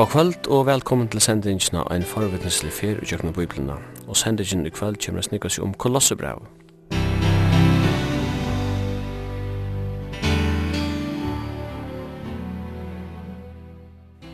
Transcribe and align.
God 0.00 0.06
kvöld 0.06 0.48
og 0.48 0.66
velkommen 0.66 1.08
til 1.08 1.20
sendingina 1.20 1.82
ein 1.92 2.02
forvittneslig 2.02 2.72
fyr 2.72 3.02
i 3.02 3.06
kjøkna 3.06 3.30
biblina. 3.36 3.74
Og 4.08 4.16
sendingin 4.16 4.66
i 4.66 4.70
kvöld 4.72 4.96
kommer 5.04 5.20
å 5.20 5.26
snikke 5.26 5.50
seg 5.52 5.64
om 5.64 5.74
kolossebrev. 5.74 6.40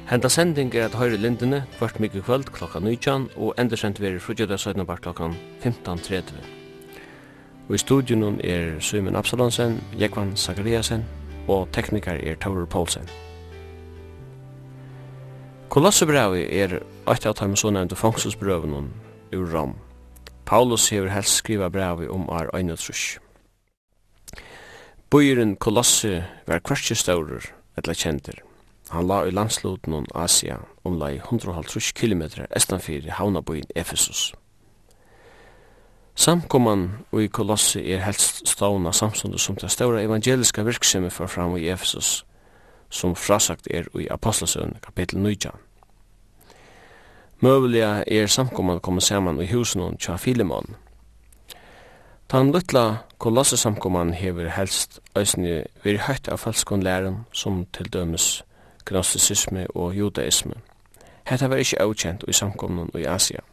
Henda 0.07 0.29
sending 0.29 0.71
er 0.75 0.87
at 0.87 0.95
høyre 0.95 1.19
lindene 1.19 1.65
kvart 1.79 1.99
mykje 1.99 2.23
kvöld 2.23 2.55
klokka 2.55 2.79
19 2.79 3.29
og 3.37 3.55
endersent 3.59 4.01
veri 4.01 4.23
frugjöda 4.23 4.57
17 4.57 4.87
bar 4.87 5.03
klokka 5.03 5.33
15.30. 5.65 6.33
Og 7.69 7.75
i 7.75 7.79
studion 7.79 8.41
er 8.45 8.79
Suimen 8.81 9.17
Absalonsen, 9.17 9.81
Jekvan 9.99 10.37
Zakariasen 10.37 11.05
og 11.49 11.69
teknikar 11.73 12.23
er 12.23 12.39
Taurur 12.39 12.67
Poulsen. 12.67 13.11
Kolosserbrevet 15.77 16.49
er 16.57 16.79
eitt 17.05 17.27
av 17.29 17.35
tæmum 17.37 17.59
so 17.61 17.69
nevndu 17.69 17.99
fangsulsbrøvunum 18.01 18.87
ur 19.37 19.51
Rom. 19.53 19.75
Paulus 20.49 20.87
hevur 20.89 21.11
helst 21.13 21.43
skriva 21.43 21.69
brevi 21.69 22.07
om 22.09 22.23
ar 22.33 22.49
einatrush. 22.57 23.19
Bøyren 25.13 25.53
Kolosse 25.61 26.23
var 26.47 26.63
kvartje 26.65 26.97
stórur 26.97 27.51
ella 27.77 27.93
kendur. 27.93 28.41
Han 28.89 29.05
la 29.05 29.19
i 29.27 29.35
landsloten 29.37 30.07
Asia 30.15 30.63
omlai 30.85 31.19
150 31.19 31.93
km 31.93 32.25
estanfyrir 32.57 33.13
havnabøyen 33.21 33.69
Efesus. 33.77 34.33
Samkomman 36.15 36.89
i 37.13 37.29
Kolosse 37.29 37.85
er 37.85 38.01
helst 38.09 38.49
stavna 38.49 38.97
samstundet 38.97 39.45
som 39.45 39.61
ta 39.61 39.69
ståra 39.69 40.01
evangeliska 40.01 40.65
virksomhet 40.65 41.13
for 41.13 41.27
fram 41.27 41.61
i 41.61 41.69
Efesus, 41.69 42.25
som 42.89 43.15
frasagt 43.15 43.69
er 43.71 43.93
i 44.01 44.09
Apostelsøvn 44.09 44.79
kapittel 44.81 45.21
9. 45.21 45.66
Møveliga 47.41 48.05
er 48.07 48.27
samkomman 48.27 48.81
kommet 48.81 49.03
saman 49.03 49.41
i 49.41 49.47
husen 49.51 49.83
hon 49.83 49.97
tja 50.01 50.17
Filimon. 50.17 50.77
Tan 52.29 52.49
lutla 52.53 53.03
kolosse 53.19 53.57
samkomman 53.57 54.15
hever 54.15 54.49
helst 54.57 55.01
æsni 55.17 55.59
veri 55.85 56.01
høyt 56.01 56.31
av 56.33 56.41
falskon 56.41 56.83
læren 56.83 57.19
som 57.33 57.67
til 57.77 57.93
dømes 57.93 58.45
gnostisisme 58.89 59.67
og 59.75 59.93
judaisme. 59.95 60.57
Hetta 61.29 61.51
var 61.53 61.61
ikkje 61.61 61.83
avkjent 61.85 62.25
i 62.29 62.33
samkomman 62.33 62.91
i 62.97 63.05
Asia. 63.05 63.45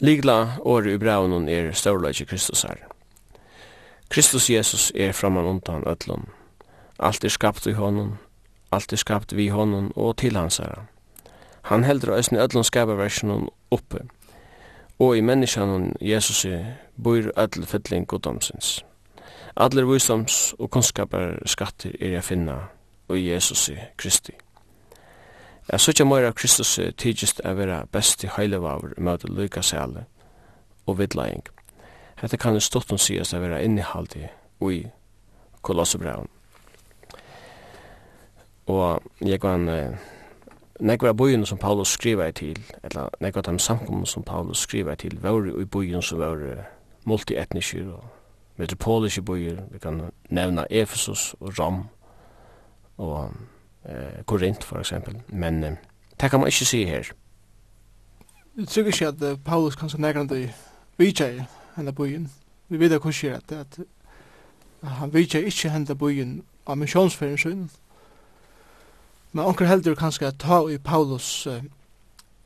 Ligla 0.00 0.60
året 0.60 0.94
i 0.94 1.00
braunen 1.00 1.48
er 1.48 1.72
størleikje 1.72 2.26
Kristusar. 2.26 2.76
Kristus 4.10 4.50
Jesus 4.50 4.92
er 4.94 5.12
framan 5.12 5.46
undan 5.46 5.84
ötlun. 5.88 6.28
Alt 6.98 7.24
er 7.24 7.28
skapt 7.28 7.66
i 7.66 7.72
honom, 7.72 8.18
alt 8.72 8.92
er 8.92 8.96
skapt 8.96 9.36
vi 9.36 9.48
honom 9.48 9.92
og 9.96 10.16
til 10.16 10.36
hans 10.36 10.58
herra. 10.58 10.89
Han 11.62 11.84
heldur 11.84 12.16
æsni 12.18 12.38
öllum 12.38 12.64
skaparversinum 12.64 13.48
uppe, 13.70 14.04
og 14.98 15.16
i 15.16 15.20
menneskjanon 15.20 15.92
Jesus 16.00 16.44
i 16.44 16.58
bor 17.02 17.32
öll 17.36 17.66
fylling 17.66 18.06
goddomsins. 18.06 18.84
Allir 19.56 19.84
visdoms 19.84 20.54
og 20.58 20.70
kunnskapar 20.70 21.38
skattir 21.46 21.96
er 22.00 22.08
jeg 22.08 22.24
finna 22.24 22.56
og 23.08 23.18
i 23.18 23.30
Jesus 23.32 23.70
Kristi. 23.96 24.32
Jeg 25.72 25.80
søtja 25.80 26.04
møyra 26.04 26.30
av 26.30 26.34
Kristus 26.34 26.78
i 26.78 26.90
er 27.44 27.54
vera 27.54 27.84
besti 27.92 28.28
heilevaver 28.36 28.94
møte 28.98 29.28
lykka 29.28 29.62
sæle 29.62 30.04
og 30.86 30.98
vidlaing. 30.98 31.42
Hette 32.20 32.36
kan 32.36 32.54
det 32.54 32.62
stått 32.62 32.92
om 32.92 32.98
sies 32.98 33.32
er 33.34 33.40
vera 33.40 33.60
innihaldi 33.62 34.28
ui 34.60 34.86
kolossebraun. 35.62 36.28
Og 38.66 39.02
jeg 39.20 39.40
kan 39.40 39.68
nekvar 40.80 41.12
av 41.12 41.16
bøyene 41.16 41.46
som 41.46 41.58
Paulus 41.58 41.88
skriver 41.88 42.30
til, 42.30 42.58
eller 42.82 43.08
nekva 43.20 43.42
av 43.44 43.52
de 43.52 43.58
samkomne 43.58 44.06
som 44.06 44.22
Paulus 44.22 44.58
skriver 44.58 44.94
til, 44.94 45.18
var 45.22 45.46
i 45.46 45.64
bøyene 45.64 46.02
som 46.02 46.18
var 46.18 46.42
multietniske 47.04 47.84
og 47.92 48.04
metropoliske 48.60 49.22
bøyer, 49.22 49.62
vi 49.72 49.78
kan 49.78 50.02
nevna 50.28 50.64
Efesus 50.70 51.34
og 51.40 51.58
Rom 51.58 51.84
og 52.98 53.32
eh, 53.84 54.24
Korint 54.26 54.64
for 54.64 54.78
eksempel, 54.78 55.22
men 55.28 55.64
eh, 55.64 55.76
det 56.20 56.30
kan 56.30 56.40
man 56.40 56.48
ikke 56.48 56.64
si 56.64 56.84
her. 56.84 57.12
Jeg 58.56 58.68
tror 58.68 58.84
ikke 58.84 59.06
at 59.06 59.38
Paulus 59.44 59.76
kan 59.76 59.88
så 59.88 59.98
nekrande 59.98 60.42
i 60.42 60.50
henne 61.76 61.92
bøyen. 61.92 62.32
Vi 62.68 62.80
vet 62.80 62.98
hvordan 62.98 63.40
det 63.48 63.56
er 63.56 63.60
at 63.60 63.78
han 64.82 65.14
vidtja 65.14 65.38
ikke 65.38 65.70
henne 65.70 65.94
bøyen 65.94 66.42
av 66.66 66.76
misjonsferien 66.76 67.38
sin, 67.38 67.70
Men 69.32 69.44
onker 69.44 69.66
heldur 69.66 69.94
kanskje 69.94 70.26
at 70.26 70.40
ta 70.42 70.62
i 70.68 70.78
Paulus 70.78 71.46
uh, 71.46 71.62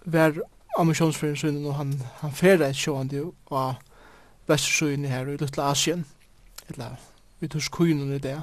ver 0.05 0.41
ammisjonsfyrin 0.79 1.37
synen 1.37 1.67
og 1.67 1.75
han, 1.79 1.95
han 2.21 2.33
færa 2.33 2.69
et 2.69 2.77
sjåandi 2.77 3.23
av 3.51 3.77
vestersøyni 4.49 5.09
her 5.09 5.31
i 5.31 5.37
Lutla 5.41 5.71
Asien, 5.71 6.05
eller 6.69 6.99
vi 7.41 7.49
tors 7.49 7.69
kuinen 7.73 8.13
i 8.13 8.19
det, 8.19 8.37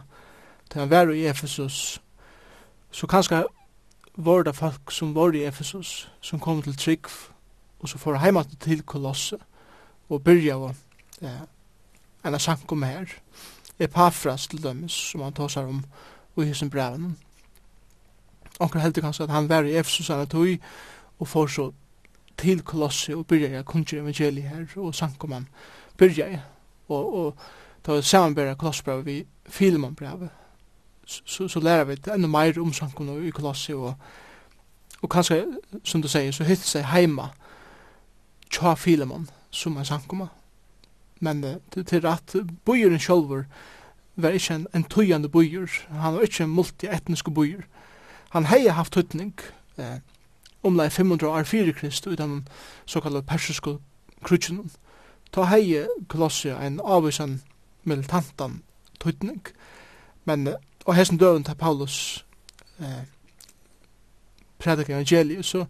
til 0.70 0.82
han 0.82 0.90
var 0.90 1.12
i 1.14 1.28
Efesus, 1.30 2.02
så 2.92 3.08
kanskje 3.08 3.44
var 4.16 4.44
det 4.44 4.56
folk 4.56 4.92
som 4.92 5.16
var 5.16 5.36
i 5.36 5.46
Efesus, 5.46 6.10
som 6.22 6.40
kom 6.40 6.62
til 6.62 6.78
Trygg, 6.78 7.08
og 7.80 7.90
så 7.90 7.98
får 7.98 8.22
heimat 8.24 8.48
til 8.60 8.84
Kolosse, 8.84 9.38
og 10.10 10.24
byrja 10.24 10.58
og 10.58 10.76
eh, 11.22 11.44
en 12.26 12.40
sankum 12.40 12.84
her, 12.84 13.06
Epafras 13.80 14.48
til 14.48 14.64
dømes, 14.64 14.92
som 14.92 15.22
han 15.22 15.34
tåsar 15.34 15.66
om, 15.66 15.84
og 16.36 16.48
i 16.48 16.54
sin 16.54 16.70
breven, 16.70 17.18
onker 18.60 18.80
heldur 18.80 19.02
kanskje 19.02 19.24
at 19.24 19.36
han 19.36 19.50
var 19.50 19.64
i 19.64 19.76
Efesus 19.78 20.10
alla 20.10 20.26
tog 20.26 20.58
og 21.20 21.28
får 21.28 21.48
så 21.48 21.72
til 22.38 22.62
Kolossi 22.62 23.14
og 23.14 23.28
byrja 23.28 23.50
jeg 23.50 23.66
kunnskje 23.66 24.00
evangeliet 24.02 24.50
her 24.50 24.66
og 24.76 24.96
sankoman 24.96 25.48
byrja 25.98 26.28
jeg 26.30 26.42
og, 26.90 27.16
og 27.16 27.36
ta 27.84 28.02
samanbæra 28.02 28.56
Kolossbrevet 28.56 29.06
vi 29.06 29.26
Filemonbrevet 29.50 30.30
så, 31.06 31.48
så 31.48 31.60
lærer 31.60 31.84
vi 31.84 31.98
enda 32.14 32.28
meir 32.28 32.62
om 32.62 32.74
sankoman 32.74 33.28
i 33.28 33.30
Kolossi 33.30 33.74
og, 33.74 33.94
og 35.02 35.10
kanskje 35.10 35.46
som 35.84 36.02
du 36.02 36.08
sier 36.08 36.32
så 36.32 36.48
hylt 36.48 36.66
seg 36.66 36.88
heima 36.94 37.32
tja 38.52 38.76
Filemon 38.76 39.30
som 39.52 39.78
en 39.78 39.86
sankoman 39.86 40.32
men 41.22 41.44
til, 41.72 41.86
til 41.86 42.06
at 42.06 42.36
bojeren 42.66 43.00
sjolver 43.00 43.44
var 44.16 44.30
ikke 44.30 44.54
en, 44.54 44.68
en 44.76 44.84
tøyende 44.84 45.30
bøyer. 45.30 45.70
han 45.90 46.14
var 46.14 46.22
ikke 46.22 46.44
en 46.44 46.50
multietnisk 46.50 47.30
bojer 47.34 47.62
han 48.32 48.46
hei 48.46 48.68
haft 48.70 48.96
hytning 48.96 49.36
eh, 49.78 50.00
omlai 50.64 50.90
500 50.90 51.28
år 51.30 51.44
fyrir 51.44 51.74
krist 51.74 52.08
i 52.08 52.16
den 52.16 52.48
såkalla 52.86 53.22
persisko 53.22 53.80
krutsinum. 54.24 54.70
Ta 55.32 55.44
hei 55.44 55.86
Kolossia 56.08 56.60
en 56.66 56.80
avvisan 56.84 57.42
militantan 57.84 58.62
hytning, 59.04 59.42
men 60.26 60.48
og 60.86 60.96
hessen 60.96 61.18
døven 61.18 61.44
til 61.44 61.56
Paulus 61.56 62.26
eh, 62.80 63.06
predik 64.60 64.90
evangeliet, 64.90 65.46
så, 65.46 65.66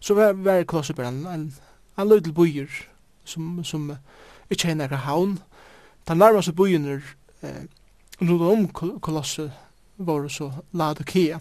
så 0.00 0.14
var, 0.14 0.32
var 0.32 0.64
Kolossia 0.64 0.94
bare 0.94 1.08
en, 1.08 1.26
en, 1.26 1.54
en 1.98 2.08
løydel 2.08 2.32
bøyer 2.32 2.70
som, 3.24 3.64
som 3.64 3.90
uh, 3.90 3.96
ikke 4.50 4.70
hei 4.70 4.74
nekka 4.78 5.02
haun. 5.06 5.38
Ta 6.06 6.14
nærmaste 6.14 6.52
bøyene 6.52 7.00
eh, 7.42 7.66
rundt 8.20 8.42
om 8.42 9.00
Kolossia 9.00 9.50
var 9.98 10.28
så 10.28 10.52
Laodikea 10.72 11.40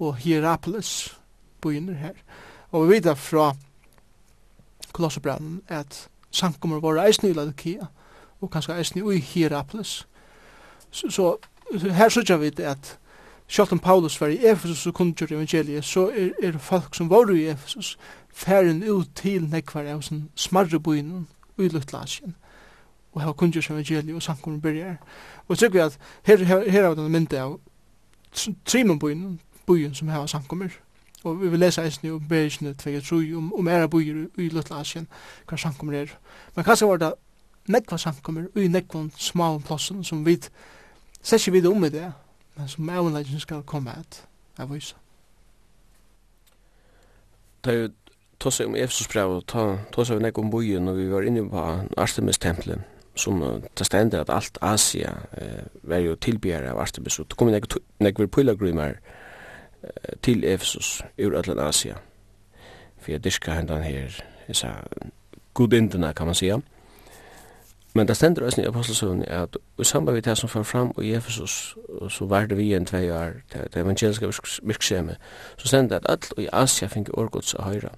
og 0.00 0.16
Hierapolis 0.16 1.18
begynner 1.60 1.94
her. 1.94 2.16
Og 2.70 2.88
vi 2.88 2.94
vet 2.94 3.18
fra 3.18 3.52
Kolossebrannen 4.92 5.62
at 5.68 6.08
samkommer 6.30 6.80
var 6.80 7.04
eisen 7.04 7.28
i 7.28 7.32
Ladokia 7.32 7.86
og 8.40 8.50
kanskje 8.50 8.78
eisen 8.78 9.12
i 9.12 9.18
Hierapolis. 9.18 10.06
Så, 10.90 11.10
så 11.10 11.36
her 11.92 12.08
sørger 12.08 12.36
vi 12.36 12.52
at 12.62 12.98
Sjalt 13.50 13.72
om 13.72 13.78
Paulus 13.78 14.20
var 14.20 14.26
i 14.26 14.46
Efesus 14.46 14.86
og 14.86 14.94
kundgjør 14.94 15.26
evangeliet, 15.30 15.84
så 15.84 16.04
er, 16.08 16.28
er 16.42 16.58
folk 16.58 16.94
som 16.94 17.10
var 17.10 17.30
i 17.34 17.48
Efesus 17.50 17.98
færen 18.28 18.82
ut 18.90 19.08
til 19.14 19.48
nekvar 19.50 19.88
av 19.90 20.02
sin 20.06 20.28
smarre 20.34 20.78
byen 20.80 21.26
i 21.58 21.68
Lutlasien 21.68 22.36
Og 23.12 23.22
her 23.22 23.32
kundgjør 23.32 23.72
evangeliet 23.72 24.14
og 24.14 24.22
samkommer 24.22 24.60
byrjar. 24.60 24.96
Og 25.48 25.56
så 25.56 25.68
vi 25.68 25.78
at 25.78 25.98
her, 26.22 26.44
her, 26.44 26.70
her 26.70 26.84
er 26.84 26.94
den 26.94 27.12
mynda 27.12 27.42
av 27.42 27.58
trimen 28.64 28.98
byen, 28.98 29.40
byen 29.66 29.94
som 29.94 30.08
har 30.08 30.26
sankommer. 30.26 30.70
Og 31.24 31.40
vi 31.42 31.48
vil 31.48 31.60
lese 31.60 31.82
eisen 31.82 32.10
om 32.10 32.28
Bergen 32.28 32.74
2 32.74 33.16
om, 33.36 33.54
om 33.54 33.68
era 33.68 33.86
byer 33.86 34.26
i 34.38 34.48
Lutla 34.48 34.80
Asien, 34.80 35.08
hva 35.48 35.56
sankommer 35.56 35.94
er. 35.94 36.14
Men 36.56 36.64
kanskje 36.64 36.88
var 36.88 36.96
det 36.96 37.12
nekva 37.68 37.98
samkommer 37.98 38.48
i 38.56 38.68
nekva 38.68 39.08
små 39.18 39.58
plassen 39.58 40.04
som 40.04 40.24
vi 40.26 40.38
ser 41.22 41.36
ikke 41.36 41.52
videre 41.52 41.72
om 41.72 41.84
i 41.84 41.92
det, 41.92 42.12
men 42.56 42.68
som 42.68 42.88
avunleggen 42.88 43.40
skal 43.40 43.62
komme 43.62 43.92
et, 44.00 44.24
jeg 44.58 44.70
viser. 44.70 44.96
Det 47.64 47.74
er 47.74 47.78
jo 47.82 47.88
tossa 48.40 48.64
om 48.64 48.76
Efesus 48.76 49.08
brev, 49.08 49.36
og 49.36 49.44
tossa 49.92 50.16
vi 50.16 50.24
nekva 50.24 50.42
om 50.42 50.50
byen, 50.50 50.88
og 50.88 50.96
vi 50.96 51.10
var 51.10 51.28
inne 51.28 51.44
på 51.48 51.66
Artemis-tempelen, 52.00 52.84
som 53.14 53.42
det 53.78 53.86
stender 53.86 54.24
at 54.24 54.32
alt 54.32 54.58
Asia 54.62 55.12
eh, 55.36 55.66
var 55.82 56.00
jo 56.00 56.16
tilbjere 56.16 56.72
av 56.72 56.80
Artemis, 56.80 57.18
og 57.20 57.28
det 57.28 57.36
kom 57.36 57.52
nekva 57.52 58.26
pilgrimer, 58.26 58.96
til 60.22 60.44
Efesus 60.44 61.02
ur 61.18 61.38
Atlan 61.38 61.58
Asia. 61.58 61.94
For 62.98 63.10
jeg 63.10 63.24
dyrka 63.24 63.54
hendan 63.54 63.82
her, 63.82 64.20
jeg 64.48 64.56
sa, 64.56 64.68
godindina 65.54 66.12
kan 66.12 66.26
man 66.26 66.34
sia. 66.34 66.60
Men 67.94 68.08
det 68.08 68.16
stender 68.16 68.44
også 68.44 68.62
i 68.62 68.64
apostelsövning 68.64 69.28
at 69.28 69.56
i 69.78 69.84
samband 69.84 70.14
med 70.14 70.22
det 70.22 70.38
som 70.38 70.48
för 70.48 70.62
fram 70.62 70.94
i 71.02 71.12
Efesus 71.14 71.76
så 72.08 72.26
var 72.26 72.46
det 72.46 72.56
vi 72.56 72.74
en 72.74 72.86
tvei 72.86 73.10
år 73.10 73.30
det 73.52 73.76
evangeliska 73.76 74.26
virksomhet 74.62 75.16
så 75.56 75.68
ständer 75.68 75.96
at 75.96 76.06
alt 76.08 76.32
i 76.38 76.48
Asia 76.52 76.88
finge 76.88 77.18
årgods 77.18 77.54
a 77.54 77.62
høyra. 77.62 77.88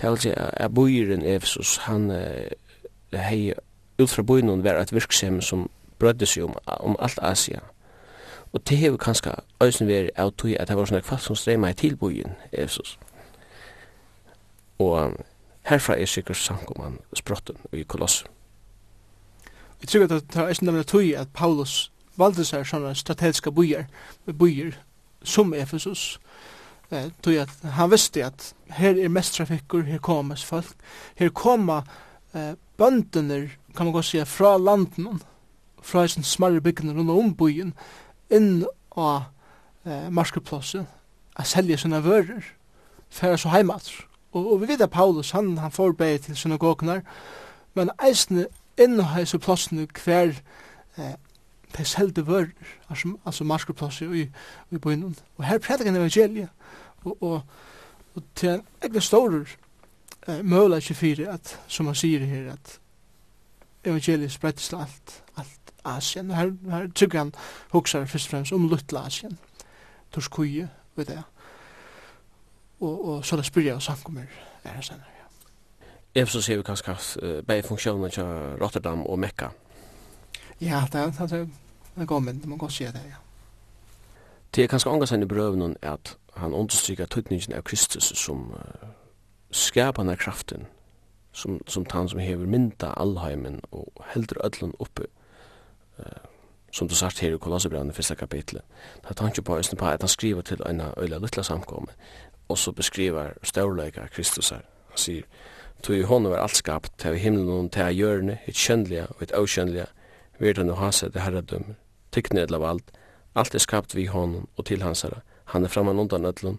Det 0.00 0.10
vil 0.10 0.18
si 0.18 0.32
at 0.36 0.74
boiren 0.74 1.22
Efesus 1.22 1.76
han 1.76 2.12
hei 3.12 3.52
ut 3.98 4.10
fra 4.10 4.22
boiren 4.22 4.64
var 4.64 4.80
et 4.80 4.92
virksomhet 4.92 5.44
som 5.44 5.70
brødde 5.98 6.26
seg 6.26 6.44
om, 6.44 6.56
om 6.66 6.96
alt 6.98 7.18
Asia 7.22 7.60
Og 8.54 8.68
det 8.68 8.78
hever 8.78 8.96
kanskje 8.96 9.32
øysen 9.62 9.88
veri 9.88 10.10
av 10.16 10.30
tog 10.38 10.54
at 10.60 10.68
det 10.68 10.76
var 10.76 10.86
sånne 10.86 11.02
kvall 11.02 11.20
som 11.20 11.36
strema 11.36 11.72
i 11.72 11.74
tilbojen, 11.74 12.36
Jesus. 12.58 12.98
Og 14.78 15.16
herfra 15.66 15.96
er 15.98 16.06
sikkert 16.06 16.38
sankoman 16.38 17.00
sprotten 17.18 17.56
i 17.72 17.82
kolossum. 17.82 18.30
Jeg 19.80 19.88
tror 19.88 20.04
at 20.04 20.10
det 20.10 20.36
er 20.36 20.48
ikke 20.48 20.64
nemlig 20.64 20.86
tog 20.86 21.10
at 21.18 21.28
Paulus 21.34 21.90
valgte 22.16 22.44
seg 22.46 22.66
sånne 22.66 22.94
strategiske 22.94 23.50
byer, 23.52 23.88
byer 24.38 24.78
som 25.24 25.54
Efesus, 25.54 26.20
tog 27.22 27.34
at 27.34 27.50
han 27.74 27.90
visste 27.90 28.22
at 28.24 28.52
her 28.78 28.94
er 28.94 29.10
mest 29.10 29.34
trafikker, 29.34 29.82
her 29.82 29.98
kommer 29.98 30.36
folk, 30.36 30.76
her 31.18 31.28
kommer 31.28 31.82
eh, 32.34 32.54
bøndene, 32.78 33.50
kan 33.76 33.86
man 33.86 33.92
godt 33.92 34.12
si, 34.12 34.24
fra 34.24 34.56
landen, 34.58 35.22
fra 35.82 36.06
sin 36.06 36.22
smarre 36.22 36.60
byggene 36.60 36.94
rundt 36.94 37.10
om 37.10 37.34
byen, 37.34 37.74
inn 38.30 38.64
av 38.96 39.30
eh, 39.86 40.10
marskeplasset 40.10 40.86
a 41.36 41.44
selja 41.44 41.76
sina 41.76 42.00
vörer 42.00 42.44
færa 43.10 43.36
så 43.36 43.48
heimat 43.48 43.90
Og, 44.34 44.52
og 44.52 44.60
vi 44.60 44.68
vet 44.68 44.80
at 44.80 44.90
Paulus, 44.90 45.30
han, 45.30 45.58
han 45.58 45.70
får 45.70 45.92
bæg 45.92 46.20
til 46.20 46.36
synagognar, 46.36 47.00
men 47.74 47.90
eisne 48.02 48.46
inn 48.78 48.98
á 48.98 49.06
hese 49.14 49.38
plassene 49.38 49.86
hver 50.04 50.34
eh, 50.98 51.14
de 51.76 51.84
selte 51.84 52.26
vører, 52.26 52.50
altså, 52.90 53.14
altså 53.26 53.44
marskeplasset 53.44 54.14
i, 54.14 54.28
i 54.70 54.78
bøynun. 54.78 55.16
Og 55.36 55.44
her 55.44 55.58
prædik 55.58 55.86
en 55.86 55.96
evangeliet, 55.96 56.48
og, 57.04 57.22
og, 57.22 57.42
og 58.14 58.22
til 58.34 58.48
en 58.48 58.62
egna 58.82 59.00
stårer 59.00 59.54
eh, 60.28 60.42
møla 60.44 60.80
24, 60.80 61.28
at, 61.28 61.60
som 61.68 61.86
han 61.86 61.94
sier 61.94 62.26
her, 62.26 62.52
at 62.52 62.80
evangeliet 63.84 64.32
sprettes 64.32 64.68
til 64.68 64.76
alt, 64.76 65.23
Asien, 65.84 66.30
her, 66.30 66.52
her 66.70 66.88
tykker 66.94 67.18
han 67.18 67.32
hoksar 67.70 68.04
først 68.04 68.26
og 68.26 68.30
fremst 68.30 68.52
om 68.52 68.68
Lutla 68.68 69.06
Asien, 69.06 69.38
Torskuje, 70.12 70.68
vet 70.96 71.08
jeg. 71.08 71.22
Og, 72.80 73.08
og 73.08 73.24
så 73.24 73.36
det 73.36 73.44
spyrir 73.44 73.66
jeg 73.66 73.74
og 73.74 73.82
samkommer 73.82 74.22
er 74.64 74.68
her 74.68 74.80
senere. 74.80 75.04
Ja. 76.14 76.26
så 76.26 76.42
ser 76.42 76.56
vi 76.56 76.62
kanskje 76.62 76.96
uh, 77.22 77.44
begge 77.44 77.68
funksjoner 77.68 78.08
til 78.08 78.24
Rotterdam 78.62 79.02
og 79.02 79.18
Mekka. 79.18 79.48
Ja, 80.60 80.84
det 80.92 81.00
er, 81.00 81.10
det 81.10 81.32
er, 81.32 81.46
det 81.96 82.08
går 82.08 82.18
med, 82.18 82.34
det 82.34 82.48
må 82.48 82.56
godt 82.56 82.72
si 82.72 82.84
det, 82.84 82.94
ja. 82.94 83.20
Det 84.54 84.64
er 84.64 84.68
kanskje 84.68 84.90
ångas 84.90 85.10
han 85.10 85.22
i 85.22 85.26
brøvnen 85.26 85.76
at 85.82 86.16
han 86.36 86.52
understryker 86.52 87.06
tøytningen 87.06 87.52
av 87.52 87.62
Kristus 87.62 88.12
som 88.16 88.50
uh, 88.50 88.88
skapande 89.50 90.16
kraften 90.16 90.66
som, 91.34 91.60
som 91.66 91.86
han 91.90 92.08
som 92.08 92.18
hever 92.18 92.46
mynda 92.46 92.92
allheimen 92.96 93.60
og 93.70 94.04
heldur 94.14 94.38
öllun 94.44 94.74
uppe 94.78 95.06
som 96.74 96.88
du 96.88 96.94
sagt 96.94 97.20
her 97.22 97.34
i 97.34 97.38
Kolossebrand 97.38 97.90
i 97.90 97.94
første 97.94 98.14
kapitlet. 98.14 98.62
Da 99.02 99.12
er 99.12 99.14
tanke 99.14 99.42
på 99.42 99.60
på 99.78 99.86
at 99.86 100.02
han 100.02 100.08
skriver 100.08 100.42
til 100.42 100.62
en 100.66 100.80
øyla 100.80 101.18
lytla 101.18 101.42
samkomme, 101.42 101.92
og 102.48 102.58
så 102.58 102.72
beskriver 102.72 103.30
størleika 103.42 104.00
av 104.00 104.08
Kristus 104.08 104.50
her. 104.50 104.62
Han 104.88 104.98
sier, 104.98 105.22
«Tog 105.82 105.96
i 105.96 106.02
hånden 106.02 106.30
var 106.30 106.38
alt 106.38 106.56
skapt, 106.56 106.92
til 106.98 107.18
himmelen 107.18 107.66
og 107.66 107.72
til 107.72 107.94
hjørne, 107.94 108.38
et 108.46 108.54
kjennelige 108.54 109.06
og 109.06 109.22
et 109.22 109.32
avkjennelige, 109.32 109.86
virt 110.38 110.58
han 110.58 110.70
ha 110.70 110.90
seg 110.90 111.12
til 111.12 111.20
herredømmer, 111.20 111.74
tykkene 112.12 112.42
edel 112.42 112.54
av 112.54 112.64
alt, 112.64 112.90
alt 113.34 113.54
er 113.54 113.58
skapt 113.58 113.94
vi 113.94 114.06
hånden 114.06 114.48
og 114.56 114.64
til 114.66 114.82
hans 114.82 115.02
herre, 115.02 115.20
han 115.44 115.64
er 115.64 115.68
framan 115.68 115.98
undan 115.98 116.24
ødlun, 116.24 116.58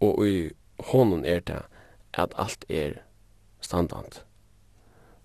og 0.00 0.26
i 0.26 0.50
hånden 0.78 1.24
er 1.24 1.40
det 1.40 1.62
at 2.14 2.34
alt 2.36 2.64
er 2.68 3.02
standant.» 3.60 4.24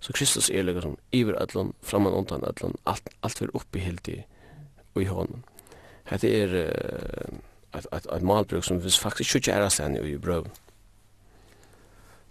Så 0.00 0.12
Kristus 0.12 0.50
er 0.50 0.62
liksom 0.62 0.96
iver 1.12 1.34
allan, 1.42 1.72
framan 1.82 2.12
undan 2.12 2.44
allan, 2.44 2.74
alt, 2.86 3.08
alt 3.22 3.38
fyrir 3.38 3.54
oppihildi 3.54 4.22
og 4.94 5.02
i 5.02 5.08
hånden. 5.10 5.44
Hette 6.08 6.30
er 6.30 6.54
uh, 6.54 7.38
et, 7.74 7.86
et, 7.92 8.22
malbruk 8.22 8.64
som 8.64 8.84
vi 8.84 8.90
faktisk 8.90 9.36
ikke 9.36 9.52
er 9.52 9.66
aslan 9.66 9.96
i 9.96 10.16
brøven. 10.16 10.50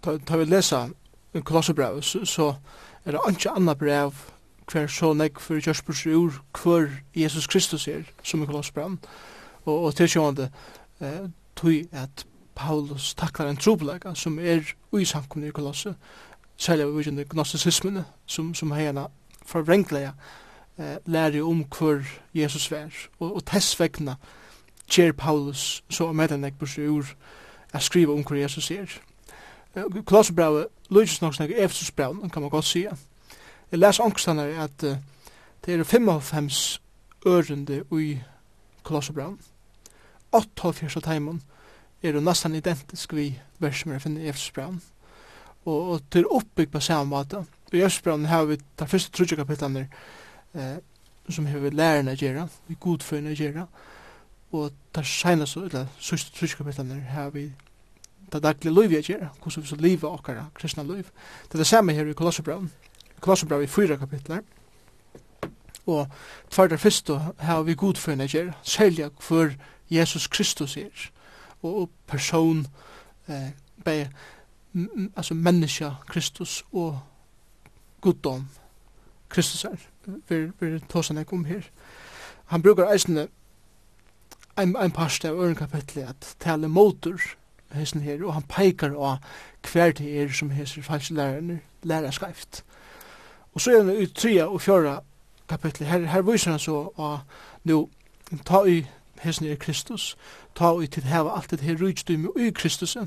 Da 0.06 0.38
vi 0.38 0.46
lesa 0.46 0.88
Kolossebrev, 1.44 2.02
så, 2.02 2.26
så 2.26 2.54
er 3.06 3.12
det 3.12 3.20
ikke 3.30 3.52
anna 3.52 3.74
brev 3.74 4.14
hver 4.72 4.88
så 4.88 5.14
nek 5.14 5.40
for 5.40 5.60
kjørsburs 5.64 6.06
ur 6.08 6.40
hver 6.58 6.90
Jesus 7.16 7.48
Kristus 7.48 7.88
er, 7.88 8.08
som 8.24 8.44
i 8.44 8.46
Kolossebrev. 8.46 8.98
Og, 9.66 9.84
og 9.84 9.96
tilsjående 9.96 10.50
eh, 11.02 11.28
tog 11.56 11.74
at 11.92 12.26
Paulus 12.56 13.14
taklar 13.14 13.52
en 13.52 13.58
trobelaga 13.58 14.16
som 14.16 14.40
er 14.40 14.66
ui 14.92 15.06
samkomne 15.06 15.48
i 15.48 15.54
Kolosse, 15.54 15.94
særlig 16.58 16.86
av 16.86 16.96
virkende 16.96 17.26
gnostisismene 17.26 18.06
som, 18.26 18.54
som 18.56 18.72
heina 18.72 19.08
forvrenglega 19.46 20.12
eh, 20.78 20.98
lærer 21.06 21.44
om 21.44 21.66
hver 21.78 22.06
Jesus 22.34 22.72
vær. 22.72 22.94
Og, 23.20 23.36
og 23.36 23.46
tess 23.46 23.80
vegna 23.80 24.18
kjer 24.90 25.12
Paulus 25.12 25.84
så 25.90 26.12
med 26.12 26.28
den 26.28 26.44
ekburs 26.44 26.78
ur 26.78 27.06
a 27.74 27.80
skriva 27.80 28.14
om 28.14 28.24
hver 28.24 28.42
Jesus 28.42 28.72
er. 28.72 29.00
Kolosserbrevet, 30.06 30.68
Lujas 30.90 31.22
nok 31.22 31.36
snakker 31.36 31.64
Efesusbrevet, 31.64 32.32
kan 32.32 32.42
man 32.42 32.50
godt 32.50 32.66
sia 32.66 32.96
Jeg 33.72 33.80
leser 33.80 34.04
angstene 34.04 34.42
at 34.42 34.84
uh, 34.84 34.96
det 35.66 35.80
er 35.80 35.84
55 35.84 36.82
ørende 37.26 37.84
i 37.92 38.20
Kolosserbrevet. 38.84 39.38
8 40.32 40.48
av 40.64 40.74
fyrsta 40.74 41.00
timen 41.00 41.42
er 42.04 42.16
jo 42.16 42.22
nesten 42.24 42.56
identisk 42.56 43.14
vi 43.14 43.40
vers 43.60 43.82
som 43.82 43.92
jeg 43.92 44.02
finner 44.02 44.22
i 44.22 44.32
og, 45.68 45.92
og 45.92 46.02
til 46.12 46.28
oppbygg 46.32 46.72
på 46.72 46.80
samme 46.80 47.12
måte. 47.12 47.44
I 47.74 47.84
Østbrann 47.84 48.26
har 48.26 48.46
vi 48.48 48.56
de 48.56 48.88
første 48.88 49.12
trutje 49.12 49.36
kapitlene 49.36 49.88
eh, 50.56 50.78
som 51.30 51.46
har 51.46 51.60
vi 51.60 51.70
lærerne 51.70 52.16
gjøre, 52.16 52.48
vi 52.68 52.78
godførende 52.80 53.36
gjøre, 53.36 53.68
og 54.52 54.72
de 54.96 55.04
seneste, 55.04 55.60
eller 55.60 55.90
sørste 56.00 56.32
trutje 56.32 56.56
kapitlene 56.56 57.02
har 57.12 57.30
vi 57.36 57.50
det 58.32 58.44
daglige 58.44 58.74
liv 58.82 58.92
jeg 58.92 59.04
gjør, 59.04 59.28
hvordan 59.42 59.64
vi 59.64 59.68
så 59.68 59.76
livet 59.76 60.04
okkara, 60.04 60.46
kristna 60.56 60.84
liv. 60.84 61.04
Det 61.48 61.54
er 61.54 61.58
det 61.58 61.68
samme 61.68 61.94
her 61.94 62.08
i 62.08 62.14
Kolossebraun. 62.14 62.72
Kolossebraun 63.20 63.64
i 63.64 63.68
fyra 63.68 63.96
kapitler, 63.96 64.40
og 65.88 66.08
tvær 66.50 66.68
der 66.68 66.78
første 66.78 67.20
har 67.40 67.62
vi 67.64 67.76
godfunn 67.76 68.20
jeg 68.20 68.30
gjør, 68.30 68.52
særlig 68.64 69.12
for 69.20 69.52
Jesus 69.90 70.28
Kristus 70.28 70.78
er, 70.78 71.10
og 71.64 71.90
person, 72.08 72.68
eh, 73.28 73.52
bare 73.86 74.08
alltså 75.16 75.34
människa 75.34 75.96
Kristus 76.08 76.64
och 76.72 76.96
guddom 78.02 78.48
Kristus 79.28 79.66
är 79.66 79.80
vi 80.28 80.52
vi 80.60 80.80
tosan 80.80 81.26
kom 81.26 81.46
her. 81.46 81.72
han 82.46 82.62
brukar 82.62 82.92
eisne 82.92 83.28
ein 84.58 84.76
ein 84.76 84.92
parst 84.92 85.26
av 85.26 85.40
øren 85.40 85.56
kapitlet 85.56 86.10
at 86.10 86.36
tale 86.40 86.68
motor 86.68 87.22
hesten 87.72 88.02
her 88.02 88.24
og 88.26 88.34
han 88.34 88.44
peikar 88.44 88.96
av 88.96 89.18
hver 89.72 89.92
til 89.92 90.08
er 90.08 90.32
som 90.34 90.50
hesir 90.50 90.82
falske 90.82 91.14
lærerne 91.14 91.60
lærer 91.84 92.12
skrift 92.12 92.64
og 93.54 93.62
så 93.62 93.72
er 93.72 93.84
han 93.84 94.04
ut 94.04 94.16
tria 94.16 94.46
og 94.46 94.62
4 94.62 95.00
kapitlet 95.50 95.90
her 95.90 96.06
her 96.06 96.22
viser 96.22 96.52
han 96.52 96.60
så 96.60 96.90
at 97.00 97.20
nu, 97.64 97.90
ta 98.46 98.64
i 98.64 98.86
hesten 99.22 99.48
er 99.48 99.56
Kristus 99.56 100.18
ta 100.56 100.80
i 100.80 100.88
til 100.88 101.04
heva 101.04 101.36
alt 101.36 101.52
det 101.52 101.62
her 101.62 101.76
rúgdum 101.76 102.32
í 102.40 102.52
Kristus 102.52 102.98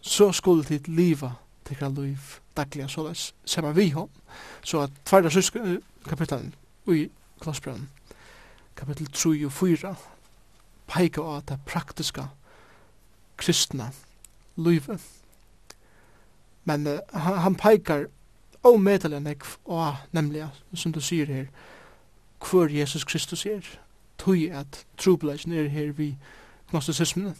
så 0.00 0.32
skulle 0.32 0.64
dit 0.64 0.88
liva 0.88 1.32
tekra 1.64 1.88
liv 1.88 2.18
dagliga 2.56 2.88
så 2.88 3.08
det 3.08 3.32
samma 3.44 3.72
vi 3.72 3.90
hon 3.90 4.08
så 4.64 4.80
att 4.80 5.04
tvärda 5.04 5.30
sysk 5.30 5.56
kapitalen 6.08 6.54
i 6.86 7.08
klassbrann 7.40 7.88
kapitel 8.74 9.06
3 9.06 9.46
og 9.46 9.52
4 9.52 9.94
peika 10.86 11.20
av 11.20 11.44
det 11.44 11.58
praktiska 11.66 12.28
kristna 13.36 13.90
livet 14.56 15.00
men 16.64 16.86
uh, 16.86 16.98
han, 17.12 17.38
han 17.38 17.54
peikar 17.54 18.06
omedelig 18.62 19.20
nek 19.20 19.44
og 19.64 19.96
nemlig 20.12 20.48
som 20.74 20.92
du 20.92 21.00
sier 21.00 21.26
her 21.26 21.46
hvor 22.38 22.68
Jesus 22.70 23.04
Kristus 23.04 23.46
er. 23.46 23.78
Tog 24.18 24.42
at 24.50 24.86
trobladjen 24.96 25.52
er 25.52 25.68
her 25.68 25.92
vi 25.92 26.16
gnosticismen 26.70 27.34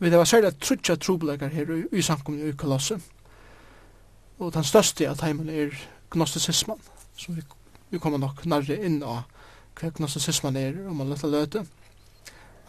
Vi 0.00 0.10
det 0.10 0.18
var 0.18 0.24
særlig 0.24 0.54
trutja 0.60 0.96
trobleikar 0.96 1.48
her 1.52 1.84
i 1.92 2.02
samkommun 2.02 2.48
i 2.48 2.56
Kolosse. 2.56 3.00
Og 4.38 4.54
den 4.54 4.64
største 4.64 5.04
av 5.10 5.18
teimen 5.20 5.48
er 5.52 5.74
gnostisisman, 6.10 6.78
som 7.16 7.36
vi, 7.36 7.42
vi 7.90 7.98
kommer 8.00 8.18
nok 8.18 8.46
nærre 8.48 8.78
inn 8.80 9.02
av 9.04 9.26
hva 9.76 9.90
gnostisisman 9.98 10.56
er 10.56 10.78
om 10.88 10.96
man 10.96 11.12
lette 11.12 11.28
løte. 11.28 11.66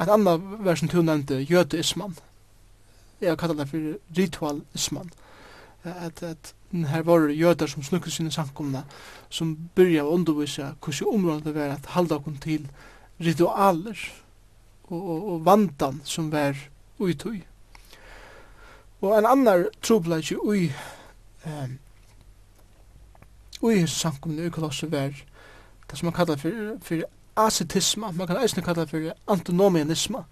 Et 0.01 0.11
annet 0.11 0.43
vers 0.65 0.83
som 0.83 0.91
du 0.91 0.99
nevnte, 1.01 1.39
jødeisman. 1.47 2.17
Jeg 3.21 3.37
har 3.39 3.53
det 3.53 3.67
for 3.69 3.95
ritualisman. 4.17 5.11
At, 5.83 6.23
at 6.23 6.53
her 6.73 7.03
var 7.07 7.29
jøder 7.29 7.67
som 7.67 7.83
snukket 7.83 8.13
sine 8.13 8.31
sankumna, 8.31 8.83
som 9.29 9.55
byrja 9.75 10.03
å 10.03 10.17
undervisa 10.17 10.73
hvordan 10.81 11.15
området 11.15 11.55
var 11.55 11.77
at 11.77 11.89
halda 11.95 12.19
okkur 12.19 12.35
til 12.43 12.67
ritualer 13.23 13.97
og, 14.89 14.99
og, 14.99 15.27
og 15.31 15.45
vandan 15.45 16.01
som 16.03 16.27
var 16.31 16.59
ui 17.01 17.15
tui. 17.17 17.43
Og 19.01 19.17
en 19.17 19.25
annar 19.25 19.65
trobladje 19.81 20.37
ui 20.37 20.71
um, 21.45 21.77
ui 23.61 23.77
hins 23.79 23.97
sankum 23.97 24.37
ui 24.37 24.49
kolossu 24.49 24.87
var 24.89 25.11
det 25.89 25.97
som 25.97 26.05
man 26.05 26.13
kallar 26.13 26.37
fyrir, 26.37 26.77
fyrir 26.81 27.05
ascetisma, 27.35 28.11
man 28.11 28.27
kan 28.27 28.37
eisne 28.41 28.63
kalla 28.63 28.85
fyrir 28.85 29.13
antinomianisma. 29.27 30.23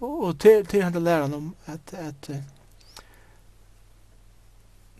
Og, 0.00 0.24
og 0.24 0.38
til, 0.38 0.66
til 0.66 0.84
henda 0.84 0.98
læran 0.98 1.34
om 1.34 1.54
at, 1.66 1.94
at 1.94 2.30
uh, 2.30 2.36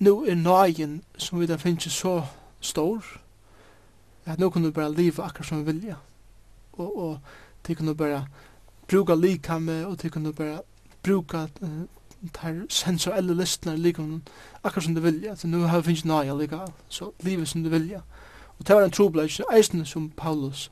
nu 0.01 0.25
er 0.25 0.35
nøyen 0.35 1.03
som 1.19 1.41
vi 1.41 1.47
da 1.47 1.57
finnes 1.57 1.93
så 1.93 2.23
stor 2.61 3.05
at 4.25 4.39
nu 4.39 4.51
kan 4.51 4.63
du 4.63 4.71
bare 4.71 4.93
liva 4.93 5.23
akkur 5.23 5.45
som 5.45 5.59
vi 5.59 5.73
vilja. 5.73 5.97
Og, 6.73 6.99
og 6.99 7.19
til 7.65 7.77
kan 7.77 7.87
du 7.87 7.95
bare 7.95 8.27
bruka 8.89 9.15
likame 9.15 9.87
og 9.87 9.99
til 9.99 10.11
kan 10.11 10.25
du 10.25 10.33
bare 10.33 10.61
bruka 11.03 11.47
uh, 11.63 11.85
tar 12.33 12.67
sensuelle 12.69 13.35
listene 13.35 13.77
likom 13.77 14.23
akkurat 14.63 14.85
som 14.85 14.95
du 14.95 15.01
vilja, 15.01 15.33
at 15.33 15.45
nu 15.45 15.59
har 15.59 15.81
vi 15.81 15.85
finnst 15.85 16.05
naja 16.05 16.35
lika, 16.35 16.67
så 16.89 17.13
livet 17.21 17.49
som 17.49 17.63
du 17.63 17.69
vilja. 17.69 18.03
Og 18.59 18.67
det 18.69 18.77
var 18.77 18.83
en 18.83 18.91
trobladj, 18.91 19.41
eisne 19.53 19.87
som 19.87 20.11
Paulus 20.11 20.71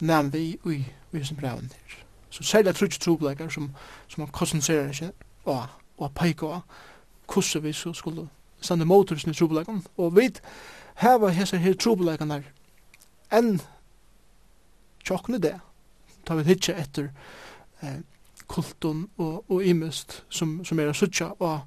nam 0.00 0.32
vi 0.32 0.58
ui, 0.64 0.84
ui 1.14 1.24
som 1.24 1.36
braun 1.36 1.70
her. 1.72 2.04
Så 2.30 2.42
særlig 2.42 2.74
trutje 2.74 2.98
trobladjar 2.98 3.48
som, 3.48 3.70
som 4.08 4.20
man 4.20 4.32
konsentrerer 4.32 4.92
seg 4.92 5.10
og, 5.44 5.66
og 5.98 6.12
peika 6.14 6.46
av 6.46 6.60
hvordan 7.32 7.62
vi 7.62 7.72
så 7.72 7.92
skulle 7.92 8.28
stande 8.60 8.84
motor 8.84 9.16
sin 9.16 9.34
trobladjar. 9.34 9.80
Og 9.96 10.16
vi 10.16 10.28
heva 11.00 11.28
hessar 11.28 11.58
her 11.58 11.74
trobladjarnar 11.74 12.42
enn 13.32 13.60
tjokkne 15.04 15.38
det, 15.38 15.54
tar 16.26 16.36
vi 16.36 16.44
hitje 16.48 16.74
etter 16.74 17.08
eh, 17.82 18.02
kultun 18.48 19.08
og, 19.18 19.44
og 19.50 19.64
imist 19.64 20.24
som, 20.28 20.64
som 20.64 20.78
er 20.78 20.90
en 20.90 21.28
og 21.38 21.60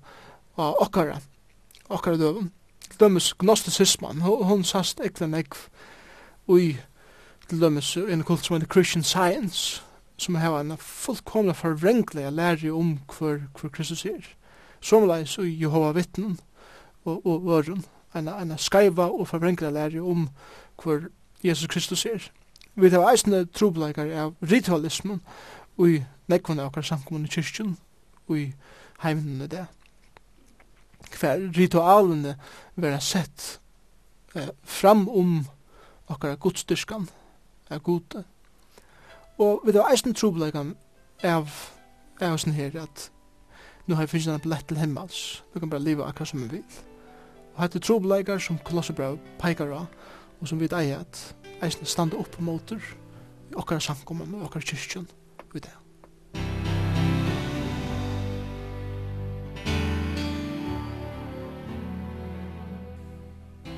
og 0.58 0.64
av 0.64 0.80
okkara, 0.82 1.20
okkara 1.90 2.18
døvum. 2.18 2.52
Til 2.90 3.00
dømes 3.00 3.34
gnosticisman, 3.34 4.22
hon 4.22 4.64
sast 4.64 5.00
ekla 5.04 5.28
negv 5.28 5.68
ui 6.48 6.78
til 7.50 7.62
dømes 7.62 7.98
en 7.98 8.24
kult 8.24 8.46
som 8.46 8.56
heter 8.56 8.72
Christian 8.72 9.04
Science, 9.04 9.84
som 10.18 10.36
hava 10.36 10.62
en 10.62 10.78
fullkomna 10.78 11.54
forvrenglig 11.54 12.32
læri 12.32 12.72
om 12.72 12.98
hver, 13.18 13.46
hver 13.60 13.70
Kristus 13.70 14.06
er. 14.06 14.24
Somleis 14.82 15.38
ui 15.38 15.62
Jehova 15.62 15.92
vittnen 15.92 16.40
og, 17.06 17.26
og 17.26 17.46
vörun, 17.46 17.86
en, 18.16 18.28
en 18.28 18.58
skaiva 18.58 19.10
og 19.12 19.28
forvrenglig 19.28 19.72
læri 19.72 20.00
om 20.00 20.30
hver 20.84 21.10
Jesus 21.44 21.68
Kristus 21.68 22.06
er. 22.06 22.32
Vi 22.76 22.90
tar 22.90 23.08
eisne 23.10 23.46
trobleikar 23.46 24.10
av 24.14 24.34
ritualismen, 24.42 25.22
i 25.86 26.04
nekvunne 26.28 26.66
okkar 26.66 26.82
samkommun 26.82 27.28
samkommunne 27.28 27.30
kyrkjen 27.30 27.78
og 28.28 28.40
i 28.40 28.54
heimene 29.04 29.48
det. 29.48 29.66
Hver 31.20 31.46
ritualene 31.58 32.36
vera 32.76 33.00
sett 33.00 33.60
eh, 34.36 34.50
fram 34.64 35.08
om 35.10 35.46
okkar 36.08 36.36
godstyrskan 36.36 37.08
er 37.70 37.80
gode. 37.80 38.24
Og 39.38 39.62
vi 39.66 39.78
har 39.78 39.92
eisen 39.92 40.14
trobelegan 40.18 40.76
av 41.24 41.52
av 42.22 42.40
sånn 42.42 42.56
her 42.58 42.74
at 42.82 43.10
nu 43.86 43.96
har 43.96 44.08
vi 44.08 44.16
finnst 44.16 44.28
en 44.32 44.42
billett 44.42 44.66
til 44.68 44.80
himmels. 44.82 45.44
Vi 45.54 45.62
kan 45.62 45.70
bare 45.70 45.86
leva 45.86 46.08
akkurat 46.08 46.32
som 46.32 46.42
vi 46.42 46.58
vil. 46.58 46.80
Og 47.56 47.62
hette 47.62 47.80
trobelegar 47.80 48.42
som 48.42 48.58
Kolossebrev 48.66 49.20
peikar 49.40 49.72
av 49.72 49.86
og 50.42 50.50
som 50.50 50.60
vi 50.60 50.70
eier 50.70 51.02
at 51.02 51.22
eisen 51.66 51.86
standa 51.86 52.18
opp 52.18 52.32
på 52.36 52.46
motor 52.46 52.82
i 52.82 53.56
okkar 53.58 53.80
samkommun 53.82 54.36
og 54.38 54.50
okkar 54.50 54.66
kyrkjen 54.66 55.08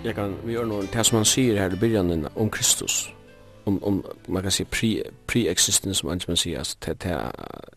jag 0.03 0.15
kan 0.15 0.35
vi 0.45 0.53
gör 0.53 0.65
någon 0.65 0.87
det 0.93 1.03
som 1.03 1.15
man 1.15 1.25
säger 1.25 1.59
här 1.59 1.73
i 1.73 1.75
början 1.75 2.27
om 2.33 2.49
Kristus 2.49 3.09
om 3.63 3.83
om 3.83 4.03
man 4.25 4.41
kan 4.41 4.51
se 4.51 4.65
pre 4.65 5.03
pre-existence 5.27 5.93
som 5.93 6.07
man 6.07 6.37
säger 6.37 6.63
se 6.63 6.83
att 6.83 7.05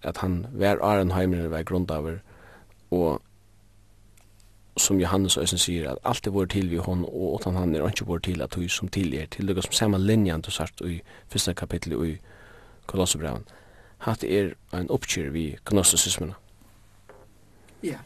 att 0.03 0.17
han 0.17 0.47
var 0.53 0.79
Aronheimer 0.83 1.49
var 1.49 1.63
grundaver 1.63 2.23
och 2.89 3.23
som 4.77 5.01
Johannes 5.01 5.39
Ösen 5.39 5.59
säger 5.59 5.89
att 5.89 5.99
allt 6.03 6.27
är 6.27 6.31
vår 6.31 6.47
till 6.47 6.69
vi 6.69 6.77
hon 6.77 7.05
och 7.05 7.41
utan 7.41 7.57
han 7.57 7.75
är 7.75 7.87
inte 7.87 8.05
vår 8.05 8.19
till 8.19 8.43
att 8.43 8.57
hur 8.57 8.69
som 8.69 8.89
till 8.89 9.15
er 9.15 9.27
till 9.27 9.47
det 9.47 9.63
som 9.63 9.73
samma 9.73 9.99
linjen 9.99 10.41
du 10.41 10.51
sagt 10.51 10.81
i 10.81 11.03
första 11.29 11.55
kapitlet 11.55 11.99
i 11.99 12.21
Kolosserbrevet 12.87 13.43
hat 13.99 14.25
er 14.25 14.55
en 14.73 14.89
uppkjør 14.91 15.31
vi 15.31 15.57
gnosticismen. 15.65 16.33
Ja. 17.83 17.99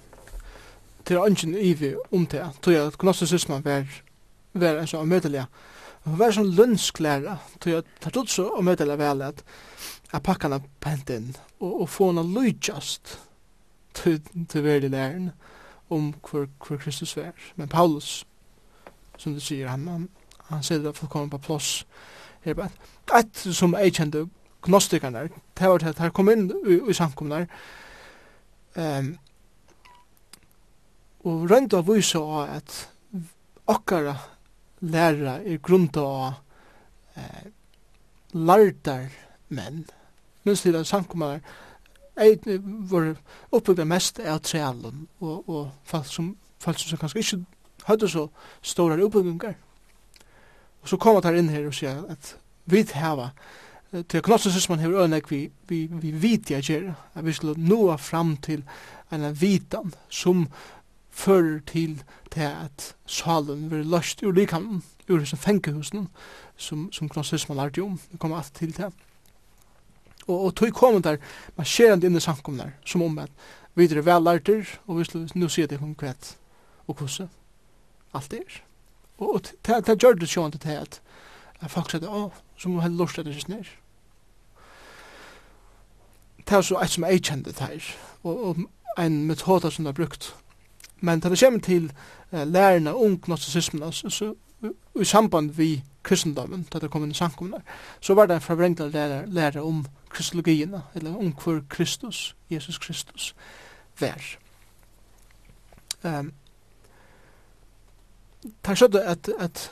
Det 1.09 1.17
er 1.17 1.27
ingen 1.27 1.55
ivi 1.55 1.95
om 2.13 2.27
det, 2.27 2.43
tror 2.63 2.73
jeg 2.73 2.87
at 2.87 2.99
gnosticismen 2.99 3.65
var 3.65 3.87
vera 4.61 4.83
en 4.83 4.91
sånn 4.91 5.07
omøtelig. 5.07 5.47
Hun 6.07 6.19
var 6.21 6.35
sånn 6.35 6.53
lønnsklæra, 6.55 7.39
tog 7.59 7.73
jeg 7.73 7.87
tatt 8.03 8.17
ut 8.17 8.31
så 8.31 8.47
omøtelig 8.61 8.99
vel 9.01 9.25
at 9.27 9.43
jeg 10.13 10.23
pakka 10.23 10.49
henne 10.49 10.61
pent 10.81 11.11
inn, 11.11 11.33
og, 11.59 11.83
og 11.83 11.89
få 11.91 12.13
henne 12.13 12.27
lydjast 12.31 13.17
til, 13.97 14.21
til 14.49 14.65
verdig 14.65 14.93
læren 14.95 15.33
om 15.91 16.13
hvor, 16.21 16.47
hvor 16.67 16.77
Kristus 16.77 17.17
var. 17.17 17.33
Men 17.57 17.69
Paulus, 17.69 18.27
som 19.19 19.35
du 19.35 19.41
sier, 19.41 19.69
han, 19.69 19.87
han, 19.89 20.09
han 20.51 20.63
sier 20.63 20.83
det 20.83 20.95
for 20.97 21.09
å 21.09 21.13
komme 21.13 21.33
på 21.33 21.43
plåss. 21.49 21.71
Her 22.47 22.55
bare, 22.59 22.71
et 23.19 23.43
som 23.55 23.75
jeg 23.75 23.95
kjente 23.99 24.27
gnostikerne, 24.67 25.29
det 25.59 25.71
var 25.71 25.79
til 25.83 25.91
at 25.91 26.03
her 26.03 26.15
kom 26.15 26.31
inn 26.31 26.49
i, 26.67 26.81
i 26.91 26.95
samkomne 26.95 27.47
um, 28.77 29.13
og 31.27 31.51
rønte 31.51 31.79
av 31.79 31.89
vise 31.91 32.21
at 32.47 32.75
okkara 33.67 34.15
læra 34.81 35.39
er 35.45 35.61
grunda 35.63 36.01
av 36.01 36.33
eh, 37.17 37.47
lardar 38.33 39.11
menn. 39.49 39.85
Minns 40.45 40.63
til 40.63 40.77
at 40.77 40.87
sankumar 40.87 41.41
eit 42.17 42.47
var 42.91 43.15
oppbyggda 43.53 43.85
mest 43.85 44.21
av 44.21 44.41
trealen 44.45 45.07
og, 45.21 45.49
og 45.49 45.71
folk 45.85 46.09
som, 46.09 46.33
folk 46.63 46.81
som 46.81 47.01
kanskje 47.01 47.23
ikke 47.23 47.43
hadde 47.87 48.09
så 48.09 48.27
store 48.63 49.05
oppbyggingar. 49.05 49.55
Og 50.83 50.89
så 50.89 50.97
kom 50.97 51.19
at 51.19 51.29
her 51.29 51.39
inn 51.39 51.53
her 51.53 51.69
og 51.69 51.75
sier 51.75 52.05
at 52.11 52.37
vi 52.67 52.83
hava 52.95 53.31
til 54.11 54.23
knossen 54.23 54.51
synes 54.51 54.69
man 54.69 54.79
hever 54.79 55.03
øynek 55.03 55.31
vi, 55.31 55.51
vi, 55.69 55.87
vi 55.91 56.11
vitja 56.11 56.61
gjerra, 56.61 56.95
at 57.15 57.25
vi 57.25 57.33
skulle 57.33 57.55
nå 57.69 57.97
fram 57.97 58.37
til 58.37 58.65
en 59.13 59.41
vitan 59.41 59.95
som 60.09 60.49
fører 61.17 61.61
til 61.67 62.01
til 62.37 62.45
at 62.45 62.95
salen 63.09 63.69
blir 63.71 63.85
løst 63.89 64.23
ur 64.23 64.35
likhamnen, 64.37 64.83
ur 65.09 65.25
som 65.25 65.39
fengehusen, 65.41 66.09
som, 66.57 66.89
som 66.93 67.09
klassismen 67.09 67.57
lærte 67.57 67.83
om, 67.83 67.99
det 68.13 68.21
kommer 68.21 68.37
alt 68.37 68.53
til 68.55 68.75
det. 68.77 68.91
Og, 70.27 70.45
og 70.45 70.55
tog 70.55 70.75
kommer 70.75 71.01
der, 71.01 71.17
marsjerende 71.57 72.07
inn 72.07 72.19
i 72.19 72.21
samkommen 72.21 72.61
der, 72.61 72.75
som 72.85 73.03
om 73.07 73.19
at 73.23 73.33
videre 73.75 74.05
vel 74.05 74.25
lærte, 74.27 74.59
og 74.87 74.99
vi 74.99 75.09
skulle 75.09 75.41
nå 75.41 75.49
se 75.49 75.67
det 75.67 75.81
konkret, 75.81 76.37
og 76.87 76.95
hvordan 76.99 77.31
alt 78.15 78.33
er. 78.33 78.61
Og, 79.19 79.35
og 79.35 79.43
det, 79.67 79.83
det 79.87 79.99
gjør 80.03 80.21
det 80.21 80.29
sånn 80.29 80.53
til 80.59 80.77
at, 80.77 81.01
at 81.61 81.73
folk 81.73 81.91
sier, 81.91 82.05
å, 82.05 82.31
så 82.59 82.69
må 82.69 82.85
heller 82.85 83.07
løst 83.07 83.23
det 83.23 83.49
ned. 83.49 83.77
Det 86.47 86.55
er 86.55 86.63
så 86.63 86.79
et 86.79 86.93
som 86.93 87.05
jeg 87.09 87.25
kjente 87.25 87.53
det 87.53 87.63
her, 87.65 87.95
og, 88.23 88.35
og 88.51 89.01
en 89.03 89.25
metode 89.27 89.71
som 89.73 89.87
er 89.87 89.97
brukt 89.97 90.35
Men 91.01 91.21
det 91.21 91.39
kommer 91.41 91.61
til 91.61 91.93
uh, 92.33 92.43
lærerne 92.43 92.95
om 92.95 93.21
gnostisismen, 93.21 93.93
så 93.93 94.35
i 95.01 95.05
samband 95.05 95.51
vi 95.51 95.83
kristendommen, 96.03 96.67
da 96.73 96.79
det 96.79 96.91
kom 96.91 97.05
inn 97.05 97.11
i 97.11 97.19
samkommunar, 97.19 97.63
så 98.01 98.15
var 98.15 98.27
det 98.27 98.39
en 98.39 98.45
forvrengla 98.45 98.89
lærer, 98.89 99.27
lærer 99.27 99.61
om 99.63 99.85
kristologien, 100.11 100.75
eller 100.95 101.17
om 101.17 101.33
hvor 101.43 101.61
Kristus, 101.69 102.37
Jesus 102.51 102.79
Kristus, 102.79 103.35
var. 104.01 104.23
Um, 106.05 106.33
ta 108.63 108.75
skjødde 108.75 109.03
at, 109.03 109.29
at 109.39 109.71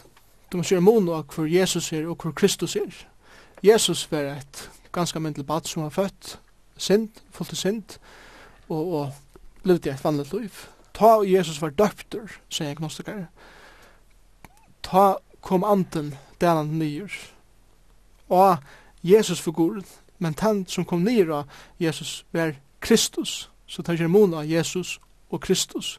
du 0.52 0.58
må 0.58 0.66
kjøre 0.66 0.82
mono 0.82 1.14
av 1.14 1.28
hvor 1.30 1.46
Jesus 1.50 1.92
er 1.92 2.08
og 2.08 2.18
hvor 2.22 2.34
Kristus 2.34 2.76
er. 2.76 3.04
Jesus 3.62 4.04
var 4.10 4.34
et 4.34 4.70
ganske 4.92 5.20
myndelig 5.20 5.46
bad 5.46 5.68
som 5.68 5.82
var 5.82 5.94
født, 5.94 6.38
synd, 6.76 7.08
fullt 7.30 7.48
til 7.48 7.58
synd, 7.58 7.98
og, 8.68 8.92
og 8.92 9.12
levde 9.64 9.90
et 9.90 10.04
vanlig 10.04 10.32
liv 10.32 10.50
ta 10.94 11.22
Jesus 11.26 11.60
var 11.62 11.70
døptur, 11.70 12.30
sier 12.48 12.70
agnostikar, 12.70 13.26
ta 14.82 15.16
kom 15.44 15.64
anden 15.64 16.14
delan 16.40 16.78
nyur, 16.78 17.12
og 18.28 18.56
Jesus 19.02 19.40
figuren, 19.40 19.84
men 20.18 20.36
den 20.40 20.66
som 20.66 20.84
kom 20.84 21.04
nyer 21.04 21.32
av 21.40 21.50
Jesus 21.80 22.24
var 22.32 22.54
Kristus, 22.80 23.50
så 23.66 23.82
tar 23.82 23.98
ikke 23.98 24.08
mona 24.08 24.44
Jesus 24.46 24.98
og 25.30 25.40
Kristus, 25.40 25.98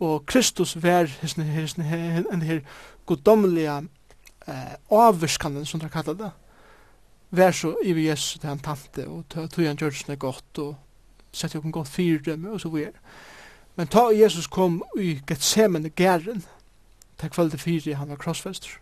og 0.00 0.26
Kristus 0.26 0.76
var 0.76 1.08
hisne, 1.20 1.44
hisne, 1.44 1.84
hisne, 1.84 2.32
en 2.32 2.42
her 2.42 2.60
goddomlige 3.06 3.88
eh, 4.48 4.76
avvirskanen, 4.90 5.66
som 5.66 5.80
de 5.80 5.88
kallar 5.88 6.14
det, 6.14 6.30
vær 7.30 7.52
så 7.52 7.74
i 7.84 7.92
vi 7.92 8.08
Jesus 8.08 8.38
til 8.38 8.48
han 8.48 8.58
tante, 8.58 9.06
og 9.08 9.24
tog 9.28 9.64
han 9.64 9.76
gjørsene 9.76 10.16
godt, 10.16 10.58
og 10.58 10.76
sette 11.32 11.56
jo 11.58 11.62
en 11.62 11.72
godt 11.72 11.88
fyrdømme, 11.88 12.50
og 12.50 12.60
så 12.60 12.68
videre. 12.68 12.92
Men 13.80 13.88
ta 13.88 14.10
Jesus 14.12 14.46
kom 14.46 14.82
i 15.00 15.22
Gethsemane 15.26 15.88
gæren, 15.88 16.42
ta 17.16 17.30
kvalde 17.32 17.56
fyri 17.58 17.94
han 17.96 18.10
var 18.12 18.18
krossfester. 18.20 18.74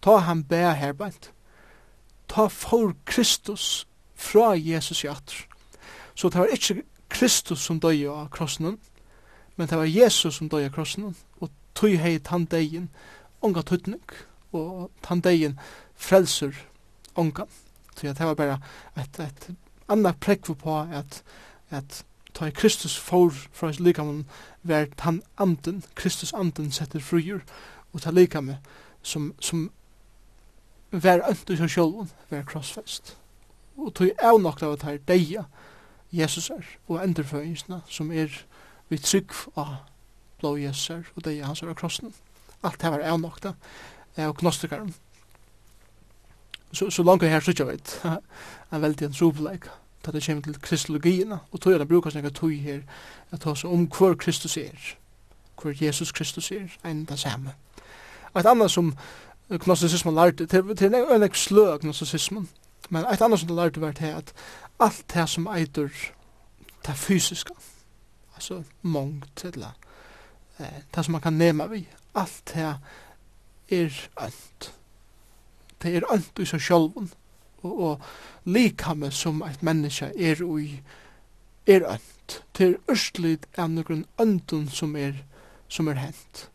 Ta 0.00 0.14
han 0.24 0.40
bæ 0.48 0.70
herbeint. 0.72 1.26
Ta 2.28 2.46
for 2.48 2.94
Kristus 3.04 3.86
fra 4.14 4.54
Jesus 4.56 5.04
i 5.04 5.10
atter. 5.12 5.42
Så 6.14 6.28
det 6.28 6.40
var 6.40 6.48
ikkje 6.48 6.80
Kristus 7.12 7.60
som 7.60 7.80
døy 7.80 8.06
av 8.08 8.30
krossen, 8.32 8.78
men 9.56 9.68
det 9.68 9.78
var 9.78 9.84
Jesus 9.84 10.38
som 10.38 10.48
døy 10.48 10.64
av 10.64 10.72
krossen, 10.72 11.12
og 11.40 11.50
tog 11.74 11.92
hei 12.00 12.16
tandegin 12.18 12.88
onga 13.42 13.60
tøtning, 13.60 14.14
og 14.52 14.88
tandegin 15.04 15.58
frelser 15.94 16.56
onga. 17.14 17.44
Så 17.96 18.08
det 18.16 18.24
var 18.30 18.40
bare 18.40 18.56
et, 18.96 19.20
et 19.20 19.50
annet 19.92 20.16
prekv 20.24 20.56
på 20.56 20.78
at, 20.88 21.20
at 21.68 22.00
ta 22.34 22.50
Kristus 22.50 22.96
for 22.98 23.30
fra 23.52 23.66
hans 23.66 23.80
likamon 23.80 24.26
var 24.62 24.86
han 24.98 25.22
anden, 25.38 25.84
Kristus 25.94 26.32
anden 26.32 26.72
setter 26.72 27.00
frujur 27.00 27.40
og 27.92 28.02
ta 28.02 28.10
likame 28.10 28.58
som, 29.02 29.34
som 29.40 29.70
var 30.92 31.24
öntu 31.28 31.56
seg 31.56 31.70
sjolvun 31.70 32.10
var 32.30 32.46
krossfest. 32.48 33.16
Og 33.76 33.94
tog 33.94 34.10
av 34.22 34.40
nok 34.40 34.62
av 34.62 34.76
at 34.76 34.86
her 34.88 34.98
deia 35.08 35.44
Jesus 36.12 36.50
er, 36.50 36.64
og 36.88 37.00
endurføyingsna 37.04 37.80
som 37.88 38.12
er 38.12 38.32
vi 38.88 38.98
trygg 39.00 39.32
av 39.56 39.76
blå 40.40 40.56
Jesus 40.60 40.90
er, 40.90 41.06
og 41.16 41.24
deia 41.24 41.48
hans 41.48 41.62
er 41.62 41.72
av 41.72 41.78
krossen. 41.80 42.12
Alt 42.62 42.80
det 42.80 42.92
var 42.92 43.04
av 43.08 43.20
nok 43.20 43.40
da, 43.42 43.54
og 44.28 44.36
gnostikaren. 44.40 44.92
Så, 46.72 46.90
så 46.90 47.02
langt 47.04 47.24
her 47.28 47.40
sykja 47.44 47.66
veit, 47.68 47.96
en 48.72 48.84
veldig 48.84 49.08
en 49.08 49.16
trobeleik 49.16 49.68
da 50.06 50.10
det 50.10 50.26
kommer 50.26 50.42
til 50.42 50.60
kristologina, 50.60 51.38
og 51.50 51.60
tog 51.60 51.72
er 51.72 51.78
det 51.78 51.88
brukar 51.88 52.10
snakka 52.10 52.30
tog 52.30 52.50
her, 52.50 52.80
at 53.30 53.40
ta 53.40 53.54
seg 53.54 53.70
om 53.70 53.86
hvor 53.86 54.14
Kristus 54.14 54.56
er, 54.56 54.96
hvor 55.62 55.84
Jesus 55.84 56.12
Kristus 56.12 56.50
er, 56.50 56.72
enn 56.84 57.04
det 57.04 57.18
samme. 57.18 57.54
Et 58.36 58.46
annet 58.46 58.70
som 58.70 58.96
gnostisismen 59.50 60.14
lærte, 60.14 60.46
til, 60.46 60.76
til 60.76 60.94
en 60.94 61.12
øyne 61.12 61.28
slø 61.34 61.68
av 61.72 61.78
gnostisismen, 61.78 62.48
men 62.90 63.04
et 63.04 63.22
annet 63.22 63.40
som 63.40 63.48
det 63.48 63.56
lærte 63.56 63.80
var 63.80 63.92
til 63.92 64.14
at 64.18 64.32
alt 64.80 65.04
det 65.14 65.28
som 65.28 65.46
eitur 65.46 65.90
det 66.86 66.96
fysiska, 66.96 67.54
altså 68.34 68.62
mångt, 68.82 69.44
eller 69.44 69.76
det 70.58 71.04
som 71.04 71.12
man 71.12 71.20
kan 71.20 71.32
nema 71.32 71.66
vi, 71.66 71.88
alt 72.14 72.52
det 72.54 72.74
er 73.70 74.08
ønt. 74.20 74.72
Det 75.82 75.96
er 75.96 76.12
ønt 76.12 76.38
i 76.38 76.46
seg 76.46 76.60
sjølven, 76.60 77.10
og, 77.62 77.80
og 77.80 78.00
likame 78.44 79.10
som 79.10 79.42
eit 79.46 79.62
menneske 79.62 80.12
er 80.18 80.42
ui 80.44 80.80
er 81.66 81.86
ønt. 81.86 82.42
Det 82.58 82.66
er 82.66 82.92
østlig 82.92 83.38
av 83.58 83.70
noen 83.70 84.04
ønden 84.20 84.68
som 84.68 84.96
er, 84.96 85.12
som 85.68 85.88
er 85.88 86.00
hent. 86.00 86.48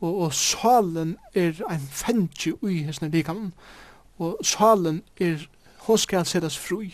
Og, 0.00 0.20
og 0.26 0.34
salen 0.34 1.16
er 1.34 1.56
ein 1.70 1.88
fengje 1.92 2.54
ui 2.62 2.82
hesne 2.86 3.10
likame. 3.12 3.52
Og 4.18 4.38
salen 4.44 5.02
er, 5.20 5.48
hos 5.86 6.06
skal 6.06 6.26
setas 6.26 6.58
fri. 6.58 6.92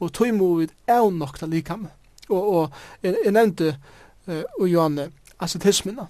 Og 0.00 0.12
tog 0.12 0.34
må 0.34 0.54
vi 0.60 0.68
av 0.88 1.10
nokta 1.12 1.46
likame. 1.46 1.90
Og, 2.28 2.54
og 2.54 2.72
jeg, 3.02 3.16
jeg 3.24 3.32
nevnte 3.32 3.74
uh, 4.26 4.42
og 4.60 4.68
Johanne, 4.68 5.10
ascetismina. 5.40 6.06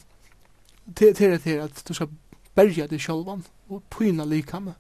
Det 0.98 1.20
er 1.22 1.38
til 1.38 1.62
at 1.62 1.83
du 1.88 1.94
skal 1.94 2.11
berja 2.55 2.87
deg 2.90 3.00
sjolvan 3.00 3.44
og 3.70 3.83
pyna 3.90 4.24
likame 4.26 4.74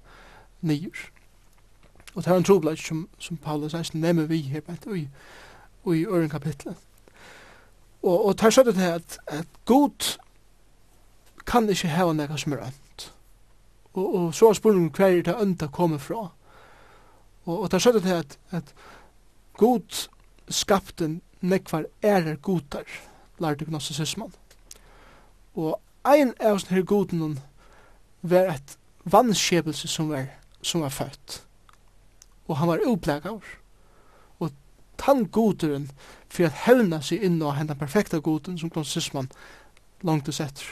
nyer. 0.60 1.10
Og 2.14 2.24
det 2.24 2.32
er 2.32 2.36
en 2.36 2.44
trobladj 2.44 2.82
som, 2.82 3.08
som 3.18 3.36
Paulus 3.36 3.74
eisen 3.74 4.00
nemmer 4.00 4.26
vi 4.26 4.40
her 4.50 4.60
bænt 4.66 4.86
i, 4.96 5.06
i 5.94 6.04
øren 6.06 6.30
kapitlet. 6.30 6.76
Og, 8.02 8.26
og 8.26 8.34
det 8.38 8.46
er 8.46 8.54
sånn 8.56 8.82
at, 8.82 9.18
at 9.26 9.46
god 9.68 10.16
kan 11.46 11.68
ikke 11.68 11.90
heva 11.90 12.12
nega 12.16 12.38
som 12.40 12.54
er 12.56 12.64
ønt. 12.66 13.06
Og, 13.92 14.14
og 14.14 14.34
så 14.34 14.50
er 14.50 14.58
spørningen 14.58 14.92
hver 14.96 15.18
er 15.18 15.22
det 15.26 15.36
ønta 15.40 15.68
komme 15.72 15.98
fra. 15.98 16.30
Og, 17.44 17.54
og 17.56 17.70
det 17.70 17.78
er 17.78 17.84
sånn 17.84 18.10
at, 18.14 18.38
at 18.50 18.74
god 19.60 20.06
skapte 20.50 21.10
nekvar 21.40 21.86
ærer 22.02 22.36
godar, 22.42 22.86
lærte 23.40 23.68
gnostisismen. 23.68 24.32
Og 25.54 25.76
ein 26.06 26.34
av 26.40 26.60
sånne 26.60 26.78
her 26.78 26.86
goden 26.86 27.38
var 28.22 28.54
et 28.54 28.76
vannskjebelse 29.04 29.88
som 29.88 30.10
var, 30.12 30.28
som 30.62 30.84
var 30.84 30.92
født 30.94 31.40
og 32.50 32.58
han 32.58 32.68
var 32.68 32.82
upplekaver. 32.86 33.52
Og 34.38 34.50
tann 34.98 35.28
goderen 35.30 35.90
for 36.28 36.48
at 36.48 36.64
hevna 36.66 37.00
seg 37.04 37.22
inn 37.26 37.38
og 37.42 37.54
henda 37.56 37.76
perfekta 37.78 38.18
goden 38.18 38.58
som 38.58 38.72
klassisman 38.72 39.30
langt 40.06 40.28
og 40.28 40.34
setter, 40.34 40.66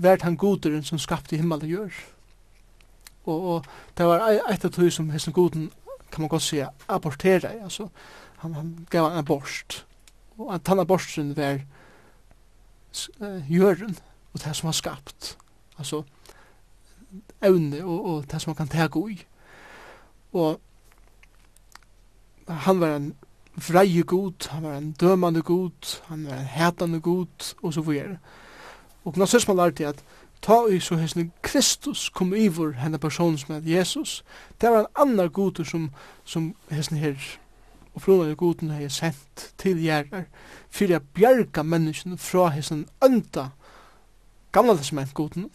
vært 0.00 0.24
han 0.24 0.38
goderen 0.40 0.86
som 0.86 1.00
skapte 1.00 1.36
himmel 1.36 1.66
og 1.66 1.74
gjør. 1.74 2.00
Og, 3.28 3.48
og 3.52 3.66
det 3.98 4.06
var 4.06 4.24
eit 4.30 4.64
av 4.64 4.72
tog 4.72 4.88
som 4.92 5.10
hesten 5.12 5.36
goden, 5.36 5.68
kan 6.10 6.24
man 6.24 6.32
godt 6.32 6.46
sija, 6.46 6.70
abortera, 6.88 7.52
altså, 7.62 7.88
han, 8.40 8.54
han 8.54 8.70
gav 8.90 9.10
en 9.10 9.18
abort. 9.20 9.84
Og 10.38 10.54
at 10.54 10.68
han 10.68 10.80
aborten 10.80 11.34
var 11.36 11.60
uh, 13.20 13.50
gjøren, 13.50 13.98
og 14.32 14.42
det 14.42 14.56
som 14.56 14.70
var 14.70 14.78
skapt. 14.78 15.36
Altså, 15.78 16.02
evne 17.42 17.84
og, 17.84 18.06
og 18.06 18.24
det 18.30 18.40
som 18.40 18.50
man 18.50 18.56
kan 18.56 18.72
tega 18.72 18.98
og 18.98 19.26
Og 20.32 20.60
han 22.50 22.80
var 22.80 22.96
en 22.96 23.14
vreie 23.68 24.02
god, 24.02 24.48
han 24.48 24.62
var 24.62 24.76
en 24.76 24.92
dømande 24.92 25.42
god, 25.42 26.00
han 26.08 26.26
var 26.26 26.38
en 26.38 26.50
hetande 26.54 27.00
god, 27.00 27.54
og 27.62 27.74
så 27.74 27.80
videre. 27.80 28.18
Og 29.04 29.16
nazismen 29.16 29.56
lærte 29.56 29.86
at 29.86 30.04
ta 30.42 30.66
i 30.70 30.80
så 30.80 30.96
hessene 30.96 31.30
Kristus 31.42 32.08
kom 32.08 32.34
ivor 32.34 32.72
henne 32.72 32.98
person 32.98 33.38
som 33.38 33.54
er 33.54 33.60
Jesus. 33.64 34.24
Det 34.60 34.70
var 34.70 34.80
en 34.80 34.86
annan 34.96 35.30
god 35.30 35.64
som, 35.64 35.90
som 36.24 36.54
hessene 36.70 37.00
her 37.00 37.16
og 37.94 38.02
frona 38.02 38.30
i 38.30 38.34
goden 38.34 38.70
har 38.70 38.80
jeg 38.80 38.92
sendt 38.94 39.46
til 39.58 39.80
gjerrar 39.82 40.28
fyrir 40.70 41.00
a 41.00 41.02
bjerga 41.14 41.62
menneskene 41.66 42.18
fra 42.18 42.48
hessene 42.54 42.86
ønda 43.04 43.50
gamla 44.54 44.76
testament 44.78 45.14
goden 45.14 45.50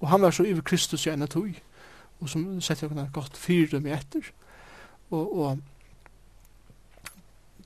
og 0.00 0.08
han 0.08 0.22
var 0.22 0.30
så 0.30 0.44
iver 0.44 0.62
Kristus 0.62 1.06
i 1.06 1.12
enn 1.14 1.26
tog 1.26 1.54
og 2.20 2.28
som 2.28 2.60
sett 2.60 2.82
jeg 2.82 2.90
kunne 2.92 3.08
godt 3.12 3.36
fyrir 3.36 3.72
dem 3.72 3.86
etter 3.86 4.28
og, 5.10 5.38
og 5.38 5.58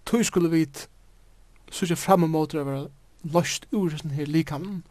tog 0.08 0.24
skulle 0.24 0.50
vi 0.50 0.64
sørge 1.70 1.96
fram 2.00 2.24
og 2.24 2.32
måter 2.32 2.62
å 2.62 2.66
være 2.68 2.86
løst 3.34 3.66
ur 3.76 3.92
sin 3.92 4.14
her 4.16 4.30
likamnen 4.30 4.82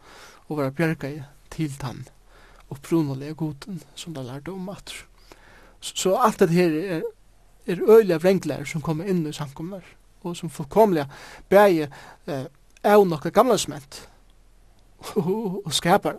og 0.46 0.60
være 0.60 0.74
bjerga 0.78 1.10
i 1.10 1.20
til 1.50 1.74
tann 1.80 2.04
og 2.68 2.80
prunalige 2.84 3.34
goden 3.34 3.80
som 3.96 4.14
de 4.14 4.22
lærte 4.22 4.52
om 4.52 4.68
at. 4.68 4.92
Så, 5.80 6.14
alt 6.14 6.38
det 6.40 6.50
her 6.50 6.74
er, 6.78 7.02
er 7.66 7.82
øyla 7.88 8.18
vrenglar 8.20 8.66
som 8.68 8.84
kommer 8.84 9.08
inn 9.08 9.26
i 9.26 9.32
samkommer 9.32 9.82
og 10.22 10.36
som 10.36 10.50
fullkomliga 10.50 11.06
bæge 11.48 11.88
eh, 12.26 12.46
er 12.82 13.04
nokka 13.04 13.30
gamla 13.30 13.56
sment 13.58 14.08
og, 15.16 15.62
og 15.66 15.72
skaper 15.74 16.18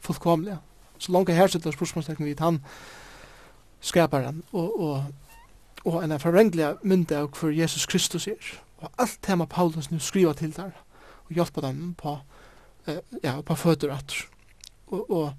fullkomlige. 0.00 0.58
Så 0.98 1.12
langt 1.12 1.32
her 1.34 1.46
sitter 1.46 1.74
spørsmålstekning 1.74 2.28
vidt 2.28 2.40
han 2.40 2.60
skaparen 3.80 4.42
og, 4.52 4.80
og 4.80 5.04
og 5.84 6.04
en 6.04 6.20
forvrengelig 6.20 6.74
mynd 6.82 7.12
av 7.12 7.30
hver 7.34 7.54
Jesus 7.56 7.86
Kristus 7.86 8.26
er. 8.26 8.52
Og 8.82 8.90
alt 8.98 9.18
det 9.26 9.38
med 9.38 9.46
Paulus 9.46 9.90
nu 9.90 9.98
skriva 9.98 10.32
til 10.32 10.56
der, 10.56 10.70
og 11.24 11.34
hjelpa 11.34 11.60
dem 11.60 11.94
på, 11.94 12.18
eh, 12.86 12.98
ja, 13.22 13.40
på 13.40 13.54
føtter 13.54 13.94
at. 13.94 14.14
Og, 14.86 15.10
og 15.10 15.32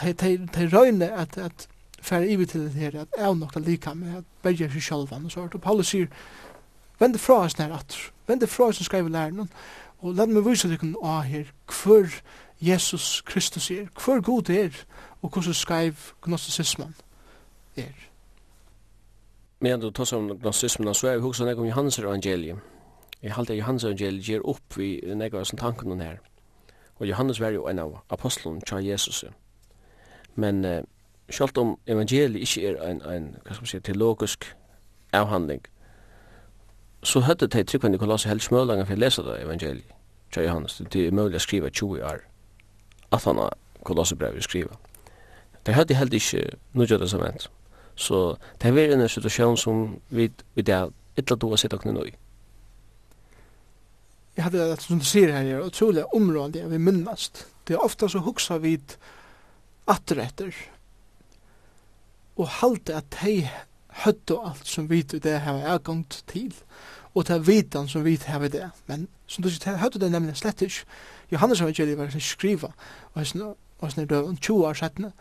de, 0.00 0.12
de, 0.12 0.48
de 0.54 0.68
røyne 0.76 1.12
at, 1.12 1.38
at 1.38 1.68
færre 2.02 2.28
ivi 2.28 2.46
til 2.46 2.60
det 2.60 2.72
her, 2.72 3.00
at 3.00 3.08
jeg 3.18 3.34
nokta 3.34 3.60
lika 3.60 3.94
med 3.94 4.16
at 4.16 4.24
berger 4.42 4.68
seg 4.72 4.82
sjálfan 4.82 5.24
og 5.24 5.32
så. 5.32 5.48
Og 5.54 5.60
Paulus 5.60 5.92
sier, 5.92 6.06
vende 7.00 7.18
fra 7.18 7.44
oss 7.44 7.58
nær 7.58 7.72
at, 7.78 7.96
vende 8.28 8.46
fra 8.46 8.68
oss 8.68 8.76
som 8.76 8.84
skriver 8.84 9.08
læren, 9.08 9.48
og 10.04 10.14
let 10.14 10.28
meg 10.28 10.44
vise 10.44 10.68
deg 10.68 10.82
å 11.00 11.20
her, 11.24 11.48
hver 11.68 12.20
Jesus 12.60 13.22
Kristus 13.26 13.70
er, 13.70 13.88
hver 14.04 14.20
god 14.20 14.50
er, 14.50 14.84
og 15.22 15.30
hvordan 15.30 15.56
skreiv 15.56 16.10
gnostisismen 16.22 16.94
er. 17.76 18.13
Men 19.60 19.80
du 19.80 19.90
tar 19.90 20.04
som 20.04 20.28
gnostismen 20.38 20.94
så 20.94 21.08
er 21.08 21.16
vi 21.16 21.22
hos 21.22 21.40
nek 21.40 21.58
om 21.58 21.66
Johannes 21.66 21.98
evangelium. 21.98 22.60
Jag 23.22 23.34
håller 23.34 23.54
Johannes 23.54 23.84
evangeliet 23.84 24.28
gir 24.28 24.46
opp 24.46 24.76
vi 24.76 25.00
nek 25.14 25.34
av 25.34 25.44
som 25.44 25.58
tanken 25.58 25.88
den 25.88 26.00
här. 26.00 26.20
Och 26.96 27.06
Johannes 27.06 27.40
var 27.40 27.50
jo 27.50 27.66
en 27.66 27.78
av 27.78 27.98
apostelen 28.08 28.60
tja 28.60 28.80
Jesus. 28.80 29.24
Men 30.34 30.64
uh, 30.64 30.82
selv 31.30 31.58
om 31.58 31.78
evangeliet 31.86 32.42
ikke 32.42 32.68
er 32.68 32.90
en 32.90 33.02
en 33.02 33.36
hva 33.44 33.54
skal 33.54 33.62
man 33.62 33.66
si, 33.66 33.80
teologisk 33.80 34.44
avhandling 35.12 35.62
så 37.02 37.20
hade 37.20 37.46
det 37.46 37.66
tryckt 37.68 37.82
när 37.84 37.98
Kolosse 37.98 38.28
helt 38.28 38.42
for 38.42 38.92
å 38.92 38.96
lese 38.96 39.22
det 39.22 39.42
evangeliet 39.42 39.92
tja 40.30 40.42
Johannes 40.42 40.82
det 40.92 41.06
er 41.06 41.10
mulig 41.10 41.36
å 41.36 41.38
skrive 41.38 41.70
20 41.70 42.02
år 42.02 42.20
at 43.12 43.24
han 43.24 43.36
har 43.36 43.54
Kolosse 43.84 44.16
brev 44.16 44.36
å 44.36 44.40
skrive. 44.40 44.76
Det 45.66 45.74
hade 45.74 45.94
helt 45.94 46.12
ikke 46.12 46.56
nu 46.72 46.84
gör 46.84 46.98
det 46.98 47.08
som 47.08 47.20
väntat. 47.20 47.50
Så 47.94 48.36
det 48.62 48.72
er 48.72 48.94
en 48.94 49.08
situasjon 49.08 49.56
som 49.56 50.00
vi 50.10 50.30
i 50.56 50.62
dag 50.62 50.92
ikke 51.16 51.36
då 51.38 51.52
å 51.54 51.58
sitte 51.58 51.76
oss 51.76 51.86
nå 51.86 52.04
i. 52.04 52.14
Jeg 54.34 54.44
hadde 54.48 54.66
det 54.70 54.80
som 54.82 54.98
du 54.98 55.04
sier 55.06 55.30
her, 55.30 55.46
er 55.46 55.62
utrolig 55.62 56.02
område 56.14 56.58
jeg 56.58 56.70
vil 56.72 56.82
minnast. 56.82 57.46
Det 57.68 57.76
er 57.76 57.84
ofta 57.84 58.08
så 58.10 58.18
huksa 58.18 58.58
vi 58.58 58.80
atretter 59.86 60.50
og 62.34 62.48
halte 62.48 62.96
at 62.98 63.14
de 63.20 63.44
høtte 64.02 64.38
alt 64.42 64.66
som 64.66 64.88
vi 64.90 65.04
i 65.04 65.20
det 65.22 65.36
har 65.44 65.62
avgångt 65.76 66.24
til 66.26 66.50
og 67.14 67.28
ta 67.28 67.38
vitan 67.38 67.88
som 67.88 68.02
vi 68.04 68.18
har 68.26 68.48
det. 68.48 68.70
Men 68.86 69.06
som 69.26 69.44
du 69.44 69.50
sier, 69.50 69.78
høtte 69.78 70.00
det 70.02 70.10
nemlig 70.10 70.36
slett 70.36 70.62
ikke. 70.62 70.82
Johannes 71.30 71.60
evangeliet 71.60 71.98
var 71.98 72.10
skriva, 72.18 72.72
og 73.14 73.20
hans 73.80 73.98
er 73.98 74.04
døven 74.10 74.36
20 74.36 74.66
år 74.66 74.74
settene, 74.74 75.12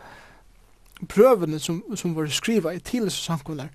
prøvene 1.10 1.60
som, 1.60 1.84
som 1.96 2.16
var 2.16 2.28
skriva 2.28 2.72
i 2.72 2.80
tidligere 2.80 3.12
samkommunar 3.12 3.70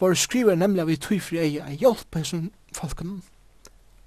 var 0.00 0.14
skriva 0.14 0.54
nemlig 0.54 0.82
av 0.82 0.90
i 0.90 0.96
tøy 0.96 1.20
fri 1.20 1.38
eie 1.38 1.62
en 1.64 1.78
hjelp 1.78 2.18
som 2.24 2.50
folkene 2.74 3.20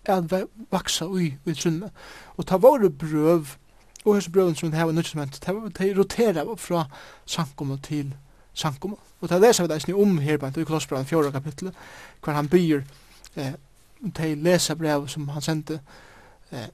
at 0.08 0.32
vaksa 0.72 1.06
ui 1.06 1.34
i 1.46 1.54
trunne 1.54 1.90
og 2.38 2.46
ta 2.48 2.58
våre 2.58 2.90
brøv 2.90 3.58
og 4.06 4.14
hos 4.16 4.30
brøven 4.32 4.56
som 4.56 4.72
det 4.72 4.80
her 4.80 4.86
var 4.86 4.96
nødvendig 4.96 5.74
de 5.78 5.94
roterer 5.98 6.56
fra 6.56 6.86
samkommun 7.26 7.80
til 7.80 8.14
sankum. 8.54 8.98
og 9.22 9.30
ta 9.30 9.38
leser 9.38 9.68
vi 9.68 9.74
det 9.74 9.96
om 9.96 10.18
her 10.18 10.58
i 10.58 10.64
Kolossbrann 10.64 11.06
4 11.06 11.32
kapitlet 11.32 11.74
hver 12.24 12.34
han 12.34 12.50
byr 12.50 12.82
eh, 13.36 13.54
de 14.18 14.36
lesa 14.36 14.76
brev 14.76 15.08
som 15.08 15.30
han 15.30 15.42
sendte 15.42 15.80
eh, 16.52 16.68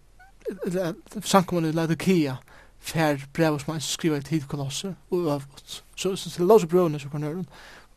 samkommun 1.22 1.70
i 1.70 1.72
Ladokia 1.72 2.36
fer 2.84 3.22
brev 3.34 3.60
som 3.60 3.74
han 3.74 3.82
skriver 3.82 4.22
til 4.22 4.44
kolosser 4.48 4.94
og 5.12 5.20
øvrigt. 5.20 5.84
Så 5.96 6.16
så 6.16 6.30
til 6.30 6.46
låse 6.46 6.68
brøvene 6.68 7.00
som 7.00 7.12
kan 7.12 7.24
høren 7.24 7.48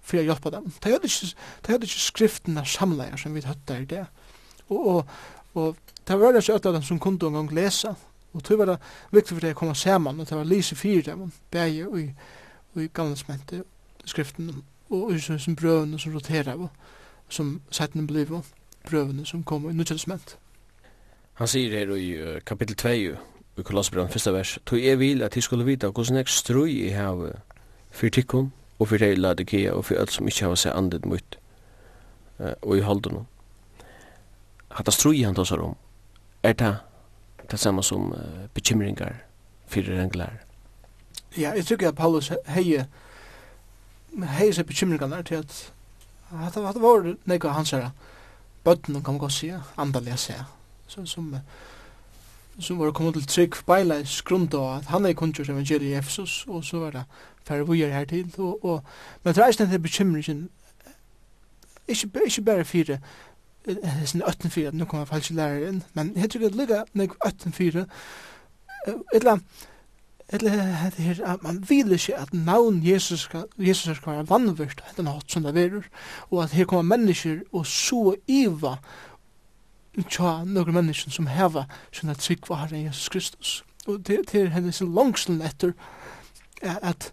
for 0.07 0.21
å 0.21 0.23
hjelpe 0.23 0.53
dem. 0.55 0.71
Det 0.83 0.93
hadde 0.93 1.11
ikke, 1.11 1.33
det 1.67 1.75
hadde 1.75 1.89
ikke 1.89 2.05
skriftene 2.05 2.65
samleier 2.67 3.19
som 3.19 3.35
vi 3.35 3.43
høtte 3.43 3.81
i 3.83 3.89
det. 3.91 4.05
Og, 4.69 4.87
og, 4.87 5.09
og 5.55 5.77
det 6.09 6.21
var 6.21 6.33
det 6.33 6.45
øyne 6.49 6.61
av 6.63 6.73
dem 6.79 6.83
som 6.87 7.01
kunne 7.03 7.27
en 7.27 7.41
gang 7.41 7.53
lese. 7.55 7.95
Og 8.33 8.49
det 8.49 8.59
var 8.59 8.67
det 8.67 8.79
viktig 9.11 9.35
for 9.35 9.41
det 9.41 9.55
å 9.57 9.59
komme 9.59 9.75
sammen, 9.75 10.21
og 10.21 10.29
det 10.29 10.37
var 10.37 10.45
lise 10.45 10.77
fire 10.77 11.03
dem, 11.03 11.33
begge 11.51 11.87
og 11.89 12.01
i, 12.01 12.11
og 12.75 12.83
i 12.83 12.91
gamle 12.93 13.17
smente 13.17 13.63
skriften, 14.05 14.63
og 14.91 15.15
i 15.15 15.21
sånne 15.21 15.57
brøvene 15.57 15.99
som 15.99 16.13
roterer 16.15 16.53
av, 16.53 16.69
som 17.29 17.57
settene 17.71 18.07
blir 18.07 18.29
av 18.37 18.51
brøvene 18.87 19.25
som 19.27 19.43
kommer 19.43 19.71
i 19.71 19.73
nødvendig 19.73 20.05
smente. 20.05 20.37
Han 21.41 21.49
sier 21.49 21.73
her 21.73 21.97
i 21.97 22.41
kapittel 22.47 22.77
2 22.77 22.93
i 23.57 23.63
Kolossbrann, 23.63 24.09
første 24.13 24.33
vers, 24.33 24.59
tog 24.67 24.83
jeg 24.83 24.99
vil 24.99 25.23
at 25.23 25.37
jeg 25.37 25.43
skulle 25.43 25.65
vite 25.65 25.89
hvordan 25.89 26.17
jeg 26.17 26.29
strøy 26.29 26.69
i 26.69 26.89
havet 26.93 27.39
for 27.91 28.09
tikkum 28.09 28.53
og 28.79 28.89
for 28.89 29.01
deg 29.01 29.19
Laodikea 29.19 29.73
og 29.73 29.85
for 29.89 29.97
alt 29.97 30.13
som 30.13 30.29
ikke 30.29 30.45
har 30.45 30.59
seg 30.61 30.77
andet 30.77 31.07
mot 31.09 31.39
og 32.39 32.77
i 32.77 32.85
holden 32.85 33.25
Hatta 34.77 34.93
strøy 34.93 35.25
han 35.25 35.35
tåsar 35.35 35.63
om 35.65 35.77
er 36.43 36.53
det 36.53 36.75
det 37.51 37.59
samme 37.61 37.83
som 37.83 38.13
uh, 38.13 38.19
bekymringar 38.55 39.15
for 39.67 39.81
renglar. 39.81 40.33
Ja, 41.39 41.51
jeg 41.51 41.65
tykker 41.65 41.89
at 41.89 41.95
Paulus 41.95 42.33
heier 42.47 42.85
hei 44.37 44.53
seg 44.53 44.67
bekymringar 44.67 45.23
til 45.23 45.35
at 45.35 45.73
at 46.33 46.55
det 46.55 46.83
var 46.83 47.15
nekka 47.25 47.49
hans 47.49 47.71
her 47.71 47.91
bøtten 48.65 48.95
kan 48.95 49.15
man 49.15 49.19
godt 49.19 49.33
sige, 49.33 49.61
andalega 49.79 50.17
se, 50.17 50.35
som, 50.87 51.07
som 51.07 51.37
som 52.59 52.79
var 52.79 52.93
kommet 52.93 53.15
til 53.15 53.27
trygg 53.27 53.57
beileis 53.67 54.23
grunn 54.23 54.49
av 54.55 54.67
at 54.79 54.91
han 54.93 55.07
er 55.07 55.17
kunngjørs 55.17 55.51
evangeliet 55.53 55.91
i 55.91 55.99
Efesus, 55.99 56.45
og 56.49 56.65
så 56.65 56.79
var 56.79 56.91
det 56.91 57.05
færre 57.47 57.67
vujer 57.67 57.93
her 57.93 58.05
til. 58.05 58.33
Og, 58.39 58.65
og, 58.65 58.83
men 59.25 59.35
det 59.35 59.43
er 59.43 59.49
ikke 59.53 59.65
denne 59.65 59.83
bekymringen, 59.83 60.49
ikke, 61.89 62.11
ikke 62.27 62.43
bare 62.43 62.65
fire, 62.65 62.99
det 63.67 63.79
er 63.83 64.05
sånn 64.07 64.23
18-4, 64.23 64.73
nå 64.75 64.87
kommer 64.87 65.09
falsk 65.11 65.35
lærer 65.35 65.69
inn, 65.69 65.81
men 65.99 66.13
jeg 66.17 66.31
tror 66.31 66.45
det 66.47 66.59
ligger 66.59 66.91
nek 66.99 67.17
18-4, 67.27 67.83
etla, 69.15 69.35
etla, 70.31 70.53
hette 70.83 71.03
her, 71.03 71.23
at 71.35 71.43
man 71.43 71.59
vil 71.69 71.91
ikke 71.97 72.15
at 72.19 72.35
navn 72.35 72.79
Jesus 72.87 73.27
skal, 73.27 73.49
Jesus 73.59 73.99
skal 73.99 74.13
være 74.13 74.29
vannvist, 74.31 74.83
etter 74.87 75.07
natt 75.07 75.31
som 75.31 75.47
det 75.47 75.55
verur, 75.59 75.89
og 76.31 76.45
at 76.45 76.55
her 76.55 76.69
kommer 76.71 76.97
mennesker 76.97 77.43
og 77.53 77.67
så 77.67 78.15
iva, 78.31 78.77
tja 80.05 80.45
nøkker 80.45 80.75
mennesken 80.77 81.15
som 81.15 81.31
heva 81.31 81.67
sånne 81.95 82.17
trygg 82.21 82.49
var 82.51 82.65
herre 82.65 82.83
Jesus 82.85 83.09
Kristus. 83.09 83.53
Og 83.87 84.03
det, 84.07 84.19
det 84.33 84.43
er 84.43 84.55
hennes 84.55 84.81
langsen 84.81 85.41
etter 85.43 85.73
at, 86.63 87.13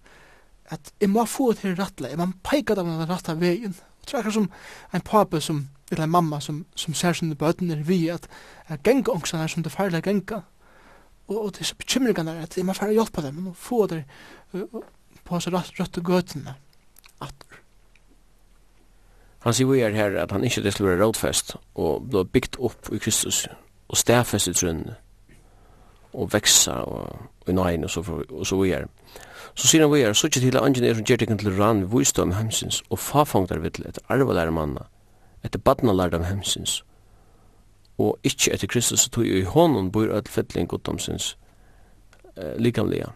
at 0.72 0.94
jeg 1.02 1.10
må 1.10 1.26
få 1.26 1.52
det 1.52 1.62
til 1.62 1.76
rattle, 1.80 2.10
jeg 2.10 2.20
må 2.20 2.32
peika 2.44 2.76
dem 2.76 2.90
den 2.92 3.10
ratta 3.10 3.36
veien. 3.40 3.76
Og 4.02 4.12
det 4.12 4.20
er 4.20 4.36
som 4.36 4.50
en 4.94 5.06
pape 5.06 5.42
som, 5.42 5.68
eller 5.92 6.04
en 6.04 6.16
mamma 6.16 6.40
som, 6.42 6.66
som 6.76 6.94
ser 6.98 7.16
sånne 7.16 7.38
bøten 7.40 7.72
vi, 7.88 8.08
at, 8.10 8.28
at 8.68 8.84
genga 8.84 9.14
ångsene 9.14 9.48
som 9.50 9.64
det 9.64 9.72
ferdig 9.72 10.04
genga. 10.04 10.44
Og, 11.28 11.38
og 11.38 11.52
disse 11.58 11.76
bekymringene 11.80 12.36
er 12.36 12.48
at 12.48 12.58
jeg 12.58 12.66
må 12.68 12.76
ferdig 12.76 13.00
hjelpe 13.00 13.24
dem, 13.24 13.48
og 13.48 13.56
få 13.56 13.86
det 13.88 14.04
på 15.24 15.40
så 15.40 15.54
rødt 15.54 15.98
og 15.98 16.04
gøtene 16.04 16.56
atter. 17.22 17.63
Han 19.44 19.54
sier 19.54 19.68
vi 19.68 19.82
er 19.84 19.96
her 19.96 20.16
at 20.22 20.32
han 20.32 20.44
ikke 20.44 20.64
det 20.64 20.74
skulle 20.74 20.94
være 20.94 21.06
rådfest 21.06 21.56
og 21.76 22.06
ble 22.10 22.24
bygd 22.26 22.60
opp 22.64 22.92
i 22.96 23.00
Kristus 23.04 23.48
og 23.92 24.00
stedfest 24.00 24.48
i 24.48 24.54
trønnen 24.56 24.94
og 26.14 26.30
veksa 26.34 26.78
og, 26.88 27.18
og 27.42 27.50
i 27.50 27.56
nøyen 27.58 27.84
og 27.84 27.90
så, 27.90 28.04
for, 28.06 28.24
og 28.30 28.46
så 28.48 28.58
vi 28.62 28.72
er. 28.72 28.86
Så 29.56 29.68
sier 29.68 29.84
han 29.84 29.92
vi 29.92 30.02
er, 30.02 30.14
så 30.14 30.30
ikke 30.30 30.40
til 30.40 30.56
at 30.56 30.64
angen 30.64 30.86
er 30.86 30.96
som 30.96 31.06
gjør 31.06 31.22
det 31.26 31.40
til 31.42 31.58
rann 31.60 31.84
vistdom 31.92 32.34
hemsins 32.38 32.84
og 32.90 33.02
fafangtar 33.02 33.62
vittle 33.62 33.90
etter 33.90 34.06
arvalære 34.14 34.54
manna, 34.54 34.88
etter 35.44 35.60
badnalærdom 35.60 36.24
hemsins 36.30 36.82
og 37.98 38.20
ikke 38.24 38.54
etter 38.54 38.68
Kristus 38.68 39.00
så 39.00 39.10
tog 39.10 39.28
jo 39.28 39.38
i 39.38 39.48
hånden 39.48 39.92
bor 39.92 40.10
et 40.18 40.30
fettling 40.30 40.70
goddomsins 40.70 41.38
eh, 42.38 42.56
likamlega. 42.58 43.12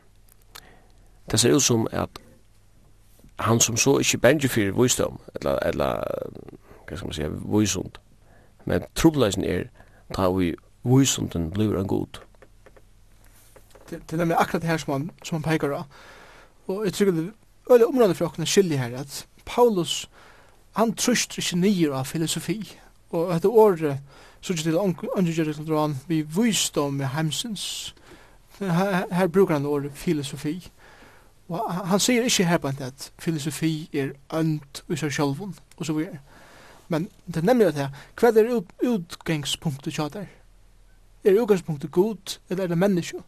Det 1.32 1.40
ser 1.40 1.56
ut 1.56 1.64
som 1.64 1.88
at 1.92 2.10
han 3.40 3.60
som 3.60 3.78
så 3.78 3.98
ikke 3.98 4.18
benge 4.18 4.50
for 4.50 4.82
visdom, 4.82 5.20
eller, 5.36 5.60
eller 5.60 6.04
hva 6.88 6.96
skal 6.96 7.08
man 7.08 7.14
si, 7.14 7.24
visund. 7.58 8.00
Men 8.66 8.84
trobeleisen 8.96 9.44
er 9.44 9.68
ta 10.16 10.30
vi 10.32 10.56
visunden 10.84 11.52
blir 11.52 11.80
en 11.80 11.88
god. 11.88 12.20
Det, 13.90 14.02
det 14.02 14.14
er 14.14 14.18
nemlig 14.18 14.38
akkurat 14.40 14.62
det 14.62 14.70
her 14.70 14.78
som 14.78 14.94
han, 14.94 15.12
som 15.24 15.36
han 15.36 15.52
peker 15.52 15.76
av. 15.76 15.84
Og 16.68 16.86
jeg 16.86 16.94
tror 16.94 17.12
det 17.12 17.24
er 17.24 17.32
veldig 17.70 17.88
området 17.88 18.18
for 18.18 18.26
åkne 18.26 18.46
skyldig 18.46 18.80
her, 18.80 18.98
at 18.98 19.28
Paulus, 19.46 20.10
han 20.76 20.94
trøst 20.94 21.38
ikke 21.38 21.58
nyer 21.58 21.94
av 21.94 22.06
filosofi. 22.06 22.80
Og 23.10 23.36
etter 23.36 23.50
året, 23.50 24.00
så 24.42 24.54
ikke 24.54 24.64
til 24.64 24.78
åndgjøret, 24.78 25.96
vi 26.08 26.22
visdom 26.22 26.94
med 26.94 27.06
hemsens. 27.06 27.96
Her, 28.60 29.06
her 29.12 29.28
bruker 29.28 29.54
han 29.54 29.66
året 29.66 29.92
filosofi. 29.96 30.72
Og 31.50 31.74
han 31.88 32.00
sier 32.00 32.24
ikke 32.24 32.46
her 32.46 32.58
på 32.58 32.68
at 32.68 33.12
filosofi 33.20 33.90
er 33.94 34.12
ønt 34.34 34.84
i 34.90 34.96
seg 34.96 35.14
selv, 35.14 35.42
og 35.78 35.86
så 35.86 35.94
videre. 35.94 36.20
Men 36.88 37.10
det 37.28 37.38
er 37.38 37.48
nemlig 37.48 37.68
at 37.68 37.74
her, 37.74 37.90
hva 38.20 38.32
er 38.32 38.52
ut, 38.56 38.72
utgangspunktet 38.84 39.94
kja 39.94 40.08
der? 40.12 40.28
Er 41.24 41.42
utgangspunktet 41.42 41.92
god, 41.92 42.40
eller 42.50 42.64
er 42.64 42.68
det 42.68 42.78
menneske? 42.78 43.20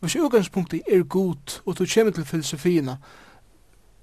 Hvis 0.00 0.16
utgangspunktet 0.16 0.82
er 0.88 1.02
god, 1.02 1.60
og 1.66 1.78
du 1.78 1.86
kommer 1.94 2.12
til 2.12 2.24
filosofiene, 2.24 2.98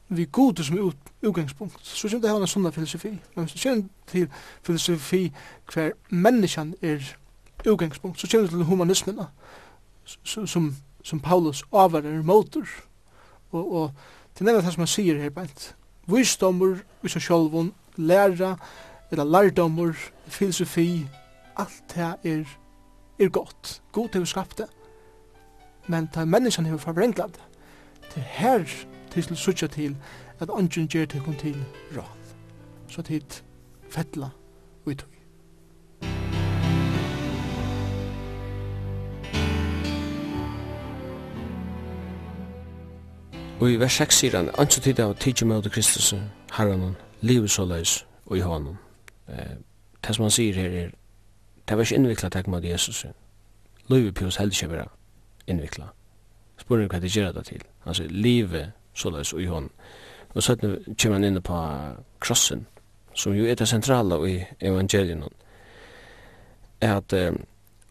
vi 0.09 0.27
god 0.31 0.63
som 0.63 0.93
utgangspunkt, 1.21 1.85
så 1.85 2.07
kommer 2.07 2.21
det 2.21 2.29
her 2.29 2.41
en 2.41 2.47
sånn 2.47 2.71
filosofi. 2.71 3.09
Men 3.35 3.45
hvis 3.45 3.53
du 3.53 3.69
kommer 3.69 3.83
til 4.07 4.27
filosofi 4.63 5.21
hver 5.73 5.93
menneskene 6.09 6.75
er 6.81 7.13
utgangspunkt, 7.65 8.19
så 8.19 8.27
kommer 8.27 8.47
det 8.47 8.57
til 8.57 8.65
humanismen, 8.65 9.21
som, 10.05 10.75
som 11.03 11.19
Paulus 11.19 11.63
avvarer 11.71 12.21
motor, 12.21 12.67
Og, 13.53 13.73
og 13.73 13.91
til 14.35 14.47
er 14.47 14.57
det 14.57 14.73
som 14.73 14.81
han 14.81 14.91
sier 14.91 15.21
her 15.21 15.29
bænt. 15.29 15.75
Visdommer, 16.09 16.81
vi 17.01 17.09
så 17.09 17.19
sjolvun, 17.19 17.73
læra, 17.95 18.55
eller 19.11 19.23
lærdommer, 19.23 19.93
filosofi, 20.27 21.07
alt 21.57 21.83
det 21.95 22.01
er, 22.03 22.43
er 23.19 23.29
godt. 23.29 23.81
God 23.91 24.09
til 24.09 24.25
å 24.25 24.29
skapt 24.29 24.57
det. 24.57 24.67
Men 25.87 26.07
ta 26.07 26.23
er 26.23 26.31
menneskene 26.31 26.69
har 26.69 26.81
forvrenglet 26.81 27.37
det. 27.37 27.49
Det 28.15 28.23
her 28.23 28.65
til 29.11 29.33
å 29.33 29.67
til 29.67 29.97
at 30.39 30.49
ongen 30.49 30.87
gjer 30.87 31.05
til 31.05 31.21
kun 31.21 31.37
til 31.39 31.57
råd. 31.95 32.33
Så 32.87 33.01
tid 33.01 33.41
fettla 33.89 34.31
Og 43.63 43.71
i 43.71 43.75
vers 43.79 43.93
6 43.93 44.17
sier 44.19 44.33
han, 44.35 44.49
«Anso 44.59 44.81
tid 44.83 44.99
av 44.99 45.13
tidsi 45.15 45.45
møte 45.47 45.69
Kristus, 45.71 46.09
herranen, 46.51 46.97
livet 47.21 47.51
så 47.51 47.63
løs 47.65 47.93
og 48.25 48.37
i 48.37 48.41
hånden». 48.43 48.73
Eh, 49.29 49.53
det 50.03 50.15
som 50.15 50.25
han 50.25 50.33
sier 50.35 50.57
her 50.59 50.73
er, 50.81 50.89
det 51.69 51.77
var 51.77 51.85
ikke 51.87 51.95
innviklet 51.95 52.33
takk 52.35 52.49
mot 52.51 52.63
Jesus. 52.63 53.05
Livet 53.87 54.15
pjus 54.19 54.35
heldig 54.35 54.57
ikke 54.57 54.71
være 54.73 54.89
innviklet. 55.47 55.95
Spørner 56.59 56.91
hva 56.91 56.99
det 56.99 57.13
gjør 57.15 57.31
det 57.31 57.45
til. 57.45 57.63
Han 57.87 57.95
sier, 57.95 58.11
livet 58.11 58.73
så 58.93 59.09
løs 59.09 59.31
og 59.33 59.41
i 59.41 59.47
hånden. 59.47 59.71
Og 60.35 60.43
så 60.43 60.57
kommer 60.57 61.13
han 61.13 61.23
inn 61.23 61.41
på 61.41 61.63
krossen, 62.19 62.67
som 63.15 63.31
jo 63.31 63.47
er 63.47 63.55
det 63.55 63.67
sentrale 63.67 64.19
i 64.27 64.41
evangelien. 64.59 65.23
Er 66.81 66.97
at, 66.97 67.15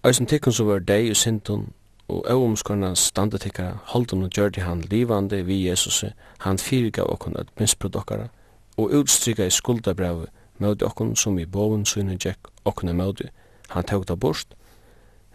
«Eisen 0.05 0.27
tikkun 0.27 0.53
så 0.53 0.69
var 0.69 0.85
deg 0.85 1.09
i 1.09 1.15
sintun, 1.15 1.71
og 2.13 2.25
øvumskorna 2.31 2.95
standa 2.95 3.39
tikkara 3.39 3.79
holdun 3.85 4.23
og 4.23 4.31
gjørdi 4.31 4.61
han 4.61 4.81
livande 4.81 5.43
vi 5.47 5.69
Jesus, 5.69 6.05
han 6.39 6.59
fyrirgav 6.59 7.13
okkon 7.13 7.37
at 7.37 7.47
misbrud 7.61 7.97
okkara, 7.97 8.29
og 8.77 8.91
utstrykka 8.91 9.47
i 9.47 9.51
skuldabrevet 9.51 10.29
møti 10.59 10.85
okkon 10.85 11.17
som 11.17 11.39
i 11.39 11.47
boven 11.47 11.87
syne 11.87 12.19
gjekk 12.21 12.51
okkon 12.65 12.89
er 12.89 12.99
møti, 12.99 13.29
han 13.69 13.85
tøk 13.85 14.09
da 14.09 14.15
bort, 14.15 14.47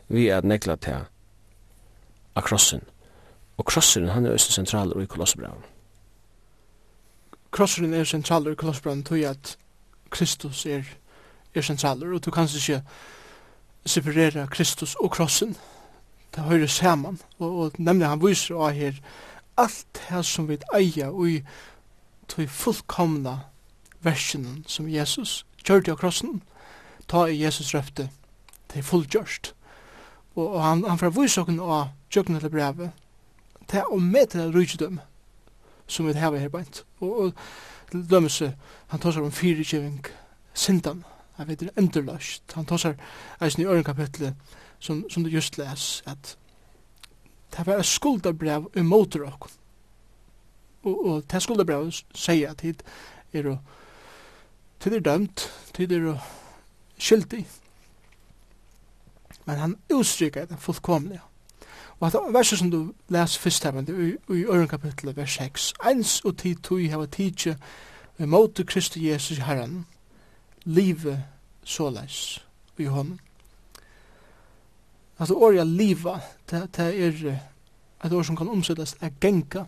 vi 0.08 0.28
er 0.28 0.42
negla 0.42 0.76
til 0.76 1.08
a 2.36 2.42
krossen, 2.42 2.82
og 3.58 3.66
krossen 3.66 4.10
han 4.10 4.26
er 4.26 4.38
østen 4.38 4.54
sentral 4.54 4.94
i 5.02 5.06
kolossebrevet. 5.06 5.64
Krossen 7.52 7.94
er 7.94 8.04
sentral 8.04 8.52
i 8.52 8.56
kolossebrevet 8.56 9.06
tog 9.06 9.24
at 9.26 9.58
Kristus 10.10 10.66
er, 10.66 10.84
er 11.56 11.62
sentral, 11.62 12.14
og 12.14 12.26
du 12.26 12.32
kan 12.32 12.48
ikke 12.56 12.84
separera 13.86 14.46
Kristus 14.46 14.96
og 14.96 15.12
krossen, 15.12 15.58
det 16.36 16.44
høyre 16.44 16.68
saman, 16.68 17.20
og, 17.40 17.60
og 17.60 17.78
nemlig 17.78 18.08
han 18.08 18.22
viser 18.22 18.56
av 18.56 18.76
her 18.78 19.00
alt 19.58 19.86
det 19.98 20.26
som 20.26 20.48
vi 20.50 20.60
eier 20.76 21.10
og 21.10 21.30
i 21.30 21.38
tog 22.28 22.50
fullkomna 22.52 23.40
versjonen 24.06 24.64
som 24.68 24.90
Jesus 24.90 25.46
gjør 25.66 25.84
det 25.84 25.94
av 25.96 26.02
krossen, 26.02 26.42
ta 27.08 27.26
i 27.28 27.40
Jesus 27.40 27.74
røfte 27.76 28.10
til 28.72 28.84
fullgjørst. 28.84 29.54
Og, 30.36 30.46
og 30.46 30.62
han, 30.64 30.84
han 30.86 31.00
fra 31.00 31.12
visokken 31.14 31.60
av 31.60 31.90
tjøkken 32.14 32.40
til 32.40 32.54
brevet, 32.54 32.92
til 33.68 33.90
å 33.92 34.00
møte 34.00 34.40
det 34.40 34.54
rydgjødøm 34.54 35.00
som 35.88 36.08
vi 36.08 36.16
har 36.20 36.36
her 36.36 36.52
beint. 36.52 36.84
Og, 37.00 37.12
og 37.12 37.92
til 37.92 38.06
dømmelse, 38.10 38.52
han 38.92 39.02
tar 39.04 39.16
seg 39.16 39.28
om 39.28 39.34
fyrirgjøving 39.34 40.08
sindan, 40.58 41.04
jeg 41.38 41.48
vet 41.48 41.60
det 41.62 41.74
endurløst. 41.78 42.56
Han 42.58 42.66
tar 42.66 42.82
seg 42.82 43.02
eisen 43.44 43.64
i 43.64 43.68
øren 43.68 43.86
kapitlet, 43.86 44.36
som, 44.80 45.06
som 45.10 45.24
du 45.24 45.30
just 45.30 45.58
les, 45.58 46.04
at 46.06 46.38
det 47.58 47.68
var 47.68 47.80
et 47.80 47.86
skuldabrev 47.86 48.70
imot 48.78 49.14
dere. 49.14 49.32
Og, 50.84 51.06
og 51.06 51.24
det 51.32 51.42
skuldabrev 51.44 51.92
sier 52.16 52.52
at 52.52 52.62
hit 52.62 52.84
er 53.34 53.54
å 53.54 53.58
Tid 54.78 54.94
er 54.94 55.00
dømt, 55.02 55.42
tid 55.74 55.92
er 55.92 56.20
skyldig. 57.02 57.48
Men 59.46 59.58
han 59.58 59.74
utstryker 59.90 60.46
det 60.46 60.60
fullkomlig 60.62 61.18
Og 62.00 62.08
at 62.08 62.34
verset 62.34 62.60
som 62.60 62.72
du 62.72 62.94
les 63.10 63.38
først 63.38 63.64
her, 63.64 63.82
i, 63.82 64.14
i 64.34 64.46
øren 64.46 64.68
kapittel 64.68 65.16
vers 65.16 65.34
6, 65.34 65.74
«Ens 65.90 66.22
og 66.22 66.38
tid 66.38 66.56
tog 66.56 66.90
hava 66.90 67.06
tidsje 67.06 67.58
vi 68.18 68.26
måte 68.26 68.64
Kristi 68.64 69.10
Jesus 69.10 69.38
i 69.38 69.42
Herren, 69.42 69.86
livet 70.64 71.24
såleis 71.64 72.46
i 72.78 72.86
hånden. 72.86 73.20
Alltså 75.18 75.36
ordet 75.36 75.68
liva, 75.68 76.22
det, 76.50 76.68
det 76.76 76.84
är 76.84 77.40
ett 78.04 78.14
ord 78.14 78.26
som 78.26 78.36
kan 78.36 78.50
omsättas 78.50 78.96
att 79.00 79.20
genka. 79.20 79.66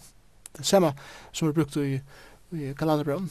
Det 0.58 0.64
samma 0.64 0.94
som 1.32 1.48
är 1.48 1.52
brukt 1.52 1.78
i, 1.78 2.02
i 2.52 2.74
Galaterbrön. 2.78 3.30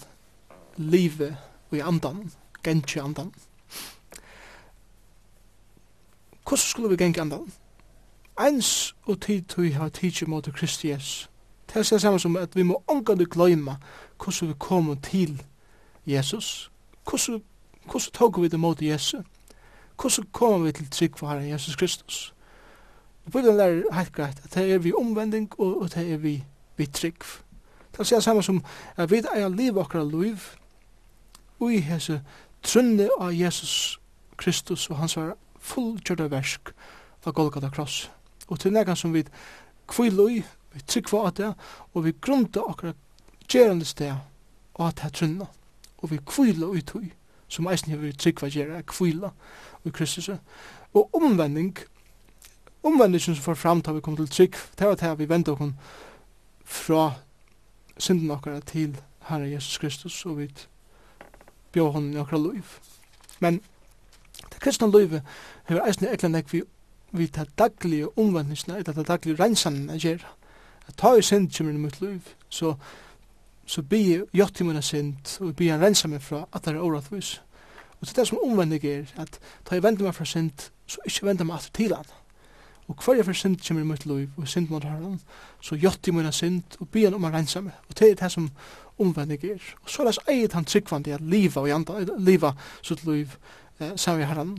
Live 0.75 1.37
och 1.69 1.77
i 1.77 1.81
andan, 1.81 2.31
genki 2.65 3.01
andan. 3.01 3.35
Hvordan 6.45 6.59
skulle 6.59 6.89
vi 6.89 6.97
genka 6.97 7.21
andan? 7.21 7.53
Eins 8.39 8.95
og 9.07 9.21
tid 9.21 9.43
til 9.43 9.63
vi 9.63 9.71
har 9.71 9.89
tidsi 9.89 10.25
mot 10.25 10.55
Kristi 10.55 10.89
Jesus. 10.89 11.31
Det 11.67 11.77
er 11.77 11.83
det 11.83 12.01
samme 12.01 12.19
som 12.19 12.37
at 12.37 12.57
vi 12.57 12.63
må 12.63 12.83
omgående 12.87 13.27
gløyma 13.27 13.77
hvordan 14.25 14.49
vi 14.49 14.55
kommer 14.59 14.95
til 14.95 15.43
Jesus. 16.07 16.71
Hvordan, 17.11 17.43
hvordan 17.85 18.13
tog 18.13 18.43
vi 18.43 18.49
det 18.49 18.61
mot 18.61 18.83
Jesus? 18.83 19.15
hvordan 20.01 20.29
kommer 20.33 20.59
vi 20.59 20.73
til 20.73 20.91
trygg 20.91 21.19
for 21.19 21.29
Herren 21.29 21.51
Jesus 21.51 21.77
Kristus? 21.77 22.35
Og 23.27 23.33
Bibelen 23.33 23.57
lærer 23.57 23.95
helt 23.95 24.13
greit 24.13 24.41
at 24.45 24.55
det 24.55 24.73
er 24.73 24.79
vi 24.79 24.93
omvending 24.93 25.53
og, 25.59 25.83
og 25.83 25.95
det 25.95 26.13
er 26.13 26.17
vi, 26.17 26.45
vi 26.77 26.87
trygg. 26.87 27.25
Det 27.97 28.07
sier 28.07 28.21
samme 28.21 28.43
som 28.43 28.63
at 28.97 29.11
vi 29.11 29.23
er 29.35 29.49
liv 29.49 29.79
akkurat 29.79 30.07
liv 30.07 30.39
og 31.61 31.73
i 31.73 31.81
hese 31.83 32.21
trunne 32.63 33.09
av 33.21 33.35
Jesus 33.35 33.99
Kristus 34.37 34.91
og 34.91 34.97
hans 34.97 35.17
var 35.17 35.35
fullgjørda 35.59 36.29
versk 36.31 36.73
av 37.27 37.35
Golgata 37.35 37.69
kross. 37.69 38.11
Og 38.49 38.61
til 38.61 38.73
nega 38.73 38.95
som 38.95 39.13
vi 39.13 39.25
kviloi, 39.89 40.45
vi 40.73 40.81
trygg 40.87 41.09
for 41.09 41.31
det 41.31 41.53
og 41.95 42.05
vi 42.05 42.15
grunta 42.21 42.63
akkurat 42.69 42.97
gjerande 43.49 43.85
sted 43.85 44.15
og 44.75 44.87
at 44.89 45.01
det 45.03 45.13
trunne. 45.13 45.47
og 45.99 46.11
vi 46.11 46.19
kvila 46.27 46.67
ut 46.67 46.91
hui 46.91 47.11
som 47.49 47.67
eisen 47.67 47.91
hever 47.91 48.13
trygg 48.13 48.41
for 48.41 48.53
gjerra 48.53 48.83
kvila 48.87 49.33
i 49.85 49.91
Kristus. 49.91 50.31
Og 50.95 51.11
omvending, 51.15 51.79
omvendingen 52.83 53.35
som 53.35 53.45
får 53.45 53.55
fram 53.55 53.83
til 53.83 53.95
vi 53.95 54.01
kommer 54.01 54.27
til 54.27 54.29
trygg, 54.29 54.55
det 54.79 54.87
var 54.87 54.95
det 54.95 55.19
vi 55.19 55.29
vender 55.29 55.53
oss 55.53 55.73
fra 56.65 57.13
synden 57.99 58.31
okkara 58.31 58.61
til 58.61 58.97
Herre 59.29 59.51
Jesus 59.51 59.79
Kristus, 59.79 60.27
og 60.27 60.39
vi 60.39 60.49
bjør 61.73 61.91
hon 61.91 62.13
i 62.13 62.19
okra 62.19 62.39
liv. 62.39 62.65
Men 63.41 63.61
det 64.53 64.61
kristne 64.61 64.91
livet 64.91 65.23
hever 65.69 65.87
eisne 65.87 66.13
eklan 66.13 66.35
ek 66.35 66.53
vi 66.53 66.63
vi 67.13 67.27
ta 67.27 67.45
daglige 67.59 68.19
omvendelsene, 68.19 68.79
eller 68.79 68.93
ta 68.93 69.03
daglige 69.03 69.45
rensanen 69.45 69.91
jeg 69.91 70.01
gjør. 70.01 70.25
At 70.89 70.97
ta 70.97 71.15
i 71.17 71.23
synd 71.23 71.51
kommer 71.57 71.73
i 71.73 71.77
mitt 71.77 72.01
liv, 72.01 72.21
så, 72.49 72.75
så 73.67 73.83
bi 73.83 74.11
jeg 74.11 74.27
gjort 74.33 74.61
i 74.61 74.65
minna 74.65 74.81
synd, 74.81 75.39
og 75.41 75.57
bi 75.57 75.69
jeg 75.69 75.81
rensa 75.81 76.09
meg 76.09 76.23
fra 76.23 76.45
at 76.53 76.65
det 76.65 76.75
er 76.75 76.85
åretvis. 76.85 77.39
Og 78.01 78.07
det 78.07 78.11
er 78.11 78.21
det 78.23 78.29
som 78.29 78.39
omvendig 78.43 78.85
er, 78.85 79.05
at 79.17 79.41
da 79.69 79.75
jeg 79.75 79.83
vender 79.83 80.07
meg 80.07 80.15
fra 80.15 80.25
synd, 80.25 80.71
så 80.87 81.03
ikke 81.07 81.27
vender 81.27 81.45
meg 81.45 81.59
alltid 81.59 81.75
til 81.75 81.95
han. 81.97 82.11
Og 82.89 82.97
hver 83.05 83.19
jeg 83.19 83.25
for 83.25 83.37
synd 83.37 83.59
kommer 83.67 83.83
i 83.83 83.87
mitt 83.87 84.07
liv, 84.07 84.29
og 84.37 84.49
synd 84.49 84.69
mot 84.69 84.85
herren, 84.85 85.21
så 85.61 85.77
gjøtt 85.77 86.09
i 86.09 86.15
mine 86.17 86.33
synd, 86.33 86.79
og 86.81 86.89
byen 86.89 87.15
om 87.19 87.27
å 87.29 87.33
rensa 87.35 87.61
meg. 87.61 87.75
Og 87.89 87.99
det 87.99 88.11
er 88.11 88.15
det 88.23 88.31
som 88.33 88.49
omvendig 88.99 89.45
er. 89.45 89.65
Og 89.83 89.91
så 89.91 90.03
er 90.03 90.09
det 90.09 90.23
eget 90.29 90.57
han 90.57 90.65
tryggvandig 90.65 91.13
at 91.15 91.21
livet 91.21 91.57
og 91.57 91.69
janda, 91.69 91.99
livet 92.19 92.55
sitt 92.83 93.05
liv 93.05 93.35
eh, 93.81 93.93
sammen 93.97 94.23
med 94.23 94.29
herren, 94.31 94.55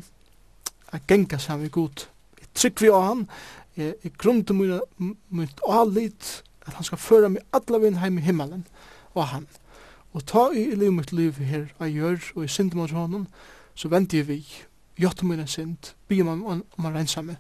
at 0.94 1.08
genga 1.08 1.38
sammen 1.38 1.66
med 1.66 1.72
god. 1.72 2.06
Jeg 2.40 2.54
trygg 2.54 2.82
vi 2.82 2.92
av 2.94 3.08
han, 3.08 3.26
jeg, 3.78 3.96
jeg 4.04 4.14
grunner 4.18 4.54
mine, 4.54 5.16
mitt 5.30 5.66
alit, 5.68 6.44
at 6.68 6.74
han 6.78 6.86
skal 6.86 7.02
føre 7.02 7.34
meg 7.34 7.50
alle 7.54 7.82
vinn 7.82 7.98
heim 7.98 8.22
i 8.22 8.26
himmelen, 8.28 8.68
og 9.16 9.26
han. 9.34 9.48
Og 10.14 10.26
ta 10.26 10.50
i 10.54 10.66
liv 10.76 10.92
mitt 10.92 11.12
liv 11.14 11.34
her 11.34 11.68
jeg 11.80 11.94
gjør, 11.94 12.18
og 12.36 12.44
i 12.44 12.48
synd 12.48 12.74
mot 12.74 12.92
honom, 12.92 13.28
så 13.76 13.88
venter 13.88 14.18
jeg 14.18 14.28
vi, 14.28 14.40
gjøtt 15.00 15.24
min 15.24 15.48
synd, 15.48 15.94
bygger 16.08 16.24
man 16.24 16.44
om 16.44 16.64
man 16.78 16.96
renser 16.96 17.22
meg, 17.22 17.38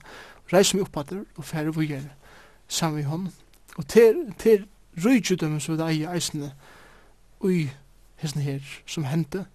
reiser 0.53 0.77
meg 0.77 0.88
opp 0.88 1.13
og 1.38 1.43
færre 1.43 1.73
vi 1.75 1.89
gjør 1.89 2.05
sammen 2.67 2.99
i 2.99 3.03
honom. 3.03 3.34
Og 3.77 3.88
til, 3.88 4.34
til 4.38 4.67
rydgjødømmen 5.05 5.60
som 5.60 5.77
vi 5.77 5.84
eier 5.84 6.13
eisene, 6.13 6.53
og 7.39 7.69
hesten 8.19 8.41
her 8.41 8.63
som 8.86 9.08
hendte 9.08 9.45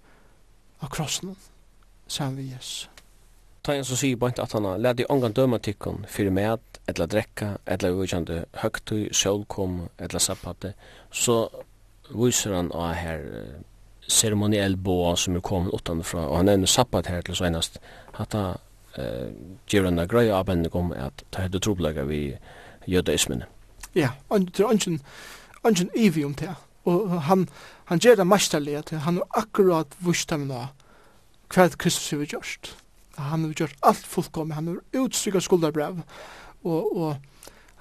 av 0.81 0.91
krossen 0.91 1.37
sammen 2.07 2.39
vi 2.39 2.51
Jesus. 2.53 2.89
Ta 3.65 3.73
en 3.73 3.85
som 3.85 3.97
sier 3.97 4.19
bant 4.21 4.41
at 4.43 4.53
han 4.53 4.67
har 4.69 4.81
ledd 4.81 5.01
i 5.01 5.07
ångan 5.09 5.33
døma 5.33 5.59
tikkun 5.59 6.05
fyrir 6.09 6.35
med 6.35 6.81
etla 6.91 7.07
drekka, 7.09 7.55
etla 7.65 7.95
uvikjande 7.95 8.43
høgtøy, 8.61 9.09
sjølkom, 9.13 9.87
etla 10.05 10.21
sappate, 10.21 10.75
så 11.09 11.47
viser 12.11 12.55
han 12.55 12.73
av 12.73 12.93
her 12.99 13.23
ceremoniell 14.09 14.77
boa 14.77 15.15
som 15.17 15.37
er 15.37 15.45
kommet 15.45 15.75
utanfra, 15.75 16.27
og 16.29 16.37
han 16.43 16.49
er 16.49 16.61
nu 16.61 16.67
sappat 16.69 17.09
her 17.09 17.23
til 17.25 17.37
senast, 17.37 17.79
at 18.19 18.37
han 18.37 18.59
uh, 18.99 19.33
gjør 19.71 19.89
en 19.89 20.05
grøy 20.09 20.29
avbending 20.29 20.75
om 20.77 20.93
at 20.93 21.25
det 21.33 21.47
hadde 21.47 21.63
trobelaga 21.65 22.05
vi 22.09 22.37
jødaismen. 22.87 23.45
Ja, 23.95 24.11
og 24.29 24.51
det 24.51 24.61
er 24.61 24.71
ønsken, 24.71 25.01
ønsken 25.65 25.91
evig 25.97 26.27
om 26.27 26.35
det, 26.35 26.55
og 26.85 27.23
han, 27.23 27.49
han 27.85 27.99
gjør 27.99 28.21
det 28.21 28.27
mesterlig 28.27 28.77
at 28.77 28.91
han 29.07 29.21
har 29.23 29.45
akkurat 29.45 29.97
vust 30.05 30.33
av 30.33 30.49
da 30.49 30.65
hva 31.55 31.69
Kristus 31.79 32.11
har 32.11 32.27
gjort. 32.27 32.75
Han 33.17 33.45
har 33.45 33.53
gjort 33.55 33.77
alt 33.87 34.07
fullkomlig, 34.11 34.57
han 34.57 34.69
har 34.73 35.05
utstrykket 35.05 35.47
skuldarbrev, 35.47 36.03
og, 36.65 36.97
og 36.97 37.17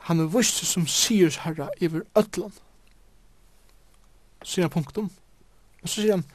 han 0.08 0.20
har 0.20 0.30
vust 0.32 0.62
som 0.68 0.86
sier 0.88 1.34
herra 1.44 1.72
over 1.82 2.04
ødlån 2.16 2.54
sier 4.44 4.68
han 4.68 4.74
punktum. 4.74 5.10
Og 5.84 5.90
så 5.90 6.02
sier 6.02 6.18
han, 6.18 6.26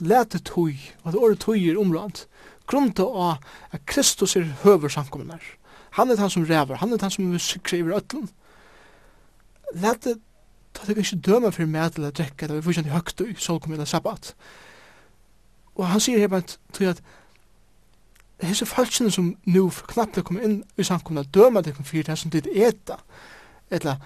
lete 0.00 0.40
tøy, 0.44 0.76
og 1.04 1.12
det 1.12 1.20
året 1.20 1.42
tøy 1.44 1.68
er 1.70 1.80
området, 1.80 2.26
grunta 2.66 3.06
av 3.06 3.44
at 3.72 3.84
Kristus 3.86 4.36
er 4.36 4.48
høver 4.64 4.92
samkommunar. 4.92 5.42
Han 5.96 6.10
er 6.10 6.20
han 6.20 6.30
som 6.30 6.44
rever, 6.44 6.76
han 6.76 6.92
er 6.92 7.00
han 7.00 7.12
som 7.12 7.32
er 7.32 7.42
sikre 7.42 7.78
i 7.78 7.84
røtlen. 7.86 8.28
Lete, 9.74 10.16
ta 10.74 10.86
det 10.86 10.98
ikke 11.00 11.22
døme 11.24 11.52
for 11.52 11.70
meg 11.70 11.94
til 11.94 12.08
å 12.08 12.12
drekke, 12.12 12.48
da 12.48 12.56
vi 12.58 12.64
får 12.64 12.78
kjent 12.78 12.90
i 12.90 12.96
høgt 12.96 13.22
i 13.24 13.36
solkommun 13.40 13.84
og 13.84 13.88
sabbat. 13.88 14.34
Og 15.76 15.86
han 15.88 16.02
sier 16.02 16.20
her 16.20 16.32
bare 16.32 16.56
til 16.76 16.90
at 16.90 17.00
hese 18.42 18.66
falskene 18.68 19.10
som 19.10 19.32
nu 19.48 19.70
knappt 19.70 20.20
kommer 20.24 20.44
inn 20.44 20.58
i 20.76 20.84
samkomna 20.84 21.24
døma 21.32 21.62
det 21.64 21.74
kom 21.76 21.88
fyrir 21.88 22.10
det 22.10 22.18
som 22.20 22.32
dit 22.32 22.46
eta, 22.52 22.98
eller 23.70 23.96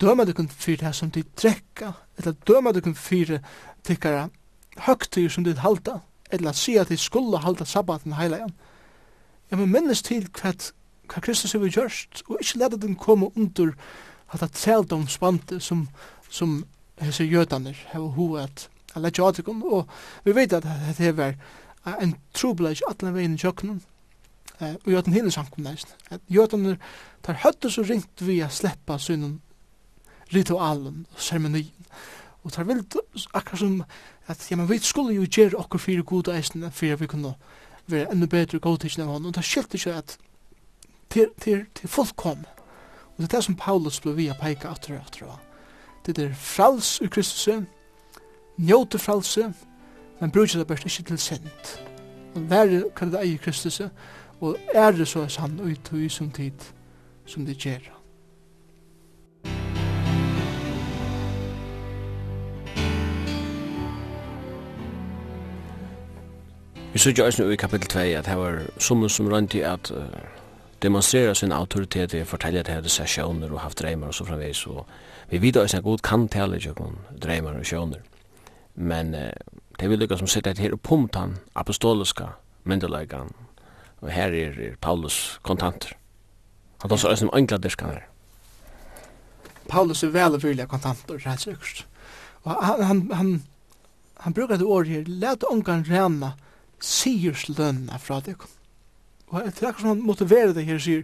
døma 0.00 0.24
kan 0.24 0.48
fyrir 0.48 0.86
det 0.86 0.94
som 0.94 1.10
dit 1.10 1.28
drekka, 1.42 1.92
eller 2.18 2.34
døma 2.46 2.72
kan 2.72 2.94
fyrir 2.94 3.42
tykkara 3.84 4.28
høgtyr 4.86 5.28
som 5.28 5.44
dit 5.44 5.58
halda, 5.58 6.00
eller 6.30 6.50
at 6.50 6.56
sia 6.56 6.80
at 6.80 6.88
dit 6.88 7.00
skulle 7.00 7.38
halda 7.38 7.64
sabbaten 7.64 8.12
heilajan. 8.12 8.54
Ja, 9.50 9.56
men 9.56 9.70
minnes 9.72 10.02
til 10.02 10.26
hva, 10.40 10.54
hva 11.06 11.20
Kristus 11.20 11.52
har 11.52 11.60
gjørst, 11.60 12.24
og 12.28 12.40
ikkje 12.40 12.60
leta 12.62 12.80
den 12.80 12.96
komme 12.96 13.30
under 13.36 13.74
at 14.34 14.40
det 14.40 14.48
hatta 14.48 14.48
treldomsbante 14.48 15.60
som, 15.60 15.88
som 16.30 16.64
hese 16.98 17.24
jødaner 17.24 17.76
hefur 17.92 18.14
hoa 18.16 18.46
at 18.48 18.68
leggja 18.96 19.28
atikon, 19.28 19.62
og 19.62 19.88
vi 20.24 20.34
vet 20.34 20.52
at 20.52 20.64
det 20.64 20.96
hefur 20.98 21.34
en 22.00 22.14
trubla 22.34 22.72
ikkje 22.72 22.90
atlan 22.90 23.14
vegin 23.14 23.36
i 23.36 23.42
tjøkkenen, 23.42 23.82
og 24.60 24.90
jødan 24.90 25.14
hinne 25.14 25.30
samkomna, 25.34 25.74
at 26.10 26.20
jødaner 26.30 26.76
tar 27.22 27.40
høttu 27.44 27.70
så 27.70 27.82
ringt 27.82 28.22
vi 28.22 28.40
a 28.42 28.48
sleppa 28.48 28.98
synen 28.98 29.40
ritualen 30.32 31.06
og 31.12 31.20
seremonien. 31.20 31.86
Og 32.44 32.52
tar 32.52 32.64
vel 32.68 32.84
akkurat 33.34 33.58
som 33.58 33.84
at 34.26 34.50
ja, 34.50 34.56
men 34.56 34.68
vi 34.68 34.78
skulle 34.78 35.14
jo 35.14 35.24
gjøre 35.24 35.58
okkur 35.60 35.80
fyrir 35.80 36.02
gode 36.02 36.32
eisene 36.36 36.70
fyrir 36.70 36.96
vi 37.00 37.06
kunne 37.06 37.34
være 37.86 38.12
enda 38.12 38.26
bedre 38.26 38.58
godtidsen 38.58 39.02
av 39.02 39.08
honom. 39.08 39.32
Og 39.32 39.34
det 39.36 39.44
skilt 39.44 39.74
ikke 39.74 39.94
at 39.94 40.18
til, 41.10 41.30
til, 41.40 41.64
til 41.74 41.88
folk 41.88 42.16
kom. 42.16 42.44
Og 43.14 43.16
det 43.18 43.24
er 43.24 43.36
det 43.36 43.44
som 43.44 43.56
Paulus 43.56 44.00
ble 44.00 44.16
via 44.16 44.34
peika 44.40 44.72
atter 44.72 44.96
og 44.98 45.06
atter. 45.06 45.40
Det 46.06 46.18
er 46.18 46.34
frals 46.34 47.00
ur 47.00 47.08
Kristus, 47.08 47.48
njóte 48.58 48.98
fralse, 48.98 49.52
men 50.20 50.30
brukja 50.30 50.58
det 50.58 50.66
best 50.66 50.86
ikke 50.86 51.08
til 51.08 51.18
sent. 51.18 51.74
Og 52.34 52.50
være 52.50 52.84
kan 52.96 53.12
det 53.12 53.22
eie 53.22 53.38
Kristus, 53.38 53.80
og 54.40 54.56
er 54.74 54.90
det 54.92 55.08
så 55.08 55.24
er 55.24 55.28
sann 55.28 55.60
ut 55.60 55.92
og 55.92 56.00
i 56.00 56.08
som 56.08 56.30
tid 56.30 56.72
som 57.26 57.46
det 57.46 57.56
gjør. 57.58 58.03
Vi 66.94 66.98
sørger 66.98 67.24
også 67.24 67.44
i 67.50 67.56
kapitel 67.56 67.88
2 67.88 67.98
at 67.98 68.26
det 68.26 68.36
var 68.38 68.60
som 68.78 69.08
som 69.08 69.26
rundt 69.26 69.54
i 69.54 69.60
at 69.60 69.90
uh, 69.90 69.98
demonstrera 70.82 71.34
sin 71.34 71.52
autoritet 71.52 72.14
i 72.14 72.24
fortelle 72.24 72.60
at 72.60 72.66
det 72.66 72.74
hadde 72.74 72.88
seg 72.88 73.08
sjøner 73.08 73.50
og 73.50 73.60
haft 73.60 73.80
dreimer 73.80 74.06
og 74.06 74.14
så 74.14 74.24
framvis. 74.24 74.66
Og 74.66 74.86
vi 75.30 75.40
vet 75.42 75.56
også 75.56 75.76
at 75.76 75.82
god 75.82 75.98
kan 75.98 76.28
tale 76.28 76.56
ikke 76.56 76.74
om 76.80 76.98
dreimer 77.22 77.58
og 77.58 77.66
sjøner. 77.66 77.98
Men 78.74 79.14
uh, 79.14 79.20
det 79.80 79.90
vil 79.90 79.98
lykke 79.98 80.18
som 80.18 80.26
sitter 80.26 80.54
her 80.58 80.72
og 80.72 80.80
pumt 80.80 81.16
apostoliska 81.54 82.24
myndelagene. 82.64 83.34
Og 84.00 84.10
her 84.10 84.26
er, 84.28 84.54
er 84.60 84.76
Paulus 84.80 85.40
kontanter. 85.42 85.96
Han 86.82 86.90
tar 86.90 86.96
så 86.96 87.08
også 87.08 87.24
enkla 87.24 87.38
engladerskan 87.38 87.90
her. 87.90 88.02
Paulus 89.68 90.02
er 90.02 90.08
vel 90.08 90.34
og 90.34 90.68
kontanter, 90.68 91.18
rett 91.26 91.40
sikkert. 91.40 91.86
Og 92.42 92.64
han, 92.64 92.82
han, 92.82 93.12
han, 93.12 93.42
han 94.20 94.34
brukar 94.34 94.56
det 94.56 94.66
året 94.66 94.88
her, 94.88 95.04
let 95.06 95.44
ångan 95.50 95.84
renna, 95.90 96.32
sigerslønna 96.80 97.96
fra 97.98 98.20
deg. 98.20 98.42
Og 99.26 99.40
det 99.44 99.62
er 99.62 99.68
akkurat 99.68 99.80
som 99.80 99.88
han 99.88 100.06
motiverer 100.06 100.52
det 100.52 100.64
her, 100.64 100.78
sier 100.78 101.02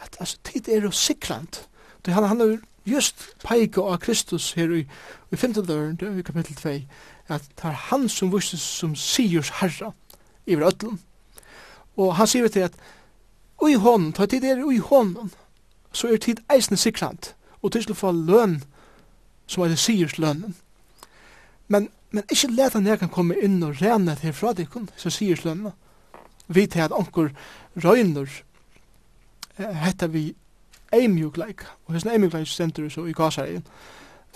at 0.00 0.16
altså, 0.20 0.38
tid 0.44 0.68
er 0.68 0.82
jo 0.82 0.90
sikrant. 0.90 1.68
Det 2.06 2.14
han 2.14 2.24
handler 2.24 2.58
just 2.84 3.28
peika 3.44 3.80
av 3.80 3.98
Kristus 3.98 4.52
her 4.52 4.72
i, 4.72 4.84
i 5.32 5.36
5. 5.36 5.52
døren, 5.52 6.18
i 6.18 6.22
kapittel 6.22 6.56
2, 6.56 6.74
at 7.28 7.48
det 7.56 7.64
er 7.64 7.80
han 7.88 8.08
som 8.08 8.32
vurses 8.32 8.60
som 8.60 8.96
sigers 8.96 9.48
herra 9.60 9.92
i 10.46 10.56
ötlun. 10.56 11.00
Og 11.96 12.16
han 12.16 12.26
sier 12.26 12.48
til 12.48 12.60
at 12.60 12.76
ui 13.62 13.74
hånden, 13.74 14.12
ta 14.12 14.26
tid 14.26 14.44
er 14.44 14.64
ui 14.64 14.78
hånden, 14.78 15.32
så 15.92 16.08
er 16.12 16.16
tid 16.16 16.42
eisne 16.52 16.76
sikrant, 16.76 17.34
og 17.62 17.72
til 17.72 17.82
skal 17.82 17.94
få 17.94 18.12
løn, 18.12 18.62
som 19.46 19.62
er 19.62 19.68
det 19.68 19.78
sigers 19.78 20.18
lønnen. 20.18 20.56
Men, 21.68 21.88
men 22.10 22.24
ikkje 22.30 22.52
leta 22.52 22.80
nekan 22.80 23.12
komme 23.12 23.36
inn 23.40 23.62
og 23.64 23.80
rene 23.80 24.16
til 24.20 24.34
fra 24.36 24.52
dikon, 24.56 24.88
så 24.96 25.10
sier 25.12 25.38
slønna. 25.40 25.72
Vi 26.46 26.66
til 26.66 26.84
at 26.84 26.92
onkur 26.92 27.30
røyner 27.84 28.28
eh, 29.58 29.76
hetta 29.84 30.06
vi 30.12 30.34
eimjukleik, 30.92 31.64
og 31.86 31.94
hessin 31.94 32.10
eimjukleik 32.12 32.48
stendur 32.48 32.88
så 32.92 33.06
i 33.08 33.12
gasarien, 33.16 33.64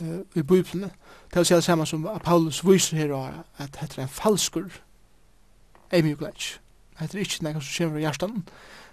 eh, 0.01 0.21
i 0.35 0.43
bøyplene, 0.43 0.91
til 1.33 1.43
å 1.43 1.45
si 1.45 1.55
det 1.55 1.64
samme 1.64 1.87
som 1.87 2.07
Paulus 2.25 2.62
viser 2.64 2.97
her 2.97 3.12
at 3.59 3.77
heter 3.77 4.01
er 4.01 4.07
en 4.07 4.14
falskur 4.17 4.81
eimjukleik. 5.93 6.55
Hetta 6.99 7.19
er 7.19 7.27
ikke 7.27 7.45
nekan 7.45 7.62
som 7.62 7.77
kommer 7.77 7.99
fra 7.99 8.07
hjertan, 8.07 8.41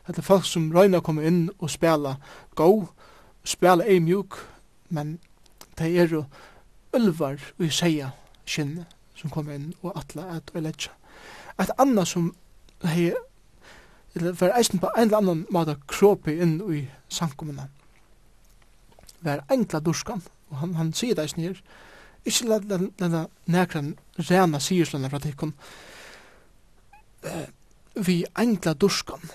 hetta 0.08 0.22
er 0.22 0.28
folk 0.28 0.46
som 0.46 0.68
røyner 0.76 1.02
komme 1.02 1.24
inn 1.26 1.48
og 1.58 1.72
spela 1.72 2.18
go, 2.56 2.90
spela 3.48 3.88
eimjuk, 3.88 4.38
men 4.90 5.20
det 5.80 5.96
er 5.96 6.12
jo 6.12 6.26
ulvar 6.96 7.40
vi 7.58 7.72
sier 7.72 8.12
skinne 8.46 8.86
som 9.16 9.32
kom 9.32 9.50
inn 9.52 9.74
og 9.82 9.96
atla 9.98 10.28
at 10.36 10.52
og 10.54 10.66
letja. 10.66 10.92
Et 11.60 11.72
anna 11.80 12.06
som 12.06 12.34
hei 12.84 13.14
eller 14.16 14.32
var 14.32 14.56
eisen 14.58 14.80
på 14.80 14.90
en 14.96 15.08
eller 15.08 15.18
annan 15.18 15.46
måte 15.52 15.76
kropi 15.88 16.38
inn 16.42 16.60
i 16.72 16.86
sankumina 17.10 17.68
var 19.26 19.44
enkla 19.52 19.80
durskan 19.80 20.22
og 20.50 20.58
han, 20.62 20.76
han 20.76 20.94
sier 20.94 21.16
det 21.16 21.26
eisen 21.26 21.44
her 21.44 21.60
ikke 22.26 22.48
la 22.50 22.60
denne 22.64 23.26
nekran 23.52 23.96
rena 24.30 24.60
sierslunna 24.60 25.12
fra 25.12 25.20
tikkun 25.24 25.54
uh, 27.26 27.48
vi 28.08 28.22
enkla 28.40 28.74
durskan 28.74 29.30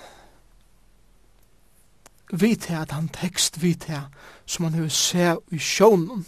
vi 2.32 2.54
til 2.54 2.78
at 2.78 2.94
han 2.94 3.08
tekst 3.12 3.60
vi 3.62 3.74
til 3.74 4.06
som 4.46 4.64
han 4.64 4.78
hei 4.78 4.88
se 4.90 5.34
i 5.50 5.58
sjónun, 5.58 6.24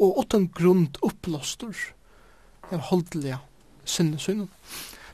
og 0.00 0.18
utan 0.18 0.48
grund 0.48 0.98
upplostur 1.02 1.76
av 2.70 2.78
holdliga 2.90 3.38
sinnesynen. 3.84 4.48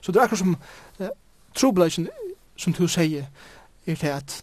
Så 0.00 0.12
det 0.12 0.20
er 0.20 0.24
akkur 0.28 0.36
som 0.36 0.56
eh, 1.00 1.12
trobladjen, 1.54 2.08
som 2.56 2.72
du 2.72 2.86
sier, 2.88 3.26
er 3.86 3.94
til 3.94 4.06
at 4.06 4.42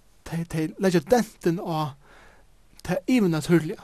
de 0.51 0.69
legger 0.79 1.03
denten 1.09 1.59
av 1.59 1.93
det 2.87 2.97
ivenaturlige, 3.07 3.79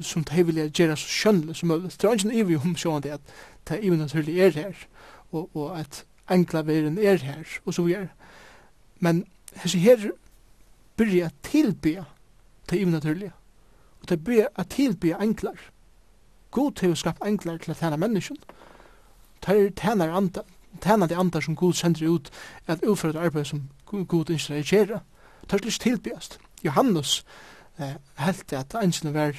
som 0.00 0.24
de 0.24 0.46
vil 0.46 0.58
gjøre 0.70 0.96
så 0.96 1.08
skjønnelig 1.08 1.56
som 1.56 1.68
mulig. 1.68 1.92
Det 1.92 2.04
er 2.04 2.18
ikke 2.18 2.34
ivig 2.40 2.58
om 2.58 2.74
sånn 2.76 3.06
at 3.06 3.34
det 3.68 3.78
ivenaturlige 3.84 4.46
er 4.46 4.58
her, 4.58 4.86
og, 5.30 5.50
og 5.54 5.78
at 5.78 6.04
englaveren 6.30 6.98
er 6.98 7.22
her, 7.22 7.46
og 7.64 7.74
så 7.74 7.84
videre. 7.86 8.08
Men 8.98 9.24
hese 9.62 9.78
her 9.78 10.10
byrja 10.96 11.30
tilbya 11.42 12.04
det 12.70 12.80
ivenaturlige, 12.80 13.32
og 14.00 14.08
det 14.08 14.24
byrja 14.24 14.48
jeg 14.56 14.68
tilbya 14.68 15.22
englar, 15.22 15.60
God 16.54 16.82
har 16.82 16.94
skapt 16.94 17.24
englar 17.26 17.58
til 17.58 17.74
å 17.74 17.78
tjene 17.78 17.98
mennesken. 17.98 18.38
Tar 19.42 19.58
tjener 19.74 20.12
andre, 20.14 20.44
tjener 20.82 21.10
de 21.10 21.16
andre 21.18 21.42
som 21.42 21.56
God 21.58 21.74
sender 21.74 22.06
ut 22.06 22.30
at 22.70 22.84
utføre 22.86 23.20
arbeid 23.20 23.48
som 23.50 23.64
God 23.90 24.30
ikke 24.30 24.54
reagerer. 24.54 25.00
Tar 25.48 25.58
slik 25.58 25.80
tilbyast. 25.82 26.38
Johannes 26.64 27.24
eh, 27.78 27.98
helt 28.22 28.52
at 28.52 28.76
engene 28.78 29.14
var 29.14 29.34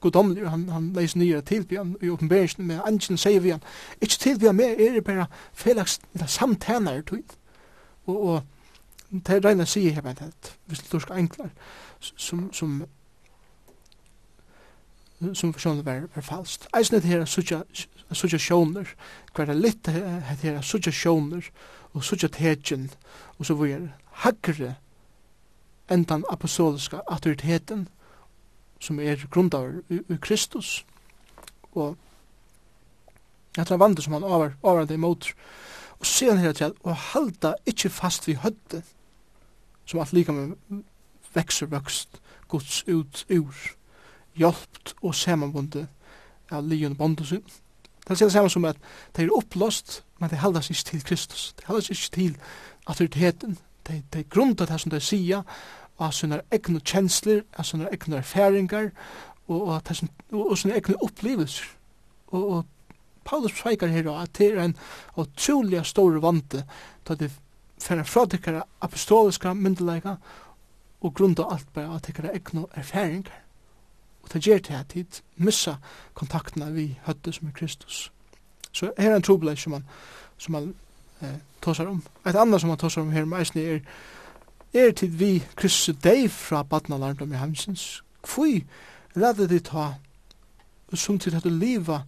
godomlig, 0.00 0.46
han, 0.48 0.68
han 0.68 0.92
leis 0.96 1.16
nye 1.16 1.40
tilbyan 1.40 1.96
i 2.02 2.08
oppenberingsen 2.08 2.64
med 2.66 2.80
engene 2.86 3.18
sier 3.18 3.42
vi 3.42 3.50
han, 3.52 3.66
ikke 4.00 4.22
tilbyan 4.22 4.56
med 4.56 4.80
er 4.80 4.94
det 4.96 5.04
bare 5.04 5.26
felaks 5.52 5.98
samtjener 6.26 7.02
til. 7.02 7.24
Og, 8.06 8.22
og 8.22 8.42
det 9.10 9.36
er 9.36 9.44
regnet 9.44 9.68
sier 9.68 9.92
her, 9.92 10.06
men 10.06 10.16
det 10.16 10.30
er 10.30 10.54
visst 10.70 10.94
som, 12.16 12.48
som 12.52 12.84
som 15.34 15.52
personer 15.52 15.82
var, 15.82 16.06
var 16.14 16.22
falskt. 16.22 16.66
Eisne 16.76 17.00
det 17.00 17.10
her 17.10 17.24
suttja 17.24 18.38
sjoner, 18.38 18.88
hver 19.34 19.50
er 19.50 19.58
litt 19.58 19.84
det 19.86 20.00
her 20.42 20.60
suttja 20.62 20.92
sjoner, 20.92 21.44
og 21.92 22.04
suttja 22.04 22.28
tegjen, 22.28 22.90
og 23.38 23.46
så 23.46 23.56
var 23.58 23.90
hagre 24.24 24.76
enn 25.90 26.04
den 26.06 26.24
apostoliska 26.30 27.00
autoriteten 27.10 27.88
som 28.80 29.00
er 29.00 29.26
grundar 29.30 29.80
i 29.90 30.16
Kristus. 30.22 30.84
Og 31.72 31.96
jeg 33.56 33.66
tror 33.66 33.76
vandet 33.82 34.04
som 34.04 34.12
han 34.12 34.24
over, 34.24 34.54
over 34.62 34.84
det 34.84 34.94
imot. 34.94 35.32
Og 35.98 36.06
sen 36.06 36.38
her 36.38 36.54
til 36.56 36.72
å 36.86 36.94
halda 36.94 37.56
ikkje 37.68 37.90
fast 37.92 38.28
vi 38.28 38.38
hødde, 38.38 38.82
som 39.84 40.00
at 40.00 40.14
lika 40.14 40.32
med 40.32 40.54
vekser 41.34 41.66
vøkst 41.70 42.20
gods 42.48 42.82
ut 42.86 43.24
ur 43.28 43.54
hjelpt 44.38 44.94
og 45.02 45.14
samanbundet 45.14 45.88
av 46.50 46.66
lijon 46.66 46.96
bondu 46.96 47.24
sin. 47.24 47.42
Det 48.06 48.16
er 48.16 48.24
det 48.26 48.32
samme 48.32 48.50
som 48.50 48.64
at 48.64 48.78
det 49.16 49.24
er 49.24 49.34
opplåst, 49.36 50.02
men 50.18 50.30
det 50.30 50.40
heldas 50.42 50.70
ikke 50.70 50.84
til 50.84 51.04
Kristus. 51.04 51.52
Det 51.56 51.66
heldas 51.66 51.90
ikke 51.90 52.10
til 52.14 52.36
autoriteten. 52.86 53.58
Det, 53.86 54.02
det 54.12 54.20
er 54.20 54.30
grunda 54.30 54.66
det 54.66 54.80
som 54.80 54.90
det 54.90 55.02
sier, 55.02 55.44
av 56.00 56.14
sånne 56.16 56.40
egne 56.50 56.80
kjensler, 56.80 57.42
av 57.58 57.66
sånne 57.68 57.90
egne 57.92 58.20
erfaringer, 58.22 58.90
og, 59.48 59.60
og, 59.60 59.92
og, 60.32 60.50
og 60.50 60.58
sånne 60.58 60.78
egne 60.80 60.96
opplevelser. 61.04 61.68
Og, 62.32 62.44
og 62.50 62.64
Paulus 63.24 63.52
sveikar 63.58 63.92
her 63.92 64.08
at 64.14 64.32
det 64.38 64.52
er 64.54 64.64
en 64.64 64.76
utrolig 65.20 65.84
stor 65.86 66.18
vante 66.22 66.64
til 67.04 67.12
at 67.14 67.20
det 67.20 67.30
fyrir 67.80 68.04
fra 68.04 68.26
tikkara 68.28 68.62
apostoliska 68.84 69.54
myndelega 69.54 70.16
og 71.00 71.14
grunda 71.14 71.46
alt 71.48 71.68
bare 71.74 71.94
av 71.94 72.02
tikkara 72.04 72.34
egnu 72.36 72.66
erfaringar. 72.76 73.32
Og 74.30 74.34
det 74.34 74.42
gjør 74.42 74.58
til 74.58 74.72
at 74.72 74.94
de 74.94 75.04
missa 75.36 75.74
kontaktene 76.14 76.72
vi 76.72 76.98
høyde 77.02 77.32
som 77.32 77.48
er 77.48 77.52
Kristus. 77.52 78.12
Så 78.72 78.92
her 78.98 79.10
er 79.10 79.16
en 79.16 79.22
trobeleik 79.22 79.58
som 79.58 79.72
man, 79.72 79.84
som 80.38 80.52
man 80.52 80.74
eh, 81.22 81.34
tåsar 81.62 81.86
om. 81.86 82.02
Et 82.26 82.36
annet 82.36 82.60
som 82.60 82.68
man 82.68 82.78
tåsar 82.78 83.02
om 83.02 83.10
her 83.10 83.24
med 83.24 83.38
eisen 83.38 83.60
er 83.60 83.80
er 84.74 84.92
tid 84.92 85.08
vi 85.08 85.42
Kristus 85.56 85.96
deg 86.02 86.30
fra 86.30 86.62
badnalarndom 86.62 87.32
i 87.32 87.36
heimsins. 87.36 88.02
Kvui 88.22 88.64
redde 89.16 89.48
de 89.48 89.58
ta 89.58 89.94
som 90.94 91.18
tid 91.18 91.40
du 91.42 91.48
liva 91.48 92.04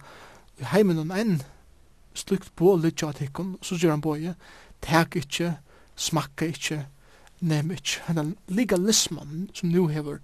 i 0.59 0.63
heimen 0.63 0.99
og 0.99 1.11
enn 1.19 1.41
slukt 2.13 2.55
på 2.55 2.75
litt 2.77 3.03
av 3.03 3.13
tikkun, 3.17 3.57
så 3.61 3.75
gjør 3.75 3.95
han 3.95 4.01
boje, 4.01 4.35
teg 4.81 5.15
ikkje, 5.17 5.57
smakka 5.95 6.45
ikkje, 6.45 6.85
nem 7.41 7.71
ikkje, 7.71 8.01
han 8.07 8.35
legalisman 8.47 9.49
som 9.53 9.69
nu 9.69 9.87
hever 9.87 10.19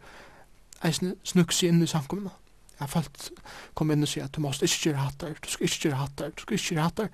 eisne 0.85 1.15
snuksi 1.23 1.67
inn 1.67 1.83
i 1.83 1.87
samkomna. 1.87 2.31
Jeg 2.79 2.85
har 2.85 2.91
falt 2.93 3.29
kom 3.75 3.91
inn 3.91 4.05
og 4.05 4.07
sier 4.07 4.27
at 4.29 4.35
du 4.35 4.41
måst 4.41 4.63
ikke 4.63 4.89
gjøre 4.89 5.03
hattar, 5.03 5.33
du 5.35 5.49
skal 5.51 5.67
ikke 5.67 5.81
gjøre 5.83 5.99
hattar, 5.99 6.29
du 6.31 6.43
skal 6.45 6.55
ikke 6.55 6.75
gjøre 6.75 6.85
hattar, 6.85 7.09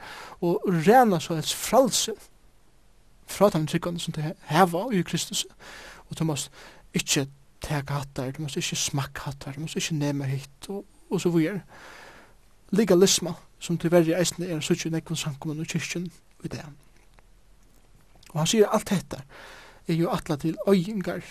og 0.45 0.67
rena 0.87 1.19
så 1.19 1.37
hans 1.39 1.53
fralse 1.57 2.13
fra 3.25 3.49
den 3.49 3.65
tryggande 3.67 3.99
som 3.99 4.13
det 4.13 4.35
heva 4.51 4.83
i 4.93 5.01
Kristus, 5.01 5.45
og 6.09 6.19
du 6.19 6.23
måst 6.29 6.51
ikke 6.93 7.25
teka 7.65 7.97
hattar, 8.03 8.31
du 8.31 8.43
måst 8.43 8.61
ikke 8.61 8.77
smakka 8.77 9.31
hattar, 9.31 9.57
du 9.57 9.65
måst 9.65 9.79
ikke 9.81 9.97
nema 9.97 10.29
hitt, 10.29 10.69
og, 10.69 10.85
og 11.09 11.21
så 11.21 11.33
vire. 11.33 11.63
Legalisma, 12.69 13.33
som 13.59 13.77
til 13.81 13.91
verri 13.91 14.13
eisne 14.13 14.45
er 14.45 14.61
suttje 14.61 14.93
nekvun 14.93 15.17
samkommun 15.17 15.65
og 15.65 15.69
kyrkjen 15.73 16.05
i 16.43 16.51
det. 16.53 16.61
Og 18.35 18.43
han 18.43 18.49
sier 18.51 18.69
alt 18.69 18.89
dette 18.91 19.21
er 19.87 19.97
jo 19.97 20.09
atla 20.13 20.35
til 20.35 20.57
øyingar 20.67 21.23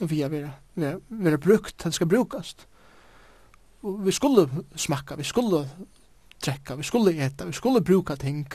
vi 0.00 0.22
har 0.22 0.30
vera 1.08 1.36
brukt, 1.36 1.84
det 1.84 1.94
skal 1.94 2.06
brukast. 2.06 2.66
Og 3.82 4.06
vi 4.06 4.12
skulle 4.12 4.48
smakka, 4.76 5.14
vi 5.14 5.24
skulle 5.24 5.68
drekka, 6.44 6.74
vi 6.74 6.82
skulle 6.82 7.14
eta, 7.26 7.44
vi 7.44 7.52
skulle 7.52 7.84
bruka 7.84 8.16
ting 8.16 8.46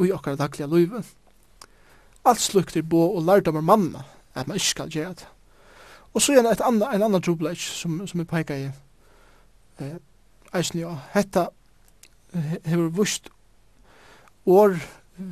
i 0.00 0.12
okkar 0.12 0.36
dagliga 0.36 0.66
livet. 0.66 1.06
Alt 2.24 2.40
slukt 2.40 2.76
er 2.76 2.82
bo 2.82 3.16
og 3.16 3.22
lærdom 3.22 3.56
om 3.56 3.64
mamma, 3.64 4.04
at 4.34 4.48
man 4.48 4.56
ikke 4.56 4.66
skal 4.66 4.90
gjøre 4.90 5.14
det. 5.14 5.28
Og 6.14 6.22
så 6.22 6.32
er 6.32 6.42
det 6.42 6.60
anna, 6.64 6.94
en 6.94 7.02
annan 7.02 7.22
trobladj 7.22 7.58
som, 7.58 8.06
som 8.06 8.20
er 8.20 8.24
peika 8.24 8.56
i 8.56 8.70
eh, 9.80 9.98
eisen 10.54 10.80
ja, 10.80 10.96
hetta 11.14 11.48
hefur 12.64 12.90
vust 12.94 13.30
år 14.46 14.76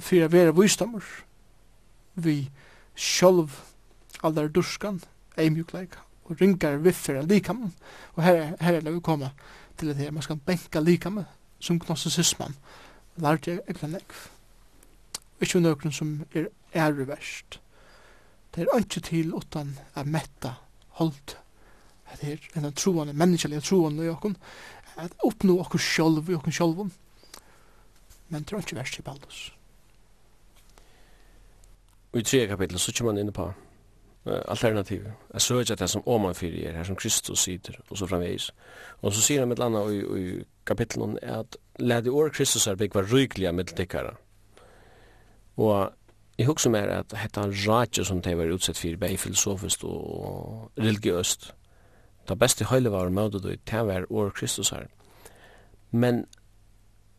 fyrir 0.01 0.30
vera 0.30 0.55
vustamur 0.55 1.05
vi 2.14 2.51
sjolv 2.94 3.55
aldar 4.22 4.51
durskan 4.51 5.01
eimjukleik 5.39 5.97
og 6.28 6.41
ringar 6.41 6.80
viffer 6.84 7.20
av 7.22 7.28
likam. 7.30 7.70
Og 8.16 8.22
her, 8.24 8.57
her 8.61 8.78
er 8.78 8.84
det 8.84 8.95
vi 8.95 9.01
koma 9.05 9.30
til 9.78 9.93
at 9.95 10.12
man 10.12 10.22
skal 10.22 10.41
benka 10.47 10.80
likam 10.80 11.22
som 11.61 11.78
gnostisisman, 11.80 12.55
lærte 13.16 13.51
jeg 13.51 13.64
egnan 13.68 13.99
ekv. 13.99 14.28
Ikkje 15.41 15.62
nøkron 15.62 15.95
som 15.95 16.14
er 16.34 16.49
æreverst. 16.74 17.61
Det 18.55 18.64
er 18.64 18.80
ikkje 18.80 19.03
til 19.07 19.34
utan 19.34 19.76
a 19.95 20.03
metta 20.03 20.57
holdt 20.99 21.39
at 22.09 22.24
er 22.24 22.39
en 22.57 22.64
den 22.64 22.72
troende, 22.72 23.12
menneskelige 23.12 23.61
troende 23.61 24.05
i 24.05 24.09
okkon, 24.09 24.36
at 24.97 25.12
oppnå 25.22 25.59
okkur 25.61 25.78
sjolv 25.78 26.30
i 26.30 26.34
okkon 26.34 26.53
sjolvun. 26.53 26.93
Men 28.28 28.43
det 28.43 28.53
er 28.53 28.64
ikkje 28.64 28.78
verst 28.78 28.99
i 28.99 29.03
Baldus. 29.03 29.41
Og 32.12 32.20
i 32.20 32.24
tre 32.24 32.47
kapitlet 32.47 32.80
så 32.80 32.93
kommer 32.97 33.12
man 33.12 33.20
inn 33.20 33.32
på 33.32 33.53
alternativ. 34.27 35.05
Jeg 35.33 35.41
søker 35.41 35.75
det 35.75 35.91
som 35.91 36.03
åman 36.07 36.35
fyrir 36.35 36.69
er, 36.69 36.77
her 36.77 36.85
som 36.85 36.97
Kristus 36.97 37.39
sitter, 37.39 37.75
og 37.91 37.99
så 37.99 38.07
framveis. 38.07 38.51
Og 39.03 39.12
så 39.12 39.23
sier 39.23 39.41
han 39.41 39.49
med 39.49 39.59
landa 39.59 39.85
i, 39.89 40.01
i 40.01 40.43
kapitlen 40.66 41.19
at 41.23 41.57
led 41.79 42.09
år 42.09 42.29
Kristus 42.29 42.66
er 42.66 42.77
byggva 42.77 43.03
ryglige 43.12 43.53
middeltikkara. 43.53 44.16
Og 45.57 45.93
jeg 46.39 46.47
husker 46.47 46.71
mer 46.71 46.91
at 47.01 47.14
hetta 47.19 47.41
ratje 47.41 48.05
som 48.05 48.23
de 48.23 48.37
var 48.39 48.53
utsett 48.55 48.79
fyrir, 48.79 48.99
bei 48.99 49.16
filosofist 49.16 49.85
og 49.85 50.71
religiøst. 50.79 51.55
Det 52.29 52.39
beste 52.39 52.64
høyle 52.64 52.93
var 52.93 53.09
møtet 53.09 53.45
og 53.45 53.57
det 53.71 53.87
var 53.87 54.07
år 54.11 54.31
Kristus 54.31 54.71
her. 54.71 54.87
Men 55.91 56.27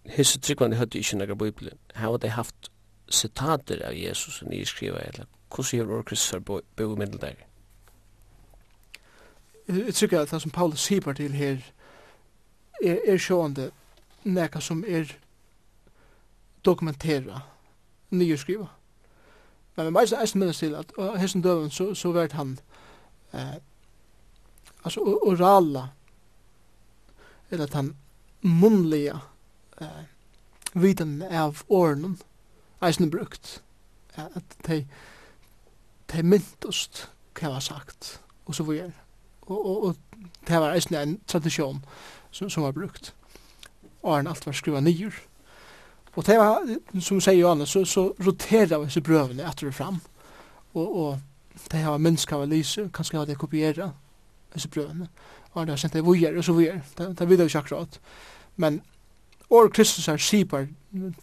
hisse 0.06 0.40
tryggvande 0.40 0.78
høyde 0.78 1.00
ikke 1.00 1.18
nekka 1.18 1.36
bibelen. 1.36 1.78
Her 1.96 2.08
var 2.08 2.18
de 2.18 2.30
haft 2.30 2.72
sitater 3.10 3.82
av 3.86 3.98
Jesus 3.98 4.40
som 4.40 4.50
ni 4.50 4.66
skriver, 4.66 5.00
eller 5.00 5.26
hvordan 5.50 5.80
gjør 5.80 5.94
ordet 5.94 6.06
Kristus 6.06 6.42
bo 6.46 6.60
i 6.60 6.84
middeldeg? 7.00 7.46
Jeg 9.68 9.94
tykker 9.94 10.22
at 10.22 10.32
det 10.32 10.42
som 10.42 10.52
Paulus 10.52 10.80
sier 10.80 11.14
til 11.14 11.32
her, 11.32 11.58
er, 12.84 12.98
er 13.06 13.18
sjående 13.18 13.72
nekka 14.24 14.60
som 14.60 14.84
er 14.88 15.16
dokumentera, 16.66 17.42
nyskriva. 18.10 18.68
Men 19.76 19.86
vi 19.86 19.92
meist 19.92 20.14
eisen 20.14 20.40
minnes 20.40 20.58
til 20.60 20.76
at 20.76 20.92
og 20.98 21.20
hessen 21.20 21.42
døven 21.42 21.72
så, 21.72 21.94
så 21.96 22.12
vært 22.12 22.34
han 22.36 22.58
eh, 23.34 23.56
altså 24.84 25.02
orala 25.02 25.88
eller 27.52 27.64
at 27.64 27.74
han 27.74 27.96
munnliga 28.42 29.20
eh, 29.82 30.04
viten 30.74 31.22
av 31.22 31.64
åren 31.70 32.18
eisen 32.82 33.12
brukt 33.12 33.62
at 34.18 34.58
de 34.68 34.84
de 36.12 36.24
myntost 36.24 37.08
hva 37.34 37.48
jeg 37.48 37.54
var 37.54 37.64
sagt, 37.64 38.20
og 38.46 38.56
så 38.56 38.64
var. 38.68 38.92
Og, 39.42 39.58
og, 39.66 39.84
og 39.84 39.96
det 40.48 40.60
var 40.62 40.76
eisen 40.76 40.96
en 40.96 41.18
tradisjon 41.28 41.82
som, 42.32 42.50
som 42.50 42.64
var 42.64 42.76
brukt. 42.76 43.14
Og 44.04 44.16
han 44.16 44.28
alt 44.28 44.46
var 44.46 44.56
skruva 44.56 44.82
nyer. 44.84 45.16
Og 46.16 46.26
det 46.26 46.38
var, 46.38 46.66
som 47.00 47.22
sier 47.22 47.40
Johanne, 47.40 47.68
så, 47.70 47.86
så 47.86 48.10
roterer 48.26 48.78
vi 48.78 48.90
disse 48.90 49.04
brøvene 49.06 49.46
etter 49.48 49.70
og 49.70 49.76
fram. 49.78 50.00
Og, 50.74 50.96
og 51.00 51.68
det 51.72 51.86
var 51.86 52.02
minnska 52.02 52.36
av 52.36 52.48
lyse, 52.50 52.90
kanskje 52.94 53.20
hadde 53.20 53.36
jeg 53.36 53.42
kopiera 53.42 53.92
disse 54.54 54.70
brøvene. 54.72 55.10
Og 55.52 55.62
han 55.62 55.70
har 55.70 55.82
sendt 55.82 55.98
det 55.98 56.06
vujer 56.06 56.38
og 56.38 56.46
så 56.46 56.54
vujer. 56.54 56.82
Det, 56.98 57.12
det 57.20 57.30
videre 57.30 57.50
ikke 57.50 57.64
akkurat. 57.64 58.00
Men 58.56 58.82
år 59.50 59.70
Kristus 59.74 60.08
er 60.08 60.18
sipar 60.18 60.68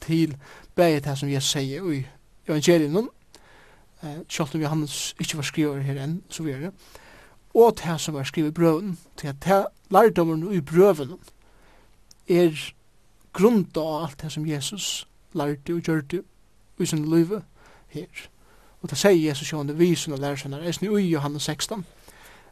til 0.00 0.36
begge 0.74 1.00
det 1.00 1.18
som 1.18 1.30
jeg 1.30 1.42
sier 1.42 1.90
i 1.92 2.00
evangelien 2.48 3.08
eh, 4.02 4.18
selv 4.28 4.54
om 4.54 4.60
Johannes 4.60 5.14
ikkje 5.20 5.36
var 5.36 5.42
skriver 5.42 5.80
her 5.80 6.02
enn, 6.02 6.22
så 6.28 6.42
vi 6.42 6.52
det, 6.52 6.72
og 7.54 7.78
det 7.78 8.00
som 8.00 8.14
var 8.14 8.24
skriver 8.24 8.48
i 8.48 8.52
brøven, 8.52 8.98
til 9.16 9.28
at 9.28 9.44
det 9.44 9.66
lærdommen 9.90 10.52
i 10.52 10.60
brøven 10.60 11.18
er 12.28 12.72
grunnt 13.32 13.76
av 13.76 14.02
alt 14.04 14.22
det 14.22 14.32
som 14.32 14.46
Jesus 14.46 15.08
lærte 15.32 15.74
og 15.74 15.80
gjørte 15.80 16.22
i 16.78 16.86
sin 16.86 17.04
liv 17.04 17.40
her. 17.88 18.28
Og 18.82 18.90
det 18.90 18.98
sier 18.98 19.28
Jesus 19.28 19.52
jo 19.52 19.60
under 19.60 19.74
visen 19.74 20.12
og 20.12 20.18
lærer 20.18 20.36
seg 20.36 20.50
når 20.50 20.66
jeg 20.66 21.00
i 21.00 21.10
Johannes 21.10 21.42
16, 21.42 21.86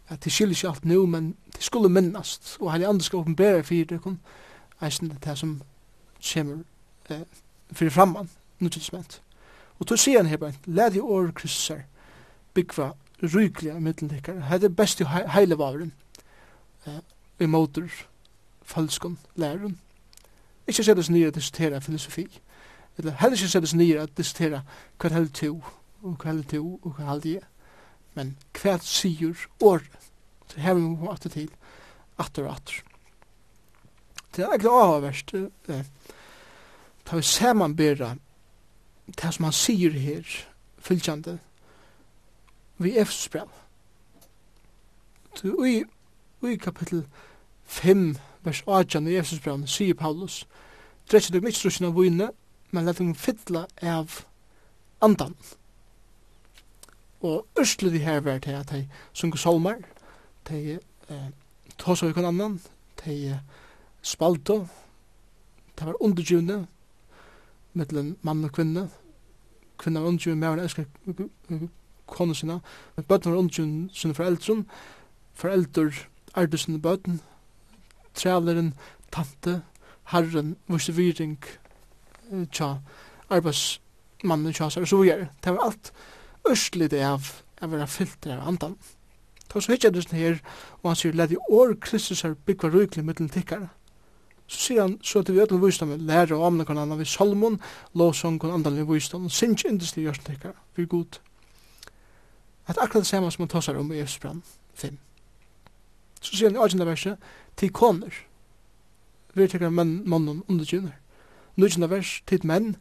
at 0.09 0.24
det 0.24 0.32
skiljer 0.32 0.57
ikke 0.57 0.68
alt 0.68 0.84
nå, 0.84 1.07
men 1.07 1.36
det 1.53 1.62
skulle 1.62 1.88
minnast, 1.88 2.57
og 2.61 2.72
heilig 2.72 2.88
andre 2.88 3.05
skal 3.05 3.18
åpenbære 3.18 3.62
for 3.62 3.74
det 3.74 4.01
kun 4.01 4.20
eisen 4.82 5.18
det 5.24 5.38
som 5.38 5.62
kommer 6.32 6.59
eh, 7.11 7.24
fyrir 7.72 7.90
framman, 7.90 8.30
nutidsment. 8.59 9.20
Og 9.79 9.87
tog 9.87 9.99
sier 9.99 10.22
han 10.22 10.31
her 10.31 10.41
bænt, 10.41 10.66
lær 10.66 10.95
i 10.95 11.01
år 11.01 11.33
krysser, 11.35 11.83
byggva 12.55 12.93
rykliga 13.22 13.79
mittelnikkar, 13.81 14.41
heit 14.49 14.64
er 14.64 14.68
best 14.68 15.01
i 15.01 15.07
heile 15.09 15.59
varen, 15.59 15.93
uh, 16.87 17.01
i 17.41 17.47
motor, 17.47 17.89
falskon, 18.62 19.18
lærun. 19.37 19.79
Ikke 20.66 20.85
sett 20.85 20.99
oss 20.99 21.11
nye 21.11 21.29
å 21.29 21.35
diskutera 21.35 21.83
filosofi, 21.85 22.27
eller 22.99 23.16
heller 23.20 23.37
ikke 23.37 23.51
sett 23.51 23.66
oss 23.66 23.75
nye 23.77 24.03
å 24.03 24.09
diskutera 24.16 24.62
hva 25.03 25.12
held 25.12 25.35
to, 25.37 25.53
og 26.05 26.16
hva 26.16 26.31
held 26.31 26.49
to, 26.53 26.62
og 26.83 26.97
hva 26.97 27.11
held 27.11 27.29
jeg, 27.29 27.45
men 28.14 28.37
hva 28.61 28.79
sier 28.85 29.47
år, 29.64 29.83
så 30.51 30.62
her 30.62 30.79
vi 30.79 30.87
må 30.87 31.11
atter 31.12 31.35
til, 31.35 31.51
atter 32.18 32.47
og 32.47 32.55
atter. 32.55 32.83
Det 34.35 34.45
er 34.45 34.53
egentlig 34.53 34.70
avhverst, 34.70 35.35
uh, 35.35 35.83
ta 37.05 37.18
vi 37.18 37.27
samanbera 37.27 38.14
det 39.07 39.34
som 39.34 39.44
han 39.44 39.52
sier 39.52 39.90
her, 39.90 40.46
fylgjande, 40.78 41.38
vi 42.78 42.98
Efesus 42.98 43.28
brev. 43.28 43.48
I, 45.44 45.84
i 46.46 46.57
kapittel 46.57 47.07
5, 47.64 48.16
vers 48.44 48.62
18 48.66 49.09
i 49.09 49.16
Efesus 49.16 49.40
brev, 49.40 49.66
sier 49.66 49.94
Paulus, 49.94 50.44
Drekje 51.11 51.34
dere 51.34 51.50
ikke 51.50 51.59
strukken 51.59 51.90
av 51.90 51.98
vune, 51.98 52.30
men 52.72 52.86
let 52.88 52.98
dem 52.98 53.14
fytla 53.14 53.66
av 53.84 54.22
andan. 55.05 55.34
Og 57.20 57.44
ørstle 57.61 57.90
de 57.92 58.00
her 58.00 58.22
vært 58.24 58.48
her, 58.48 58.62
de 58.64 58.86
sunker 59.12 59.38
solmar, 59.38 59.82
de 60.48 60.78
eh, 61.12 61.28
tås 61.78 62.02
av 62.02 62.12
ikon 62.12 62.30
annan, 62.30 62.57
de 63.05 63.36
spalto, 64.02 64.62
de 65.76 65.86
var 65.90 66.00
undergjuvne, 66.00 66.64
mellom 67.75 68.16
mann 68.22 68.45
og 68.45 68.53
kvinne. 68.57 68.89
Kvinna 69.79 70.01
var 70.01 70.12
ungen 70.14 70.39
mer 70.39 70.55
enn 70.55 70.64
elsker 70.64 70.87
kone 72.07 72.35
sina. 72.35 72.61
Bøtten 72.97 73.33
var 73.33 73.39
ungen 73.43 73.91
sine 73.93 74.14
foreldren. 74.14 74.66
Foreldre 75.35 75.91
ærte 76.37 76.59
sine 76.59 76.81
bøtten. 76.83 77.20
Træleren, 78.14 78.75
tante, 79.12 79.62
herren, 80.12 80.57
vurste 80.68 80.95
viring, 80.95 81.39
tja, 82.53 82.77
arbeidsmannen, 83.31 84.53
tja, 84.53 84.70
så 84.70 84.85
så 84.87 85.01
videre. 85.03 85.29
Det 85.45 85.53
var 85.53 85.64
alt 85.66 85.93
østlig 86.51 86.91
det 86.91 87.03
av 87.03 87.31
å 87.62 87.70
være 87.72 87.89
fyllt 87.89 88.27
av 88.29 88.47
andan. 88.49 88.77
Ta 89.49 89.61
så 89.61 89.72
hittar 89.72 89.91
det 89.95 90.11
her, 90.12 90.41
og 90.83 90.91
han 90.91 90.99
sier, 90.99 91.14
let 91.16 91.35
år 91.49 91.75
Kristus 91.81 92.25
er 92.25 92.35
byggva 92.35 92.70
ryklig 92.72 93.05
mittel 93.05 93.29
tikkare. 93.29 93.68
Så 94.47 94.61
sier 94.61 94.82
han, 94.82 94.99
så 95.03 95.22
til 95.22 95.34
vi 95.34 95.40
ødel 95.40 95.62
vysdom, 95.62 95.95
lærer 95.99 96.34
og 96.36 96.47
amne 96.47 96.64
kan 96.64 96.78
anna 96.78 96.97
vi 97.01 97.05
salmon, 97.05 97.61
låsong 97.95 98.45
og 98.45 98.55
andan 98.55 98.76
vi 98.76 98.84
vysdom, 98.95 99.24
og 99.24 99.32
sinj 99.32 99.64
indisli 99.68 100.05
gjørsten 100.05 100.26
tikkar, 100.34 100.53
vi 100.76 100.82
er 100.82 100.86
god. 100.86 101.20
At 102.66 102.78
akkurat 102.78 103.05
det 103.05 103.07
samme 103.07 103.30
som 103.30 103.42
han 103.42 103.49
tåsar 103.49 103.76
om 103.80 103.92
i 103.92 104.01
Efsbrand 104.01 104.42
5. 104.74 104.99
Så 106.20 106.36
sier 106.36 106.49
han 106.49 106.57
i 106.57 106.64
18. 106.64 106.86
verset, 106.86 107.16
til 107.57 107.72
koner, 107.72 108.12
vi 109.34 109.49
tikkar 109.49 109.70
menn, 109.70 110.03
mannen, 110.09 110.42
underkynner. 110.49 110.95
Nudjende 111.57 111.90
vers, 111.90 112.22
tid 112.26 112.45
menn, 112.45 112.76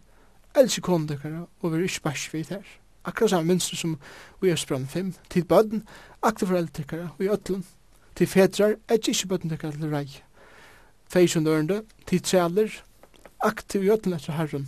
elsi 0.56 0.82
koner 0.82 1.08
tikkar, 1.08 1.46
og 1.62 1.72
vi 1.72 1.80
er 1.80 1.88
ikke 1.88 2.10
bæs 2.10 2.28
vi 2.34 2.46
her. 2.50 2.68
Akkurat 3.06 3.30
samme 3.30 3.48
minster 3.48 3.76
som 3.76 3.98
i 4.44 4.52
Efsbrann 4.52 4.88
5, 4.88 5.14
tid 5.30 5.44
bødden, 5.44 5.88
akkurat 6.22 6.50
foreldre 6.50 6.74
tikkar, 6.74 7.08
og 7.18 7.26
i 7.26 7.30
ødelen, 7.30 7.66
til 8.16 8.28
fedrar, 8.28 8.76
et 8.92 9.08
ikke 9.08 9.28
bødden 9.28 9.50
tikkar 9.50 9.72
til 9.72 9.96
rei 9.96 10.24
feisjon 11.14 11.46
dørende, 11.46 11.84
tidsaler, 12.10 12.74
aktiv 13.46 13.86
i 13.86 13.92
øtlen 13.94 14.18
etter 14.18 14.38
herren 14.38 14.68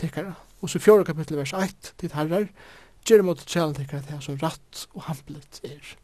tikkara. 0.00 0.36
Og 0.62 0.70
så 0.70 0.78
fjore 0.82 1.06
kapittel 1.08 1.40
vers 1.40 1.54
1, 1.58 1.94
tid 1.98 2.14
herrar, 2.14 2.46
gjerri 3.06 3.26
mot 3.26 3.40
tjelen 3.46 3.74
tikkara 3.74 4.04
til 4.06 4.22
som 4.22 4.38
ratt 4.42 4.86
og 4.94 5.06
hamplet 5.08 5.60
er. 5.66 5.94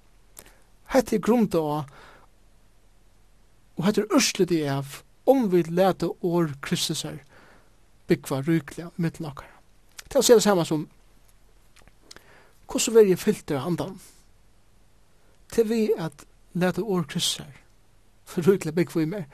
Hette 0.95 1.18
er 1.18 1.22
grunn 1.22 1.47
til 1.53 1.62
å, 1.62 1.83
og 3.79 3.87
hette 3.87 4.03
er 4.03 4.16
urslet 4.18 4.55
i 4.57 4.64
av, 4.72 5.03
om 5.29 5.47
vi 5.53 5.62
lete 5.68 6.09
år 6.24 6.55
Kristus 6.64 7.05
er, 7.05 7.20
byggva 8.09 8.41
rykliga 8.47 8.91
mittlen 8.97 9.29
okkar. 9.31 9.51
Til 10.09 10.22
å 10.22 10.24
se 10.24 10.39
det 10.39 10.47
samme 10.47 10.64
som, 10.66 10.87
hvordan 12.68 12.97
vil 12.97 13.12
jeg 13.12 13.20
filtre 13.20 13.61
andan? 13.61 13.99
Til 15.53 15.68
vi 15.68 15.83
at 15.97 16.24
lete 16.59 16.83
år 16.83 17.05
Kristusar, 17.09 17.53
rykla 18.37 18.72
byggva 18.76 19.05
i 19.05 19.11
meg, 19.12 19.29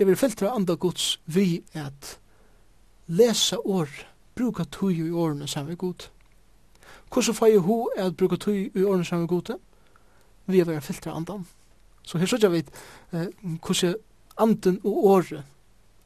Jeg 0.00 0.08
vil 0.08 0.16
filtre 0.16 0.48
andre 0.48 0.78
gods 0.80 1.18
vi 1.28 1.60
at 1.76 2.14
lesa 3.12 3.58
år, 3.60 3.88
bruka 4.34 4.64
tøy 4.64 4.94
i 4.96 5.10
årene 5.12 5.44
samme 5.48 5.74
god. 5.76 6.06
Hvordan 7.12 7.36
får 7.36 7.50
jeg 7.50 7.60
ho 7.66 7.76
at 8.00 8.16
bruka 8.16 8.38
tøy 8.40 8.70
i 8.72 8.84
årene 8.84 9.04
samme 9.04 9.28
god? 9.28 9.52
Vi 10.46 10.60
er 10.60 10.64
bare 10.64 10.80
filtre 10.80 11.12
andan. 11.12 11.44
Så 12.02 12.18
her 12.18 12.26
sørger 12.26 12.48
vi 12.48 12.62
eh, 13.12 13.28
hvordan 13.42 13.94
anden 14.38 14.80
og 14.84 15.04
året 15.04 15.44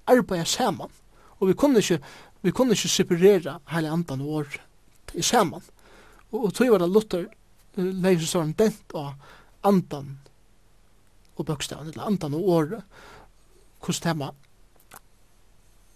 arbeider 0.07 0.45
saman. 0.45 0.91
Og 1.39 1.49
vi 1.49 1.55
kunne 1.55 1.79
ikke, 1.79 2.01
vi 2.43 2.51
kunne 2.51 2.75
ikke 2.75 2.89
separera 2.89 3.61
hele 3.71 3.95
andan 3.95 4.21
og 4.21 4.29
året 4.29 4.61
saman. 5.21 5.63
Og, 6.33 6.45
og 6.45 6.55
tui 6.55 6.67
var 6.71 6.83
det 6.83 6.91
Luther 6.91 7.29
leiser 7.77 8.27
sånn 8.27 8.57
dent 8.59 8.91
av 8.95 9.15
andan 9.63 10.17
og 11.37 11.47
bøkstaven, 11.47 11.93
eller 11.93 12.11
andan 12.11 12.35
og 12.35 12.49
året 12.59 12.83
hvordan 13.85 14.09
det 14.09 14.19
var 14.21 14.35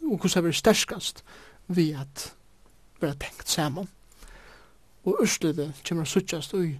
og 0.08 0.16
hvordan 0.16 0.34
det 0.34 0.44
var 0.44 0.52
sterskast 0.52 1.24
vi 1.68 1.92
at 1.92 2.34
vi 3.00 3.06
har 3.06 3.14
tenkt 3.14 3.48
saman. 3.48 3.88
Og 5.04 5.20
Ørstlede 5.22 5.72
kommer 5.88 6.04
å 6.04 6.08
suttjast 6.08 6.54
i 6.58 6.78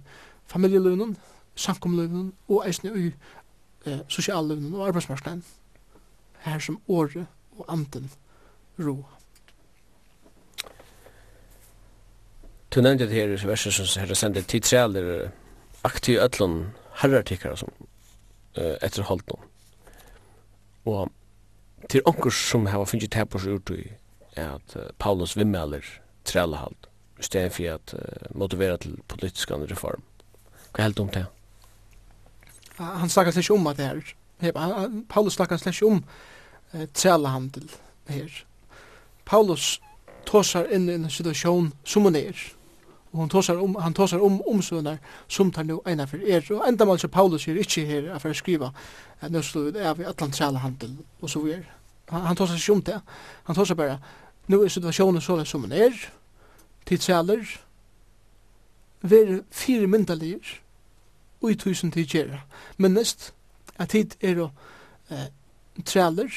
familjeløvnen, 0.49 1.15
sankomløvnen 1.55 2.33
og 2.49 2.65
eisne 2.67 2.91
i 2.97 3.05
eh, 3.85 4.01
sosialløvnen 4.11 4.73
og 4.73 4.87
arbeidsmarsklein. 4.87 5.43
Her 6.43 6.59
som 6.59 6.81
året 6.87 7.25
og 7.57 7.65
anden 7.67 8.09
roa. 8.79 9.15
Du 12.69 12.81
nevnte 12.81 13.07
det 13.07 13.15
her 13.15 13.33
i 13.33 13.47
verset 13.47 13.73
som 13.73 13.87
herre 14.01 14.15
sender 14.15 14.41
tid 14.41 14.67
trealer 14.67 15.31
aktiv 15.83 16.19
ötlun 16.19 16.69
herrartikar 17.01 17.55
som 17.55 17.71
uh, 18.59 18.75
etter 18.81 19.07
holdt 19.07 19.25
noen. 19.31 19.47
Og 20.85 21.11
til 21.89 22.01
onkur 22.05 22.33
som 22.33 22.67
hava 22.69 22.85
finnst 22.85 23.11
tepos 23.11 23.47
ut 23.47 23.71
i 23.75 23.83
at 24.39 24.75
uh, 24.75 24.89
Paulus 24.99 25.37
vimmeler 25.37 25.85
trælahald 26.25 26.87
i 27.19 27.23
stedet 27.23 27.53
for 27.53 27.73
at 27.73 27.93
uh, 27.93 28.37
motivera 28.37 28.77
til 28.77 28.97
politisk 29.07 29.51
reform. 29.51 30.03
Hva 30.75 30.83
heldur 30.83 31.03
om 31.03 31.09
det? 31.09 31.25
Han 32.77 33.09
snakkar 33.09 33.31
slik 33.31 33.51
om 33.51 33.67
at 33.67 33.77
det 33.77 34.15
her. 34.39 34.89
Paulus 35.09 35.33
snakkar 35.33 35.57
slik 35.57 35.83
om 35.83 36.03
uh, 36.73 36.85
trælahandel 36.93 37.71
her. 38.07 38.43
Paulus 39.25 39.81
tåsar 40.25 40.69
inn 40.71 40.89
i 40.89 40.93
en 40.93 41.09
situasjon 41.09 41.73
som 41.83 42.05
hun 42.05 42.15
er 42.15 42.37
Og 43.11 43.19
hon 43.19 43.29
tosar 43.29 43.57
om, 43.57 43.75
han 43.75 43.93
tosar 43.93 44.21
om 44.21 44.41
omsøvnar 44.47 44.97
som 45.27 45.51
tar 45.51 45.63
nu 45.63 45.79
eina 45.85 46.05
for 46.05 46.17
er. 46.17 46.45
Og 46.53 46.67
enda 46.67 46.85
mal 46.85 46.99
så 46.99 47.07
Paulus 47.07 47.47
er 47.47 47.57
ikkje 47.57 47.85
her 47.85 48.19
for 48.19 48.29
å 48.29 48.37
skriva 48.37 48.69
at 49.21 49.31
nu 49.31 49.41
slår 49.43 49.71
vi 49.71 49.85
av 49.85 49.99
i 49.99 50.05
atlant 50.05 50.39
handel 50.39 50.97
og 51.21 51.29
så 51.29 51.39
videre. 51.39 51.65
Han, 52.09 52.21
han 52.21 52.35
tosar 52.35 52.55
ikke 52.55 52.73
om 52.73 52.81
det. 52.81 53.01
Han 53.43 53.55
tosar 53.55 53.75
bara, 53.75 53.97
nu 54.47 54.61
er 54.61 54.69
situasjonen 54.69 55.21
så 55.21 55.43
som 55.45 55.61
den 55.61 55.71
er, 55.71 55.93
tidsaler, 56.85 57.59
ver 59.01 59.41
fire 59.51 59.87
myndalir 59.87 60.59
og 61.41 61.51
i 61.51 61.55
tusen 61.55 61.91
tidgjera. 61.91 62.41
Men 62.77 62.91
nest, 62.91 63.33
at 63.79 63.89
tid 63.89 64.15
er 64.21 64.41
å 64.43 64.49
eh, 65.09 65.29
træler, 65.85 66.33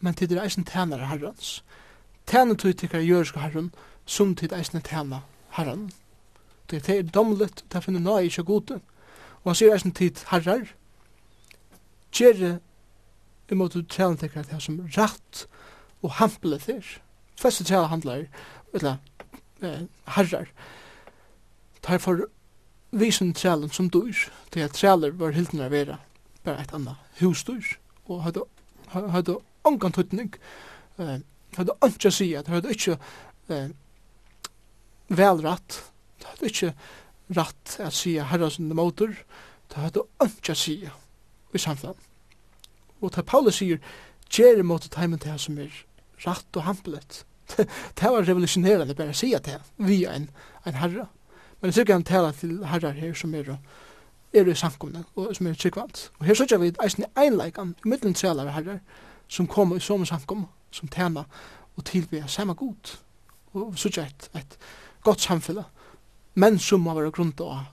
men 0.00 0.14
tid 0.14 0.32
er 0.32 0.42
eisen 0.42 0.64
tænare 0.64 1.06
herrans. 1.06 1.62
Tæne 2.26 2.56
tøy 2.56 2.72
tikkar 2.72 3.00
jøreska 3.00 3.40
herran, 3.40 3.72
som 4.06 4.34
tid 4.34 4.52
eisen 4.52 4.82
tæna 4.82 5.22
herran. 5.56 5.88
Det 6.70 6.88
er 6.90 7.02
domlet, 7.02 7.64
det 7.72 7.84
finner 7.84 8.02
nøy 8.02 8.28
ikke 8.28 8.46
gode. 8.46 8.80
Og 9.44 9.52
han 9.52 9.58
sier 9.58 9.74
eisen 9.74 9.94
tid 9.94 10.22
herrar, 10.32 10.66
gjere 12.14 12.58
imot 13.52 13.76
du 13.76 13.82
tjene 13.82 14.18
tekker 14.18 14.46
det 14.48 14.58
som 14.62 14.80
ratt 14.96 15.44
og 16.02 16.16
hampele 16.18 16.58
þér. 16.62 16.96
Feste 17.38 17.66
tjene 17.66 17.90
handlar, 17.92 18.26
eller 18.74 18.96
eh, 19.62 19.84
herrar, 20.16 20.48
tar 21.82 22.02
for 22.02 22.26
visen 22.96 23.32
trelen 23.36 23.70
som 23.70 23.90
dyr, 23.92 24.26
det 24.54 24.64
er 24.64 24.74
tjeler 24.74 25.14
var 25.20 25.36
hilden 25.36 25.62
av 25.62 25.74
vera, 25.74 26.00
bare 26.44 26.64
et 26.64 26.74
anna 26.74 26.96
husdyr, 27.20 27.76
og 28.08 28.24
hadde, 28.26 28.46
hadde 28.90 29.38
ongan 29.66 29.94
tutning, 29.94 30.34
eh, 30.98 31.18
hadde 31.56 31.78
ikke 31.86 32.10
sier, 32.14 32.46
hadde 32.50 32.72
ikke 32.74 32.98
eh, 33.48 33.68
vel 35.08 35.42
rett. 35.44 35.80
Det 36.20 36.30
hadde 36.30 36.50
ikke 36.50 36.72
rett 37.36 37.76
å 37.82 37.90
si 37.94 38.16
herrasende 38.18 38.76
motor. 38.78 39.14
Det 39.70 39.82
hadde 39.82 40.06
ikke 40.26 40.54
å 40.54 40.58
si 40.58 40.76
i 40.86 41.62
samfunnet. 41.62 41.96
Og 43.00 43.12
til 43.12 43.26
Paulus 43.28 43.60
sier, 43.60 43.80
gjør 44.32 44.62
mot 44.66 44.82
teimen 44.90 45.20
til 45.22 45.38
som 45.38 45.58
er 45.62 45.72
rett 46.24 46.58
og 46.58 46.66
hampelett. 46.66 47.24
det 47.56 48.10
var 48.12 48.24
revolusjonerende 48.26 48.94
bare 48.94 49.14
å 49.14 49.16
si 49.16 49.30
det 49.30 49.60
via 49.76 50.16
en, 50.16 50.30
en 50.66 50.80
herre. 50.80 51.06
Men 51.60 51.70
jeg 51.70 51.80
tykker 51.80 51.94
han 51.94 52.06
taler 52.06 52.32
til 52.36 52.64
herrar 52.66 52.96
her 52.98 53.14
som 53.14 53.34
er 53.34 53.56
er 54.36 54.48
i 54.50 54.54
samkomne 54.54 55.04
og 55.16 55.36
som 55.36 55.46
er 55.46 55.54
tryggvant. 55.54 56.10
Og 56.18 56.26
her 56.26 56.34
sørger 56.34 56.58
vi 56.58 56.72
eisen 56.84 57.04
i 57.04 57.20
einleikan, 57.20 57.74
i 57.84 57.88
middelen 57.88 58.14
trealare 58.14 58.52
herrar, 58.52 58.80
som 59.28 59.46
kommer 59.46 59.76
i 59.76 59.80
som 59.80 60.04
samkomne, 60.06 60.46
som 60.70 60.88
tjena 60.88 61.24
og 61.76 61.84
tilbyr 61.84 62.26
samme 62.26 62.54
god. 62.54 62.96
Og 63.52 63.78
sørger 63.78 64.02
et, 64.04 64.30
et 64.34 64.58
gott 65.06 65.22
samfella. 65.22 65.64
men 66.34 66.58
som 66.58 66.82
må 66.84 66.92
være 66.94 67.10
grunnt 67.10 67.40
av 67.40 67.70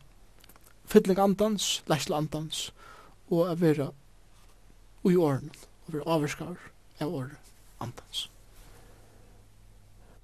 fytling 0.87 1.19
andans, 1.19 1.83
leisla 1.89 2.17
andans, 2.17 2.69
og 3.27 3.41
å 3.43 3.55
være 3.59 3.89
ui 5.03 5.15
åren, 5.15 5.51
og 5.85 5.93
være 5.95 6.05
avvarskar 6.15 6.53
av 7.01 7.09
åren 7.09 7.35
andans. 7.83 8.29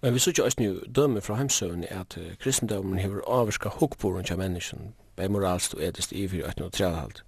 Men 0.01 0.13
vi 0.13 0.19
så 0.19 0.31
ikke 0.31 0.45
også 0.47 0.63
jo 0.63 0.75
døme 0.95 1.21
fra 1.21 1.35
heimsøvn 1.35 1.83
at 1.91 2.15
uh, 2.17 2.35
kristendommen 2.39 2.99
hever 2.99 3.25
avvarska 3.27 3.69
hukkboren 3.81 4.23
til 4.23 4.39
menneskjen, 4.39 4.93
bei 5.17 5.27
moralst 5.27 5.75
og 5.75 5.83
etist 5.83 6.13
i 6.15 6.27
4.18.30. 6.27 7.23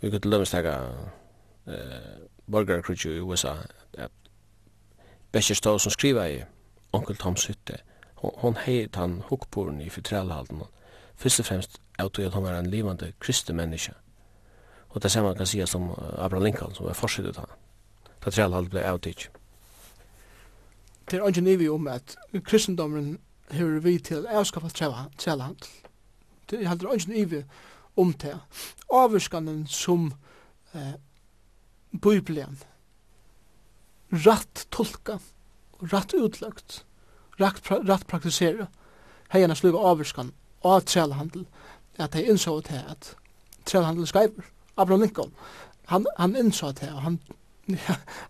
Vi 0.00 0.10
kan 0.10 0.20
til 0.20 0.32
dømes 0.32 0.50
tega 0.50 0.78
uh, 1.66 1.74
borgarkrutju 2.50 3.12
i 3.12 3.20
USA, 3.20 3.58
at 3.98 4.10
Bescher 5.32 5.54
Stål 5.54 5.80
som 5.80 5.92
skriva 5.92 6.24
i 6.32 6.40
Onkel 6.92 7.16
Toms 7.16 7.46
hytte, 7.46 7.82
hon 8.42 8.56
heit 8.56 8.96
han 8.96 9.22
hukkboren 9.28 9.80
i 9.80 9.90
fortrellhalden 9.90 10.62
Fyrst 11.16 11.40
og 11.40 11.46
fremst 11.48 11.78
av 11.98 12.10
at 12.12 12.34
hon 12.34 12.44
var 12.44 12.58
en 12.58 12.70
livande 12.70 13.12
kristi 13.20 13.52
menneske 13.52 13.94
og 14.88 15.02
det 15.02 15.10
samme 15.12 15.34
kan 15.34 15.46
sies 15.46 15.74
om 15.74 15.90
Abraham 16.18 16.44
Lincoln 16.44 16.74
som 16.74 16.86
var 16.86 16.96
forsidet 16.96 17.36
han 17.36 17.50
da 18.24 18.30
trellhalden 18.30 18.70
ble 18.70 18.82
avtid. 18.82 19.28
Det 21.10 21.20
er 21.20 21.28
ikke 21.28 21.52
ivi 21.52 21.68
om 21.68 21.86
at 21.86 22.16
kristendommen 22.44 23.18
hever 23.50 23.80
vi 23.80 23.98
til 23.98 24.26
avskaffa 24.26 24.68
trellhandel 24.68 25.68
det 26.50 26.62
er 26.62 26.68
heller 26.68 26.92
ikke 26.92 27.20
ivi 27.20 27.42
om 27.96 28.12
det 28.12 28.38
avvirskanen 28.92 29.66
som 29.66 30.12
eh, 30.74 30.94
Bibelen 32.02 32.58
rætt 34.12 34.66
tolka 34.70 35.18
og 35.78 35.92
rætt 35.92 36.14
utlagt 36.14 36.84
rakt, 37.40 37.70
rakt 37.70 38.06
praktisere, 38.06 38.68
hei 39.32 39.42
enn 39.44 39.56
sluga 39.56 39.82
avvirskan 39.90 40.32
av 40.64 40.84
trælhandel, 40.88 41.46
at 41.98 42.14
hei 42.14 42.26
innså 42.30 42.60
til 42.66 42.82
at 42.88 43.14
trælhandel 43.66 44.06
skriver, 44.06 44.52
Abraham 44.76 45.00
Lincoln, 45.00 45.32
han, 45.86 46.06
han 46.18 46.36
innså 46.36 46.72
til, 46.72 46.92
og 46.92 47.02
han, 47.02 47.20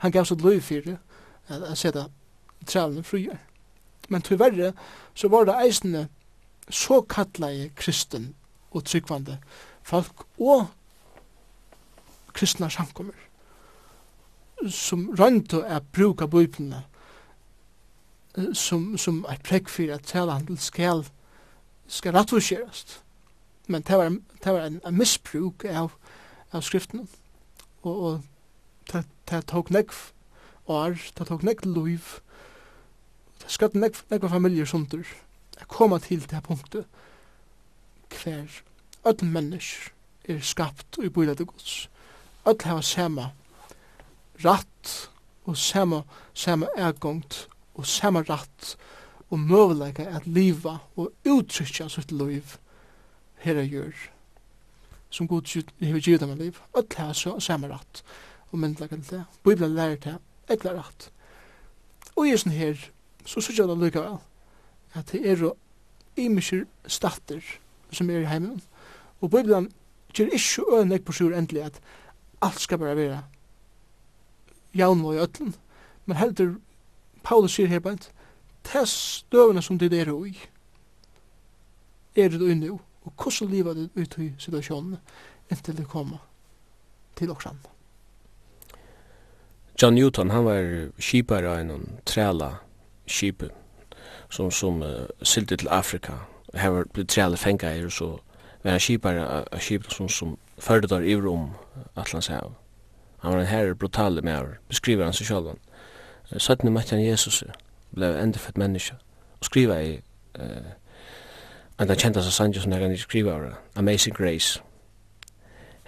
han 0.03 0.13
gav 0.13 0.25
seg 0.29 0.45
løy 0.45 0.61
fyrir 0.61 0.97
at, 1.49 1.63
at 1.63 1.79
seta 1.79 2.07
trælene 2.67 3.03
frier. 3.03 3.39
Men 4.09 4.23
tyverre 4.23 4.73
så 5.15 5.29
var 5.29 5.45
det 5.45 5.57
eisne 5.65 6.09
så 6.71 7.01
kallet 7.01 7.75
kristen 7.75 8.35
og 8.71 8.85
tryggvande 8.85 9.39
folk 9.83 10.27
og 10.39 10.67
kristna 12.35 12.69
samkommer 12.69 13.15
som 14.71 15.09
røyntu 15.19 15.61
at 15.61 15.83
bruka 15.93 16.27
bøyblina 16.27 16.83
som, 18.53 18.97
som 18.99 19.25
er 19.29 19.41
prekk 19.45 19.69
for 19.73 19.93
at 19.95 20.09
talehandel 20.09 20.59
skal, 20.61 21.05
skal 21.87 22.17
rattforskjerast. 22.17 23.01
Men 23.67 23.83
det 23.83 23.99
var, 23.99 24.11
det 24.45 24.53
var 24.53 24.67
en, 24.67 24.81
en 24.87 24.99
misbruk 24.99 25.65
av, 25.65 25.93
av 26.53 26.63
skriften. 26.63 27.09
Og, 27.83 28.03
og 28.03 28.23
det, 28.93 29.05
det 29.31 29.43
tok 29.51 29.71
nekv 29.75 29.97
år, 30.67 31.01
det 31.19 31.27
tok 31.27 31.43
nekv 31.47 31.67
liv, 31.71 32.13
det 33.43 33.51
skatt 33.53 33.75
nekv, 33.75 34.05
nekv 34.11 34.29
familier 34.31 34.69
sunder. 34.69 35.07
Jeg 35.57 35.69
koma 35.73 35.99
til 35.99 36.27
det 36.31 36.43
punktet 36.45 36.85
hver 38.17 38.63
öll 39.07 39.25
mennesker 39.25 39.93
er 40.29 40.41
skapt 40.43 40.99
og 40.99 41.05
i 41.07 41.11
bøyla 41.11 41.35
til 41.35 41.47
gods. 41.47 41.89
Öll 42.47 42.63
hava 42.67 42.83
sema 42.83 43.31
rætt 44.45 45.11
og 45.47 45.57
sama, 45.57 46.03
sama 46.35 46.67
ergångt 46.77 47.47
og 47.77 47.87
samme 47.87 48.25
rett 48.25 48.75
og 49.31 49.41
møvelegge 49.43 50.07
at 50.09 50.27
liva 50.27 50.79
og 50.97 51.13
uttrykja 51.29 51.89
sitt 51.93 52.13
liv 52.15 52.57
her 53.45 53.59
er 53.61 53.69
gjør 53.69 54.07
som 55.11 55.29
god 55.31 55.49
hever 55.81 56.01
givet 56.01 56.21
dem 56.21 56.35
liv 56.39 56.61
og 56.73 56.89
det 56.91 57.03
er 57.03 57.13
så 57.13 57.37
samme 57.41 57.71
rett 57.71 58.03
og 58.51 58.59
myndelegge 58.59 59.01
til 59.01 59.19
det 59.19 59.25
Bibelen 59.45 59.77
lærer 59.77 60.01
det 60.03 60.17
ekla 60.53 60.77
rett 60.79 61.11
og 62.15 62.27
i 62.27 62.37
sånn 62.39 62.57
her 62.57 62.79
så 63.27 63.41
synes 63.41 63.59
jeg 63.59 63.69
det 63.69 63.79
lykka 63.83 64.07
at 64.97 65.13
det 65.13 65.23
er 65.27 65.43
jo 65.45 65.55
imiskir 66.17 66.65
statter 66.87 67.43
som 67.93 68.11
er 68.11 68.25
i 68.25 68.31
heimen 68.31 68.63
og 69.21 69.31
Bibelen 69.31 69.71
gjør 70.15 70.33
ikke 70.39 70.69
øynleg 70.79 71.05
på 71.05 71.13
sjur 71.17 71.35
endelig 71.37 71.67
at 71.67 71.81
alt 72.45 72.61
skal 72.61 72.81
bare 72.81 72.97
være 72.97 73.23
jaun 74.77 75.05
i 75.13 75.21
ötlen 75.21 75.55
men 76.07 76.21
heldur 76.21 76.57
Paulus 77.27 77.57
sier 77.57 77.67
her 77.67 77.81
bænt, 77.83 78.13
tess 78.65 78.93
støvene 78.93 79.63
som 79.63 79.79
dit 79.79 79.93
er 79.93 80.13
ui, 80.15 80.37
er 82.17 82.29
det 82.29 82.43
ui 82.43 82.55
nu, 82.55 82.81
og 83.05 83.13
hvordan 83.23 83.51
livet 83.51 83.77
det 83.77 83.91
ut 83.97 84.19
i 84.19 84.29
situasjonen 84.39 84.97
inntil 85.51 85.77
det 85.77 85.89
kommer 85.89 86.19
til 87.17 87.31
oksan. 87.31 87.59
John 89.83 89.95
Newton, 89.95 90.31
han 90.31 90.45
var 90.45 90.91
kipar 90.99 91.45
av 91.45 91.59
en 91.61 91.99
træla 92.07 92.53
kipen 93.07 93.51
som, 94.31 94.51
som 94.51 94.83
uh, 94.83 95.07
sildi 95.23 95.57
til 95.57 95.69
Afrika. 95.69 96.13
Her 96.55 96.69
var 96.69 96.87
blitt 96.93 97.09
træla 97.09 97.37
fengar 97.37 97.75
her, 97.75 97.89
så 97.89 98.19
var 98.63 98.71
han 98.71 98.81
kipar 98.81 99.19
av 99.19 99.59
kipen 99.61 99.91
som, 99.91 100.09
som 100.09 100.39
førde 100.59 100.89
der 100.89 101.01
i 101.01 101.17
Rom, 101.17 101.51
Atlantshav. 101.97 102.55
Han 103.19 103.33
var 103.33 103.41
en 103.41 103.47
herre 103.47 103.75
brutale 103.75 104.23
med 104.23 104.33
her, 104.33 104.59
beskriver 104.69 105.05
han 105.05 105.13
seg 105.13 105.27
sjálf. 105.27 105.59
Søttene 106.39 106.71
møtte 106.71 106.97
han 106.97 107.05
Jesus, 107.05 107.45
ble 107.95 108.11
endefødt 108.23 108.59
menneske, 108.59 108.97
og 109.41 109.45
skriva 109.47 109.79
i 109.81 109.93
uh, 110.39 110.73
en 111.79 111.91
av 111.91 111.97
kjenteste 111.97 112.33
sanger 112.33 112.61
som 112.61 112.73
jeg 112.73 112.81
kan 112.81 112.97
skriva 112.99 113.35
over, 113.35 113.59
Amazing 113.77 114.17
Grace. 114.17 114.63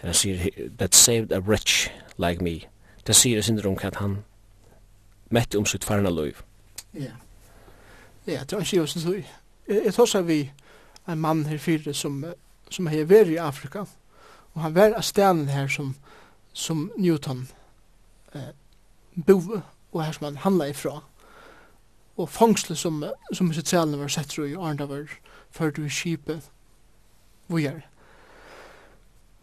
Han 0.02 0.14
sier, 0.14 0.50
that 0.78 0.94
saved 0.94 1.32
a 1.32 1.40
wretch 1.40 1.90
like 2.18 2.44
me. 2.44 2.60
Det 3.06 3.16
sier 3.16 3.42
sin 3.42 3.64
rom 3.64 3.78
at 3.82 3.96
han 3.96 4.18
mette 5.30 5.58
om 5.58 5.66
sitt 5.66 5.84
farna 5.84 6.10
liv. 6.10 6.36
Ja, 6.94 7.16
ja 8.26 8.40
det 8.40 8.52
var 8.52 8.60
ikke 8.60 8.76
jo 8.76 8.86
sin 8.86 9.02
tøy. 9.02 9.22
Jeg 9.68 9.94
tar 9.94 10.06
seg 10.06 10.26
vi 10.26 10.38
en 11.08 11.18
mann 11.18 11.46
her 11.46 11.58
fyre 11.58 11.94
som, 11.94 12.24
som 12.70 12.86
har 12.86 13.08
vært 13.08 13.32
i 13.32 13.40
Afrika, 13.42 13.84
og 14.54 14.62
han 14.62 14.74
var 14.74 14.94
av 14.96 15.02
stenen 15.02 15.48
her 15.48 15.68
som, 15.68 15.96
som 16.52 16.90
Newton 16.96 17.48
eh, 18.34 18.52
bove 19.26 19.62
og 19.92 20.04
her 20.04 20.12
som 20.12 20.24
han 20.24 20.36
handla 20.44 20.68
ifra. 20.68 21.00
Og 22.18 22.28
fangsle 22.28 22.76
som, 22.76 23.04
som 23.32 23.52
sitt 23.52 23.68
sittralene 23.68 24.00
var 24.00 24.10
sett 24.12 24.34
i 24.38 24.54
Arnda 24.54 24.88
var 24.90 25.06
ført 25.50 25.78
i 25.78 25.88
skipet 25.88 26.50
vujar. 27.48 27.84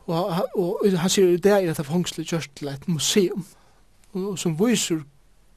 Og, 0.05 0.35
og, 0.55 0.85
og 0.85 0.97
han 1.01 1.09
sier 1.09 1.37
det 1.41 1.51
er 1.51 1.71
at 1.71 1.85
fangsle 1.85 2.25
gjørs 2.27 2.49
til 2.55 2.69
et 2.69 2.87
museum 2.87 3.45
og, 4.13 4.21
og 4.31 4.39
som 4.39 4.57
viser 4.59 5.01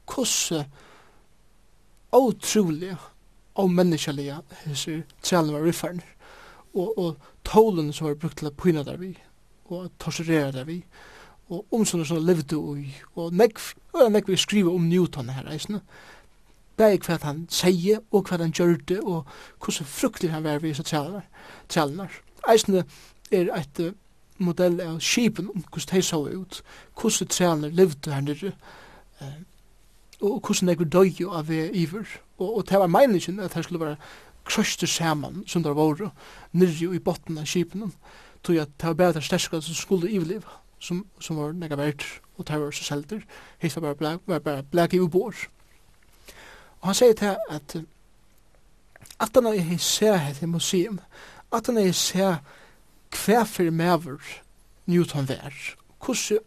hvordan 0.09 0.71
utrolig 2.17 2.95
av 3.59 3.69
menneskelige 3.69 4.39
hese 4.63 5.03
tralene 5.21 5.59
var 5.59 5.67
riffaren 5.67 6.01
og, 6.73 6.99
og 6.99 7.29
tålen 7.45 7.93
som 7.93 8.09
var 8.09 8.17
brukt 8.23 8.41
til 8.41 8.49
å 8.49 8.57
pyna 8.57 8.87
der 8.87 8.97
vi 8.97 9.13
og 9.69 9.91
torturera 10.01 10.53
der 10.53 10.65
vi. 10.65 10.79
Og 10.81 10.85
og 11.49 11.87
sånne 11.87 12.05
som 12.05 12.21
levde 12.25 12.57
ui, 12.57 12.91
og 13.17 13.33
nekv, 13.33 13.73
og 13.97 14.13
nekv 14.13 14.33
vi 14.33 14.37
skriver 14.37 14.75
om 14.75 14.89
Newton 14.89 15.31
her, 15.33 15.49
eisne, 15.53 15.81
det 16.79 16.87
er 16.87 16.99
hva 17.03 17.17
han 17.25 17.47
sier, 17.51 18.03
og 18.13 18.29
hva 18.29 18.39
han 18.39 18.53
gjør 18.55 18.77
det, 18.89 19.01
og 19.01 19.27
hvordan 19.65 19.89
fruktelig 19.89 20.31
han 20.31 20.45
var 20.45 20.61
ved 20.63 20.71
disse 20.71 20.85
tjallene. 20.87 22.09
Eisne 22.49 22.85
er 23.33 23.51
et 23.57 23.81
modell 24.39 24.79
av 24.85 25.01
skipen, 25.03 25.51
om 25.55 25.65
hvordan 25.65 25.97
de 25.97 26.03
så 26.07 26.21
ut, 26.29 26.63
hvordan 27.01 27.33
tjallene 27.35 27.75
levde 27.75 28.15
her 28.15 28.23
nere, 28.23 28.53
uh, 29.23 29.35
og 30.21 30.41
hvordan 30.41 30.71
nekv 30.71 30.87
døg 30.93 31.21
av 31.27 31.49
vi 31.49 31.65
iver, 31.83 32.07
og, 32.39 32.57
og 32.57 32.65
det 32.69 32.79
var 32.79 32.93
meningen 32.93 33.41
at 33.41 33.55
det 33.55 33.65
skulle 33.65 33.85
være 33.87 33.99
krøster 34.49 34.87
saman 34.87 35.43
som 35.47 35.63
det 35.63 35.75
var 35.77 36.09
nere 36.53 36.95
i 36.95 37.03
botten 37.03 37.39
av 37.39 37.47
skipen, 37.47 37.93
tog 38.43 38.57
at 38.63 38.71
det 38.81 38.93
var 38.93 39.03
bedre 39.03 39.23
sterskere 39.23 39.63
som 39.63 39.75
skulle 39.75 40.11
ivliva 40.11 40.61
som, 40.79 41.07
som 41.21 41.37
var 41.37 41.53
nega 41.53 41.77
verdt, 41.77 42.05
og 42.37 42.49
det 42.49 42.61
var 42.61 42.71
så 42.71 42.85
selter. 42.85 43.23
Hitt 43.59 43.77
var 43.77 43.95
bare 43.95 44.19
var 44.27 44.39
bare 44.39 44.63
blek 44.63 44.95
i 44.95 45.01
ubor. 45.01 45.35
Og 46.81 46.91
han 46.91 46.95
sier 46.95 47.15
til 47.15 47.37
at 47.51 47.77
at 49.21 49.31
han 49.35 49.47
er 49.47 49.61
hei 49.61 49.79
ser 49.83 50.17
hei 50.17 50.47
museum, 50.47 51.01
at 51.53 51.67
han 51.67 51.79
er 51.79 51.89
hei 51.89 51.93
ser 51.93 52.37
hver 53.11 53.45
for 53.45 53.71
mever 53.71 54.23
Newton 54.87 55.29
vær, 55.29 55.55
hvordan 56.05 56.39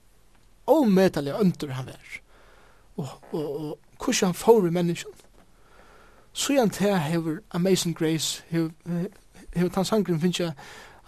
avmedelig 0.67 1.33
under 1.33 1.73
han 1.73 1.85
vær, 1.85 2.21
og, 2.97 3.09
og, 3.31 3.55
og 3.55 3.79
hvordan 3.97 4.27
han 4.27 4.33
får 4.33 4.67
i 4.67 4.69
menneskjen. 4.69 5.13
Så 6.33 6.53
han 6.53 6.69
til 6.69 6.97
hever 6.97 7.37
Amazing 7.51 7.97
Grace, 7.97 8.43
hever 8.47 8.71
hever 9.53 9.69
tansangren 9.69 10.21
finnes 10.21 10.39
jeg 10.39 10.53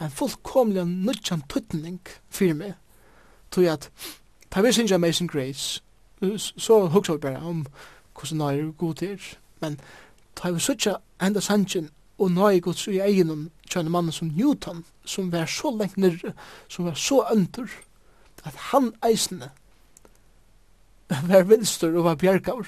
en 0.01 0.11
fullkomlig 0.11 0.85
nødjan 0.85 1.43
tuttning 1.49 2.01
fyrir 2.29 2.57
meg, 2.59 2.73
tog 3.53 3.65
at 3.69 3.89
ta 4.51 4.61
vi 4.61 4.71
synger 4.71 4.95
Amazing 4.95 5.31
Grace, 5.31 5.81
så 6.57 6.87
hugsa 6.87 7.13
vi 7.13 7.19
bare 7.19 7.37
om 7.37 7.65
hvordan 8.13 8.37
nøy 8.37 8.59
er. 8.59 8.71
God 8.71 8.95
til, 8.95 9.21
men 9.61 9.79
ta 10.35 10.51
vi 10.51 10.59
sutja 10.59 10.95
enda 11.21 11.39
sangen 11.39 11.89
og 12.17 12.31
nøy 12.31 12.61
god 12.61 12.73
til 12.73 13.31
om 13.31 13.51
kjønne 13.69 13.89
mannen 13.89 14.11
som 14.11 14.27
Newton, 14.27 14.85
som 15.05 15.31
var 15.31 15.45
så 15.45 15.71
lengt 15.77 15.97
nirre, 15.97 16.33
som 16.67 16.85
var 16.85 16.93
så 16.93 17.25
under 17.31 17.67
at 18.45 18.55
han 18.55 18.93
eisne 19.05 19.51
var 21.29 21.43
vinstur 21.43 21.97
og 21.97 22.03
var 22.03 22.15
bjergaur, 22.15 22.67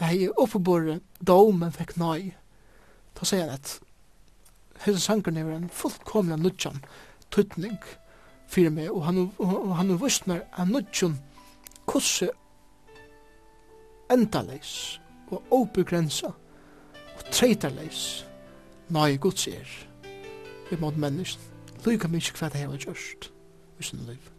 hei 0.00 0.28
oppebore 0.36 1.00
dom 1.26 1.60
men 1.60 1.72
fikk 1.72 1.96
nøy, 1.96 2.32
ta 3.14 3.24
sier 3.24 3.46
han 3.46 3.54
at 3.54 3.78
hese 4.84 5.00
sangerne 5.00 5.40
er 5.40 5.54
en 5.56 5.70
fullkomlig 5.72 6.38
nudjan, 6.38 6.82
tutning, 7.30 7.78
tutning, 7.78 7.78
fyrir 8.48 8.70
meg, 8.70 8.90
og 8.90 9.04
han, 9.04 9.30
og 9.38 9.72
han 9.76 9.90
er 9.90 10.02
vissnar 10.02 10.44
av 10.56 10.70
nudjun 10.70 11.18
kusse 11.86 12.28
endaleis 14.12 15.00
og 15.30 15.42
obegrensa 15.54 16.30
og 17.16 17.26
treitarleis 17.34 18.02
nei 18.94 19.16
Guds 19.22 19.48
er 19.50 19.74
i 20.70 20.78
mot 20.80 20.96
mennesk 20.98 21.86
lyka 21.86 22.10
mykje 22.10 22.38
hva 22.38 22.50
det 22.50 22.62
hever 22.62 22.86
gjørst 22.86 23.30
i 23.82 24.00
liv 24.06 24.32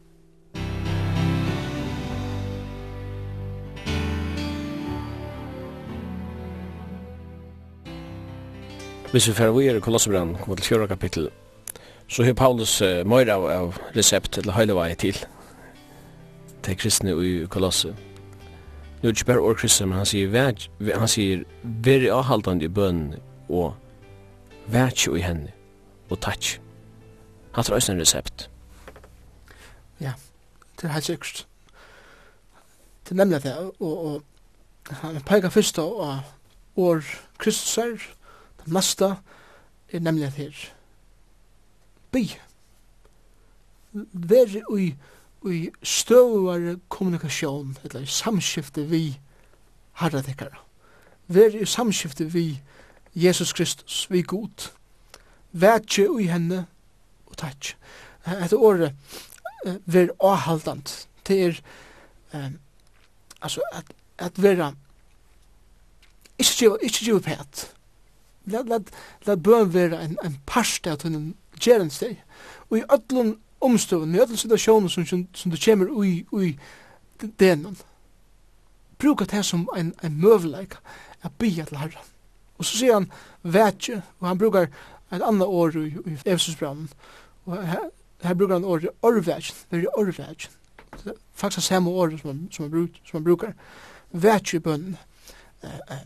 Hvis 9.07 9.27
vi 9.29 9.33
fyrir 9.33 9.53
vi 9.55 9.67
er 9.71 9.77
i 9.77 9.79
Kolossebrand, 9.79 10.35
kommer 10.35 10.55
til 10.59 10.65
4 10.65 10.87
kapittel 10.87 11.29
Så 12.07 12.23
har 12.23 12.33
Paulus 12.33 12.81
uh, 12.81 13.03
mer 13.07 13.29
av, 13.29 13.45
av 13.51 13.79
recept 13.95 14.37
til 14.37 14.51
hele 14.55 14.75
veien 14.77 14.99
til 14.99 15.19
til 16.67 16.77
kristne 16.77 17.15
i 17.23 17.45
Kolosse. 17.47 17.95
Nu 19.01 19.07
er 19.07 19.11
det 19.11 19.17
ikke 19.17 19.25
bare 19.25 19.41
år 19.41 19.53
kristne, 19.53 19.87
men 19.87 19.97
han 19.97 20.05
sier, 20.05 20.27
vær, 20.27 20.53
han 20.99 21.07
sier, 21.07 21.43
vær 21.63 22.07
avhaldande 22.17 22.65
i 22.65 22.71
bønnen 22.71 23.19
og 23.49 23.75
vær 24.67 24.91
i 25.15 25.21
henne 25.21 25.53
og 26.09 26.19
takk. 26.21 26.57
Han 27.55 27.63
tar 27.63 27.75
også 27.75 27.91
en 27.93 28.01
recept. 28.01 28.49
Ja, 30.01 30.13
det 30.81 30.89
er 30.89 30.93
helt 30.93 31.05
sikkert. 31.05 31.47
Det 33.03 33.11
er 33.11 33.15
nemlig 33.15 33.43
det, 33.43 33.55
og, 33.79 34.05
og 34.05 34.21
han 35.03 35.21
peker 35.21 35.49
først 35.49 35.79
av 35.79 36.23
år 36.77 37.03
Kristus 37.37 37.77
er, 37.77 37.95
det 38.63 38.73
neste 38.73 39.15
er 39.91 39.99
nemlig 39.99 40.25
det 40.25 40.33
her 40.33 40.76
bi. 42.11 42.25
Veri 44.13 44.61
i, 44.77 44.87
i 45.49 45.59
støvare 45.83 46.77
kommunikasjon, 46.89 47.77
eller 47.83 48.05
samskifte 48.05 48.85
vi 48.89 49.19
herra 50.01 50.21
dekkara. 50.21 50.61
Veri 51.27 51.63
i 51.63 51.69
samskifte 51.69 52.27
vi 52.33 52.61
Jesus 53.15 53.53
Kristus, 53.53 54.05
vi 54.11 54.21
god. 54.21 54.69
Vætje 55.51 56.09
ui 56.09 56.27
henne, 56.29 56.65
og 57.25 57.37
takk. 57.37 57.73
Etter 58.27 58.57
året, 58.57 58.93
ver 59.85 60.11
avhaldant. 60.19 61.07
Det 61.27 61.45
er, 61.45 61.61
um, 62.33 62.59
altså, 63.41 63.61
at, 63.73 63.85
at 64.17 64.43
vera, 64.43 64.73
ikke 66.39 67.05
gjøre 67.05 67.21
pæt. 67.21 67.73
Lad, 68.45 68.63
lad, 68.63 68.91
lad 69.25 69.37
bøn 69.37 69.73
vera 69.73 70.03
en, 70.03 70.17
en 70.23 70.37
parst 70.45 70.87
av 70.87 71.01
tunnen 71.01 71.33
gerens 71.59 71.99
deg. 71.99 72.17
Og 72.69 72.79
i 72.79 72.83
öllum 72.83 73.37
omstøvun, 73.61 74.15
i 74.15 74.19
öllum 74.19 74.37
situasjonen 74.37 74.89
som, 74.89 75.05
som, 75.05 75.27
som 75.33 75.51
du 75.51 75.57
kommer 75.65 75.91
ui, 75.91 76.25
ui 76.31 76.57
denon, 77.39 77.77
bruka 78.99 79.25
det 79.25 79.45
som 79.45 79.67
en, 79.77 79.93
en 80.03 80.21
møvleik 80.21 80.77
a 81.23 81.29
bia 81.39 81.65
til 81.65 81.77
herra. 81.77 82.03
Og 82.57 82.65
så 82.65 82.77
sier 82.77 82.93
han 82.93 83.11
vetje, 83.43 84.01
og 84.19 84.27
han 84.27 84.37
brukar 84.37 84.69
et 85.11 85.21
annet 85.21 85.47
år 85.47 85.77
i, 85.77 85.87
i 86.05 86.17
Efesusbrannen, 86.25 86.89
og 87.45 87.67
her, 87.67 87.89
her 88.23 88.33
brukar 88.33 88.55
han 88.55 88.65
året 88.65 88.89
orvetje, 89.01 89.55
veri 89.71 89.87
orvetje. 89.97 90.49
Faktisk 91.33 91.67
samme 91.67 91.89
år 91.89 92.17
som, 92.17 92.29
han, 92.29 92.47
som, 92.51 92.63
han, 92.63 92.71
bruk, 92.71 93.01
som 93.05 93.17
han 93.17 93.23
brukar. 93.23 93.53
Vetje 94.11 94.57
i 94.57 94.59
bønnen. 94.59 94.97
Eh, 95.63 95.79
eh, 95.91 96.05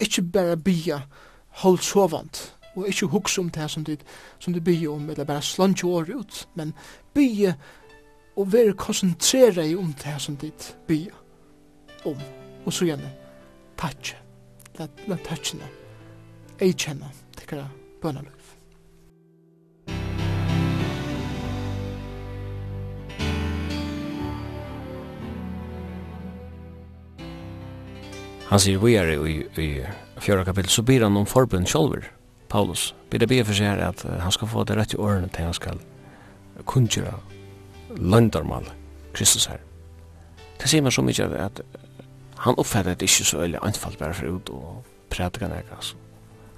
ikke 0.00 0.22
bare 0.22 0.56
bia, 0.56 1.00
holdt 1.62 1.84
sovant, 1.84 2.54
og 2.76 2.88
ikkje 2.88 3.08
hugsa 3.10 3.40
om 3.40 3.50
det 3.50 3.70
som 3.70 3.84
du, 3.84 3.96
som 4.38 4.54
du 4.54 4.60
byr 4.60 4.88
om, 4.90 5.10
eller 5.10 5.24
bare 5.24 5.42
slant 5.42 5.82
jo 5.82 6.00
ut, 6.00 6.48
men 6.54 6.74
byr 7.14 7.52
og 8.36 8.52
vær 8.52 8.72
konsentrera 8.78 9.64
i 9.66 9.76
om 9.76 9.94
det 10.04 10.16
som 10.22 10.36
du 10.36 10.50
byr 10.86 11.10
om, 12.04 12.18
og 12.64 12.72
så 12.72 12.84
gjerne 12.84 13.10
tatje, 13.78 14.16
la, 14.78 14.86
la 15.08 15.16
tatjene, 15.24 15.68
ei 16.60 16.72
kjenne, 16.72 17.10
tekkara 17.36 17.66
bønnerløy. 18.02 18.36
Han 28.50 28.58
sier 28.58 28.80
vi 28.82 28.96
er 28.98 29.12
i, 29.14 29.34
i, 29.62 29.66
i 30.18 30.22
fjøra 30.24 30.42
kapittel, 30.42 30.72
så 30.74 30.82
byr 30.82 31.04
han 31.06 31.20
om 31.20 31.26
forbund 31.28 31.68
sjolver. 31.70 32.08
Paulus. 32.50 32.94
Bidde 33.10 33.28
be 33.30 33.44
for 33.44 33.54
seg 33.54 33.80
at 33.80 34.02
han 34.04 34.32
skal 34.34 34.50
få 34.50 34.64
det 34.66 34.76
rett 34.76 34.94
i 34.94 34.98
årene 35.00 35.30
til 35.30 35.46
han 35.46 35.56
skal 35.56 35.80
kunngjøre 36.66 37.14
løndarmal 37.96 38.66
Kristus 39.14 39.46
her. 39.50 39.62
Det 40.60 40.68
sier 40.68 40.82
man 40.82 40.92
så 40.92 41.02
mykje 41.02 41.30
at 41.40 41.62
han 42.44 42.58
oppfattet 42.58 43.00
det 43.00 43.08
ikke 43.08 43.24
så 43.24 43.40
øyelig 43.44 43.58
anfall 43.62 43.96
bare 43.98 44.14
for 44.14 44.26
ut 44.26 44.50
og 44.50 44.84
prædika 45.10 45.48
nek, 45.48 45.64
altså. 45.76 45.96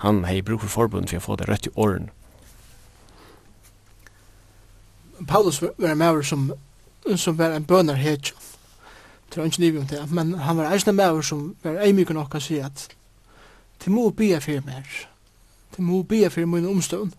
Han 0.02 0.24
hei 0.24 0.42
bruk 0.42 0.60
for 0.60 0.68
forbund 0.68 1.08
for 1.08 1.16
å 1.16 1.24
få 1.26 1.36
det 1.38 1.48
rett 1.48 1.66
i 1.66 1.74
årene. 1.76 2.10
Paulus 5.28 5.60
var 5.62 5.92
en 5.92 5.98
maver 5.98 6.22
som, 6.26 6.48
som 7.16 7.38
var 7.38 7.54
en 7.54 7.64
bønner 7.64 7.94
hetjo. 7.94 8.34
Det 9.30 9.38
var 9.38 9.44
ikke 9.44 9.62
livet 9.62 9.80
om 9.80 9.86
det, 9.86 10.00
men 10.10 10.34
han 10.34 10.56
var 10.56 10.72
eisne 10.74 10.92
maver 10.92 11.22
som 11.22 11.54
var 11.62 11.78
eimyk 11.84 12.10
nok 12.10 12.34
å 12.34 12.42
si 12.42 12.58
at 12.60 12.88
til 13.82 13.94
må 13.94 14.10
bia 14.10 14.40
fyrir 14.42 14.66
mer 14.66 14.86
til 15.74 15.86
må 15.86 16.02
bia 16.08 16.30
fyrir 16.32 16.50
mine 16.50 16.70
omstøvn, 16.70 17.12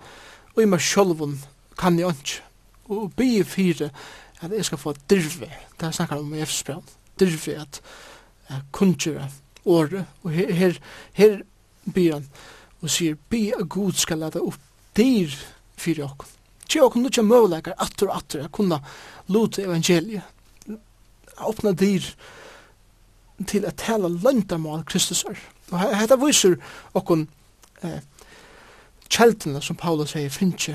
og 0.53 0.61
i 0.61 0.69
meg 0.69 0.83
sjølven 0.83 1.39
kan 1.79 1.99
jeg 1.99 2.13
ikke. 2.13 2.41
Og 2.93 3.13
bia 3.17 3.45
fyrir 3.47 3.89
at 4.43 4.51
jeg 4.51 4.65
skal 4.65 4.81
få 4.81 4.93
dirve, 5.09 5.47
det 5.79 5.87
jeg 5.87 5.93
snakker 5.93 6.19
om 6.19 6.33
i 6.35 6.41
Efsbjørn, 6.43 6.83
dirve 7.19 7.55
at 7.61 7.81
jeg 8.49 8.61
kunngjøre 8.71 9.29
året, 9.65 10.05
og 10.23 10.31
her, 10.31 10.53
her, 10.53 10.77
her 11.13 11.41
byr 11.93 12.13
han 12.13 12.27
og 12.83 12.91
sier, 12.91 13.15
be 13.31 13.53
at 13.55 13.69
Gud 13.71 13.95
skal 13.95 14.19
lade 14.19 14.41
opp 14.43 14.59
dyr 14.97 15.31
fyrir 15.79 16.09
oss. 16.09 16.33
Tje 16.67 16.83
oss 16.83 16.97
nødja 16.99 17.23
møvleikar 17.23 17.77
atter 17.79 18.09
og 18.09 18.17
atter, 18.17 18.43
jeg 18.43 18.51
kunna 18.55 18.79
lute 19.31 19.63
evangeliet, 19.63 20.23
åpna 21.39 21.71
dyr 21.71 22.03
til 23.47 23.65
at 23.65 23.79
tala 23.79 24.11
løndamål 24.11 24.83
Kristus 24.89 25.23
er. 25.29 25.39
Og 25.71 25.79
hetta 25.97 26.17
viser 26.19 26.57
oss 26.93 27.25
eh, 27.81 28.01
kjeltene 29.09 29.61
som 29.61 29.75
Paulus 29.75 30.13
sier 30.13 30.29
finnes 30.29 30.69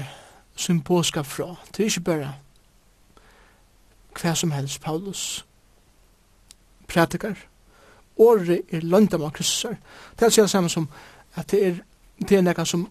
sin 0.56 0.80
påskap 0.82 1.26
fra. 1.26 1.54
Det 1.72 1.82
er 1.82 1.90
ikke 1.92 2.06
bare 2.08 2.32
hva 4.18 4.34
som 4.34 4.50
helst 4.50 4.80
Paulus 4.82 5.44
prædikar. 6.88 7.38
Åre 8.18 8.60
er 8.72 8.82
løndam 8.82 9.22
av 9.22 9.32
kryssar. 9.36 9.76
Det 10.18 10.26
er 10.26 10.34
det 10.42 10.50
samme 10.50 10.68
som 10.68 10.88
at 11.38 11.50
det 11.50 11.66
er, 11.66 11.80
det 12.18 12.38
er 12.38 12.42
nekka 12.42 12.64
som 12.66 12.88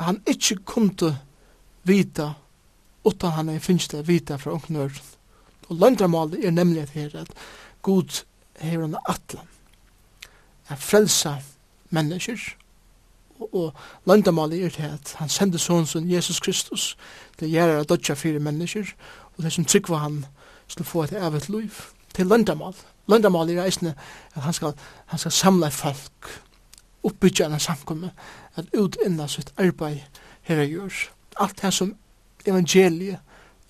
han 0.00 0.22
ikke 0.26 0.56
kunde 0.66 1.12
vita 1.86 2.32
utan 3.04 3.30
han 3.30 3.48
er 3.48 3.58
finnst 3.58 3.92
det 3.92 4.08
vita 4.08 4.36
fra 4.36 4.52
ungnøren. 4.52 4.98
Og 5.68 5.76
løndamålet 5.76 6.44
er 6.44 6.50
nemlig 6.50 6.82
at 6.82 6.90
her 6.90 7.14
at 7.14 7.30
Gud 7.82 8.24
hever 8.58 8.82
han 8.82 8.96
atlan. 9.08 9.46
Er 10.68 10.76
frelsa 10.76 11.36
mennesker 11.90 12.56
og 13.40 13.74
landamålet 14.06 14.64
er 14.64 14.74
til 14.74 14.88
at 14.88 15.14
han 15.18 15.28
sendi 15.28 15.58
sånn 15.58 15.86
som 15.86 16.08
Jesus 16.08 16.40
Kristus 16.40 16.96
til 17.38 17.48
å 17.48 17.52
gjøre 17.54 17.78
av 17.80 17.88
dødja 17.90 18.16
fire 18.18 18.42
mennesker 18.42 18.92
og 19.36 19.44
det 19.44 19.52
som 19.54 19.64
tryggva 19.64 20.02
han 20.04 20.24
skulle 20.66 20.88
få 20.88 21.04
et 21.04 21.16
evet 21.18 21.48
liv 21.48 21.80
til 22.14 22.26
landamål 22.30 22.76
landamål 23.10 23.50
er 23.50 23.64
eisne 23.64 23.94
at 24.34 24.42
han 24.42 24.56
skal, 24.56 24.74
han 25.06 25.18
skal 25.18 25.32
samla 25.32 25.70
folk 25.70 26.30
oppbyggja 27.02 27.48
en 27.48 27.60
samkomme 27.60 28.12
at 28.56 28.74
utinna 28.76 29.28
sitt 29.28 29.52
arbeid 29.58 30.04
her 30.42 30.62
gjør 30.64 31.06
alt 31.40 31.62
det 31.62 31.72
som 31.74 31.94
evangeliet 32.46 33.18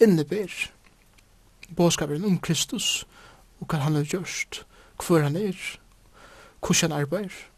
inneber 0.00 0.50
båskaperen 1.76 2.24
om 2.24 2.38
Kristus 2.38 3.06
og 3.60 3.68
hva 3.70 3.84
han 3.84 3.98
har 4.00 4.08
gjørst 4.08 4.64
hvor 5.00 5.22
han 5.22 5.36
er 5.36 5.56
hvordan 6.60 6.90
han 6.90 7.00
arbeider 7.00 7.49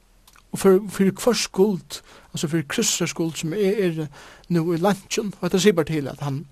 og 0.52 0.58
for, 0.58 0.80
for 0.88 1.10
hver 1.24 1.32
skuld, 1.32 2.02
altså 2.32 2.48
for 2.48 2.60
Kristus 2.68 3.10
skuld 3.10 3.34
som 3.34 3.52
er, 3.52 3.58
er 3.58 4.06
nå 4.48 4.72
i 4.72 4.76
lunchen, 4.76 5.34
og 5.40 5.52
det 5.52 5.62
sier 5.62 5.72
bare 5.72 5.88
til 5.88 6.08
at 6.08 6.20
han, 6.20 6.46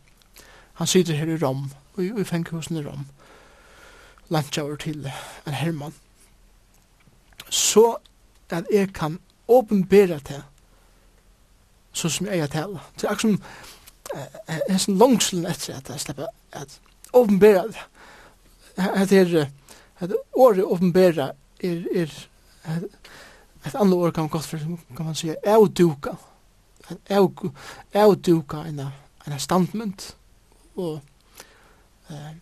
han 0.75 0.87
sitter 0.87 1.15
her 1.15 1.35
i 1.35 1.39
Rom, 1.43 1.71
og 1.97 2.05
i, 2.05 2.13
i 2.21 2.25
fenghusen 2.25 2.77
i 2.77 2.85
Rom, 2.87 3.07
lunchen 4.29 4.65
over 4.65 4.77
til 4.77 5.11
en 5.47 5.53
hermann. 5.53 5.95
Så 7.51 7.97
at 8.51 8.65
jeg 8.73 8.93
kan 8.95 9.19
åpenbære 9.49 10.21
til, 10.21 10.43
så 11.93 12.09
som 12.09 12.27
jeg 12.27 12.39
er 12.39 12.47
til. 12.47 12.79
Det 12.97 13.05
er 13.05 13.11
akkurat 13.11 13.21
som 13.21 13.43
en 14.69 14.79
sånn 14.79 14.99
langselen 14.99 15.47
etter 15.47 15.77
at 15.77 15.91
jeg 15.91 16.03
slipper 16.03 16.31
at 16.53 16.81
åpenbære 17.13 17.67
det. 17.69 17.85
At, 18.77 19.13
er 19.13 19.51
at 20.01 20.13
året 20.33 20.65
åpenbære 20.65 21.33
er, 21.61 21.83
er, 21.95 22.13
er 22.65 22.81
Et 23.67 23.75
annet 23.75 23.95
ord 23.95 24.13
kan 24.13 24.23
man 24.23 24.29
godt 24.29 24.47
för 24.47 24.59
kan 24.97 25.07
man 25.07 25.15
säga 25.15 25.37
avduka 25.47 26.17
en 27.09 27.53
avduka 27.95 28.57
en 28.57 28.81
en 29.27 29.41
standment 29.41 30.17
og 30.77 31.01
eh 32.11 32.35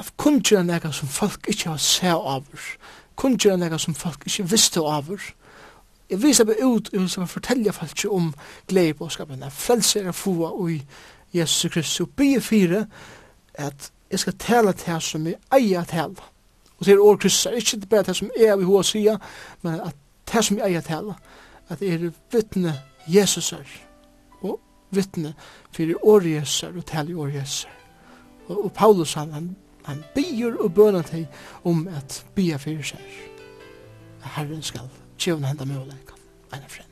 av 0.00 0.10
kunnkjøra 0.16 0.64
nega 0.66 0.92
som 0.94 1.10
folk 1.10 1.48
ikkje 1.50 1.74
har 1.74 1.82
seg 1.82 2.16
over, 2.16 2.66
kunnkjøra 3.20 3.58
nega 3.60 3.78
som 3.80 3.96
folk 3.96 4.24
ikkje 4.26 4.48
visste 4.50 4.82
over. 4.82 5.22
Jeg 6.10 6.22
viser 6.22 6.46
meg 6.48 6.62
ut, 6.62 6.90
jeg 6.92 7.02
viser 7.04 7.22
meg 7.22 7.30
fortelle 7.30 7.74
folk 7.74 8.04
om 8.10 8.32
glede 8.70 8.96
på 8.98 9.08
skapen, 9.12 9.44
jeg 9.46 9.54
frelser 9.54 10.08
jeg 10.08 10.18
få 10.18 10.50
i 10.70 10.80
Jesus 11.34 11.72
Kristus, 11.72 12.00
og 12.00 12.14
bygge 12.18 12.40
fire 12.40 12.84
at 13.54 13.90
jeg 14.10 14.18
skal 14.18 14.38
tale 14.38 14.72
til 14.72 15.00
som 15.00 15.26
jeg 15.26 15.38
eier 15.54 15.84
tale. 15.86 16.29
Og 16.80 16.86
det 16.86 16.94
er 16.94 17.02
år 17.04 17.16
Kristus 17.16 17.46
er 17.46 17.50
ikke 17.50 17.86
bare 17.86 18.02
det 18.02 18.16
som 18.16 18.30
er 18.36 18.56
vi 18.56 18.64
hoa 18.64 18.82
sida, 18.82 19.16
men 19.62 19.80
at 19.80 19.96
det 20.32 20.44
som 20.44 20.58
jeg 20.58 20.74
er 20.74 20.80
tala, 20.80 21.14
at 21.68 21.80
det 21.80 21.92
er 21.92 22.10
vittne 22.32 22.74
Jesus 23.08 23.52
er, 23.52 23.68
og 24.42 24.60
vittne 24.90 25.34
fyrir 25.72 26.00
år 26.02 26.26
Jesus 26.26 26.62
er, 26.62 26.76
og 26.76 26.86
tala 26.86 27.14
år 27.14 27.34
Jesus 27.34 27.64
er. 27.64 27.76
Og, 28.48 28.64
og 28.64 28.72
Paulus 28.72 29.14
han, 29.14 29.32
han, 29.32 29.56
han 29.84 30.04
byr 30.14 30.56
og 30.60 30.74
bøna 30.74 31.02
til 31.02 31.26
om 31.64 31.88
at 31.88 32.24
bya 32.34 32.56
fyrir 32.56 32.82
seg. 32.82 33.18
Herren 34.36 34.62
skal 34.62 34.88
tjevna 35.18 35.52
henda 35.52 35.64
møleika, 35.64 36.16
en 36.54 36.64
av 36.64 36.89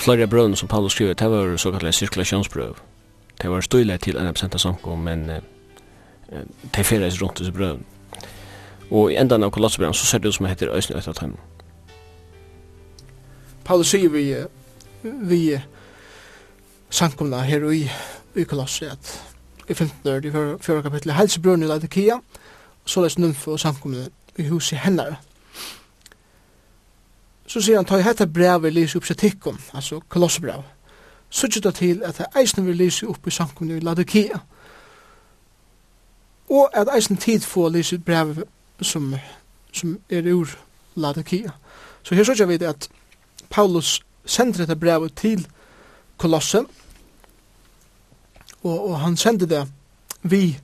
flera 0.00 0.26
brøvene 0.26 0.56
som 0.56 0.68
Paulus 0.68 0.92
skriver, 0.92 1.14
det 1.14 1.30
var 1.30 1.56
såkallet 1.56 1.94
sirkulasjonsbrøv. 1.94 2.74
Det 3.42 3.50
var 3.50 3.60
støyla 3.60 3.96
till 3.96 4.16
en 4.16 4.26
absenta 4.26 4.58
samkom, 4.58 4.98
men 4.98 5.30
eh, 5.30 5.40
det 6.74 6.86
feres 6.86 7.22
rundt 7.22 7.38
disse 7.38 7.52
brøvene. 7.52 7.84
Og 8.90 9.12
i 9.12 9.16
endan 9.16 9.42
av 9.46 9.52
kolossebrøvene 9.54 9.94
så 9.94 10.06
ser 10.06 10.18
det 10.18 10.28
ut 10.28 10.34
som 10.34 10.46
heter 10.46 10.72
Øysen 10.74 10.96
etter 10.98 11.12
dem. 11.12 11.36
Paulus 13.64 13.92
sier 13.92 14.08
vi, 14.10 14.34
vi 15.02 15.58
samkomna 16.90 17.44
her 17.46 17.70
i, 17.70 17.84
i 18.34 18.44
kolosset, 18.44 18.90
at 18.90 19.22
i 19.68 19.74
15. 19.74 20.10
år, 20.10 20.26
i 20.26 20.30
fjorda 20.60 20.82
kapitlet, 20.82 21.14
helsebrøvene 21.14 21.64
i 21.64 21.68
Latakia, 21.68 22.18
så 22.84 23.04
les 23.04 23.18
nymfe 23.18 23.50
og 23.50 23.60
samkomne 23.60 24.08
i 24.38 24.48
huset 24.48 24.78
hennare 24.78 25.16
så 27.50 27.60
sier 27.60 27.80
han, 27.80 27.84
ta 27.84 27.98
i 27.98 28.04
hette 28.06 28.28
brev 28.30 28.62
vi 28.62 28.70
lyser 28.70 29.00
opp 29.00 29.08
kritikken, 29.08 29.56
altså 29.74 29.98
kolossbrev, 30.08 30.62
så 31.30 31.48
gjør 31.50 31.64
det 31.64 31.74
til 31.80 32.02
at 32.06 32.20
eisen 32.38 32.66
vil 32.66 32.78
lyse 32.78 33.06
opp 33.10 33.26
i 33.26 33.32
samkomne 33.34 33.76
i 33.76 33.82
Ladokia, 33.82 34.38
og 36.50 36.70
at 36.74 36.90
eisen 36.94 37.18
tid 37.18 37.42
får 37.46 37.72
lyset 37.74 38.04
brev 38.04 38.44
som, 38.82 39.14
som 39.72 39.98
er 40.10 40.30
ur 40.30 40.54
Ladokia. 40.94 41.50
Så 42.02 42.14
her 42.14 42.24
så 42.24 42.34
gjør 42.34 42.46
vi 42.46 42.56
det 42.56 42.66
at 42.66 42.88
Paulus 43.50 44.00
sender 44.24 44.62
dette 44.62 44.76
brevet 44.76 45.14
til 45.16 45.46
kolossen, 46.18 46.66
og, 48.62 48.90
og 48.90 49.00
han 49.00 49.16
sender 49.16 49.46
det 49.46 49.66
vi 50.22 50.58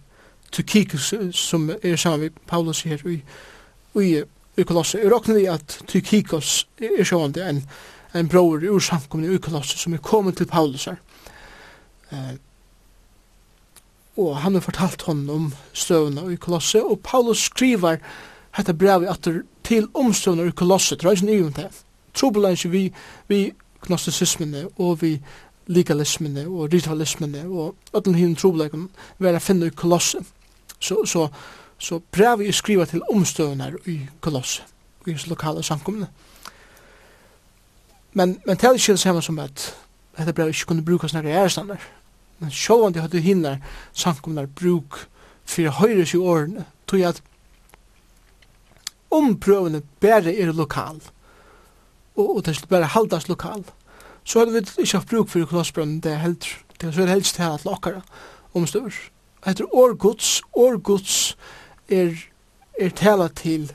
til 0.52 0.66
Kikus, 0.66 1.14
som 1.32 1.70
er 1.82 1.96
sammen 1.96 2.20
med 2.20 2.30
Paulus 2.46 2.82
her 2.82 3.06
i, 3.06 3.22
i 4.02 4.22
i 4.56 4.64
Kolosser. 4.64 5.02
Jeg 5.02 5.12
råkner 5.12 5.38
vi 5.38 5.46
at 5.50 5.78
Tykikos 5.88 6.66
er 6.80 7.04
sjående 7.04 7.44
en, 7.44 7.62
en 8.16 8.28
bror 8.28 8.64
ur 8.64 8.82
samkomne 8.82 9.28
i 9.32 9.40
Kolosser 9.42 9.80
som 9.80 9.94
er 9.94 10.04
kommet 10.04 10.38
til 10.40 10.48
Paulus 10.50 10.88
her. 10.90 11.00
Eh, 12.12 12.36
og 14.16 14.36
han 14.40 14.56
har 14.56 14.64
fortalt 14.64 15.02
honom 15.02 15.30
om 15.30 15.50
støvna 15.76 16.24
i 16.32 16.38
Kolosser, 16.40 16.84
og 16.84 17.02
Paulus 17.04 17.44
skriver 17.50 18.00
dette 18.56 18.72
brevet 18.72 19.10
atter 19.12 19.42
til 19.66 19.90
omstøvna 19.94 20.46
i 20.48 20.54
Kolosser, 20.56 20.96
tror 20.96 21.12
jeg 21.12 21.22
ikke 21.22 21.32
nøyvn 21.32 21.56
det. 21.58 21.68
Trobelen 22.16 22.72
vi, 22.72 22.86
vi 23.28 23.40
gnostisismene 23.84 24.66
og 24.78 25.02
vi 25.02 25.18
legalismene 25.66 26.46
og 26.46 26.70
ritualismene 26.72 27.42
og 27.50 27.74
öllum 27.96 28.14
hinn 28.14 28.36
trobeleikon 28.38 28.88
vera 29.18 29.42
finna 29.42 29.66
i 29.66 29.74
Kolosser. 29.74 30.22
Så, 30.78 31.02
så 31.04 31.26
Så 31.78 31.98
brevet 32.12 32.48
er 32.48 32.52
skriva 32.52 32.84
til 32.84 33.02
omstøvnar 33.12 33.72
i 33.86 34.00
Kolosse, 34.20 34.62
i 35.06 35.10
hans 35.10 35.26
lokale 35.26 35.62
samkomne. 35.62 36.08
Men, 38.12 38.40
men 38.46 38.56
det 38.56 38.64
er 38.64 38.72
ikke 38.72 38.92
det 38.92 39.00
samme 39.00 39.22
som 39.22 39.38
at 39.38 39.74
dette 40.18 40.32
brevet 40.32 40.54
ikke 40.54 40.66
kunne 40.66 40.84
brukas 40.84 41.14
nærkere 41.14 41.42
ærestander. 41.44 41.76
Men 42.38 42.50
sjåan 42.50 42.94
de 42.94 43.00
hadde 43.00 43.20
hinner 43.20 43.56
samkomnar 43.92 44.46
bruk 44.46 45.06
fyrir 45.44 45.70
høyres 45.70 46.14
i 46.14 46.16
årene, 46.16 46.64
tog 46.86 47.00
at 47.00 47.22
omprøvene 49.10 49.82
bare 50.00 50.34
er 50.34 50.52
lokal, 50.52 51.00
og, 52.16 52.36
og 52.36 52.46
det 52.46 52.56
skulle 52.56 52.68
bare 52.68 52.92
haldas 52.92 53.28
lokal, 53.28 53.64
så 54.24 54.38
hadde 54.38 54.52
vi 54.52 54.64
ikke 54.82 54.96
haft 54.96 55.08
bruk 55.08 55.28
for 55.28 55.44
kolossbrønnen, 55.44 56.00
det 56.00 56.12
er 56.12 56.24
helt, 56.24 56.48
det 56.80 56.98
er 56.98 57.06
helst 57.06 57.34
til 57.34 57.42
at 57.42 57.64
lakere 57.64 58.02
omstøver. 58.54 58.92
Etter 59.46 59.74
årgods, 59.74 60.42
årgods, 60.52 61.36
er, 61.88 62.14
er 62.80 62.90
tala 62.90 63.28
til 63.28 63.72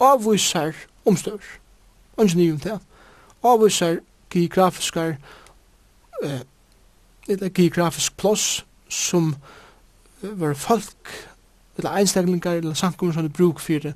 avvisar 0.00 0.72
omstøver. 1.06 1.58
Ingen 2.20 2.38
nye 2.38 2.52
om 2.52 2.60
det. 2.60 2.78
Avvisar 3.42 3.96
geografiskar 4.30 5.16
eh, 6.22 6.40
et 7.28 7.54
geografisk 7.54 8.16
plås 8.16 8.66
som 8.88 9.36
eh, 10.22 10.40
var 10.40 10.54
folk 10.54 11.28
eller 11.76 11.90
einstaklingar 11.90 12.52
eller 12.52 12.74
samkommer 12.74 13.12
som 13.12 13.22
det 13.22 13.32
bruk 13.32 13.60
for 13.60 13.92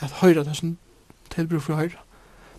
at 0.00 0.10
høyra 0.10 0.44
det 0.44 0.56
som 0.56 0.78
tilbruk 1.30 1.62
for 1.62 1.74
høyra. 1.74 2.04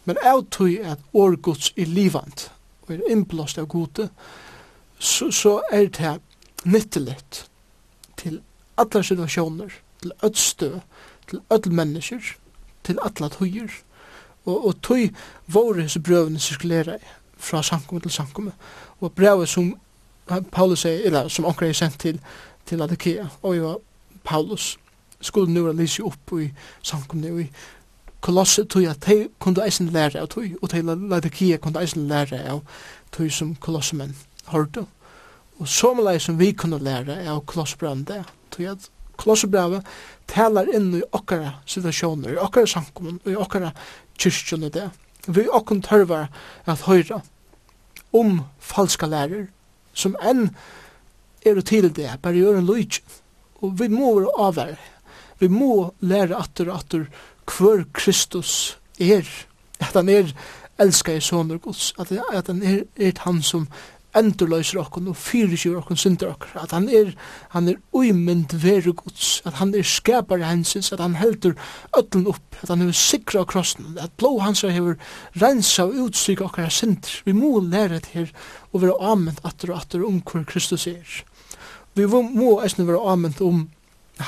Men 0.06 0.18
av 0.24 0.46
tog 0.52 0.74
at 0.84 1.00
årgods 1.14 1.74
er 1.78 1.86
livant 1.86 2.52
og 2.82 2.94
er 2.94 3.10
innblåst 3.10 3.58
av 3.58 3.68
gode 3.68 4.10
så, 5.00 5.32
så 5.32 5.62
er 5.72 5.88
det 5.88 6.20
nyttelett 6.66 7.46
til 8.18 8.42
alla 8.80 9.04
situationer, 9.04 9.70
til 10.02 10.12
öll 10.24 10.36
stø, 10.36 10.80
til 11.30 11.42
öll 11.54 11.70
mennesker, 11.70 12.36
til 12.84 13.00
alla 13.06 13.30
tøyer, 13.30 13.72
og, 14.46 14.68
og 14.68 14.82
tøy 14.82 15.10
våre 15.48 15.86
hese 15.86 16.00
brøvene 16.00 16.40
sirkulera 16.40 16.98
fra 17.38 17.64
samkomme 17.64 18.02
til 18.02 18.12
samkomme, 18.12 18.52
og 19.00 19.12
brevet 19.12 19.50
som 19.50 19.76
Paulus 20.52 20.86
er, 20.86 21.02
eller 21.06 21.28
som 21.28 21.46
onkra 21.46 21.68
er 21.68 21.74
sendt 21.74 22.00
til, 22.00 22.20
til 22.66 22.82
Adikea, 22.82 23.28
og 23.42 23.58
jo 23.58 23.80
Paulus 24.24 24.78
skulle 25.22 25.54
nu 25.54 25.72
lyse 25.72 26.04
opp 26.04 26.34
i 26.40 26.52
samkomne 26.82 27.32
og 27.32 27.42
i 27.42 27.50
kolosset 28.22 28.70
tog 28.70 28.86
at 28.88 29.06
de 29.08 29.28
kunne 29.40 29.64
eisen 29.66 29.92
lære 29.94 30.22
av 30.22 30.28
tog, 30.28 30.48
og 30.62 30.70
til 30.70 30.86
Laodikia 30.86 31.58
kunne 31.58 31.82
eisen 31.82 32.08
lære 32.08 32.42
av 32.52 32.64
tog 33.12 33.32
som 33.32 33.56
kolossemenn 33.56 34.16
hørte. 34.52 34.86
Og 35.60 35.68
så 35.68 36.20
som 36.20 36.40
vi 36.40 36.52
kunne 36.52 36.80
lære 36.80 37.28
av 37.28 37.46
kolossbrand 37.46 38.06
det, 38.06 38.24
tog 38.52 38.72
at 38.76 38.90
Kolosserbrevet 39.20 39.88
talar 40.32 40.70
inn 40.72 40.94
i 40.96 41.04
okkara 41.12 41.58
situasjoner, 41.68 42.38
i 42.38 42.40
okkara 42.40 42.70
sankumon, 42.72 43.20
i 43.28 43.36
okkara 43.36 43.74
kyrkjon 44.20 44.68
i 44.70 44.72
det. 44.72 44.88
Vi 45.28 45.44
okkon 45.52 45.82
tørvar 45.84 46.30
at 46.70 46.86
høyra 46.88 47.20
om 48.16 48.46
falska 48.64 49.10
lærer, 49.10 49.50
som 49.94 50.16
enn 50.24 50.50
er 51.46 51.60
til 51.68 51.90
det, 51.92 52.14
bare 52.24 52.40
gjør 52.40 52.62
en 52.62 52.70
lujtj. 52.70 53.02
Og 53.60 53.76
vi 53.80 53.90
må 53.92 54.14
være 54.16 54.32
avvær. 54.40 54.80
Vi 55.40 55.48
må 55.52 55.92
lære 56.00 56.38
atter 56.40 56.72
og 56.72 56.80
atter 56.80 57.06
hver 57.50 57.84
Kristus 57.94 58.78
er. 59.00 59.28
At 59.80 59.96
han 59.96 60.10
er 60.12 60.32
elskar 60.80 61.20
i 61.20 61.24
sånne 61.24 61.60
gods, 61.60 61.92
at, 62.00 62.12
at 62.32 62.48
han 62.48 62.64
er, 62.64 62.84
er 62.96 63.24
han 63.26 63.42
som 63.44 63.68
endurløyser 64.20 64.80
okkon 64.82 65.10
og 65.12 65.18
fyrirgjur 65.18 65.80
okkon 65.80 66.00
synder 66.00 66.34
okkar, 66.34 66.58
at 66.64 66.74
han 66.76 66.90
er, 66.94 67.14
han 67.56 67.70
er 67.72 67.80
uimynd 67.96 68.54
veru 68.62 68.94
guds 68.98 69.40
at 69.48 69.58
han 69.60 69.74
er 69.76 69.88
skapare 69.88 70.46
hensins, 70.46 70.92
at 70.94 71.02
han 71.04 71.18
heldur 71.20 71.56
öllun 71.98 72.28
upp, 72.34 72.60
at 72.62 72.70
han 72.70 72.84
hefur 72.84 73.00
sikra 73.00 73.46
krossen, 73.50 73.98
at 74.02 74.14
blå 74.20 74.36
hans 74.44 74.66
hefur 74.68 75.00
rensa 75.42 75.88
og 75.88 75.98
utstryka 76.10 76.48
okkar 76.50 76.72
synder. 76.74 77.22
Vi 77.26 77.34
må 77.34 77.60
læra 77.64 78.00
det 78.00 78.14
her 78.14 78.32
og 78.74 78.84
vera 78.84 79.12
ament 79.14 79.42
atter 79.48 79.74
og 79.74 79.82
atter 79.82 80.06
om 80.06 80.22
hver 80.22 80.46
Kristus 80.50 80.88
er. 80.88 81.20
Vi 81.98 82.06
må 82.08 82.60
eisne 82.64 82.88
vera 82.88 83.14
ament 83.14 83.42
um 83.42 83.68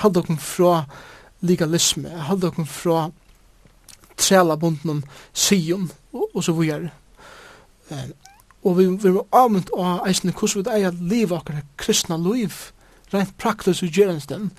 halda 0.02 0.24
okkon 0.24 0.39
fra 0.42 0.86
legalisme, 1.46 2.10
halda 2.10 2.52
okkon 2.52 2.70
fra 2.70 3.10
træla 4.22 4.58
bunden 4.60 5.04
Sion 5.34 5.89
og, 6.14 6.28
og 6.34 6.44
så 6.44 6.56
vidare 6.56 6.92
og 8.64 8.78
vi 8.78 8.88
vi 9.01 9.16
var 9.18 9.43
avmynd 9.43 9.74
av 9.78 10.05
eisne 10.07 10.34
hvordan 10.36 10.64
vi 10.64 10.78
eier 10.78 11.01
liv 11.14 11.34
akkur 11.34 11.62
kristna 11.82 12.18
liv 12.18 12.72
rent 13.12 13.36
praktis 13.41 13.84
og 13.84 13.91
gjerensden 13.91 14.51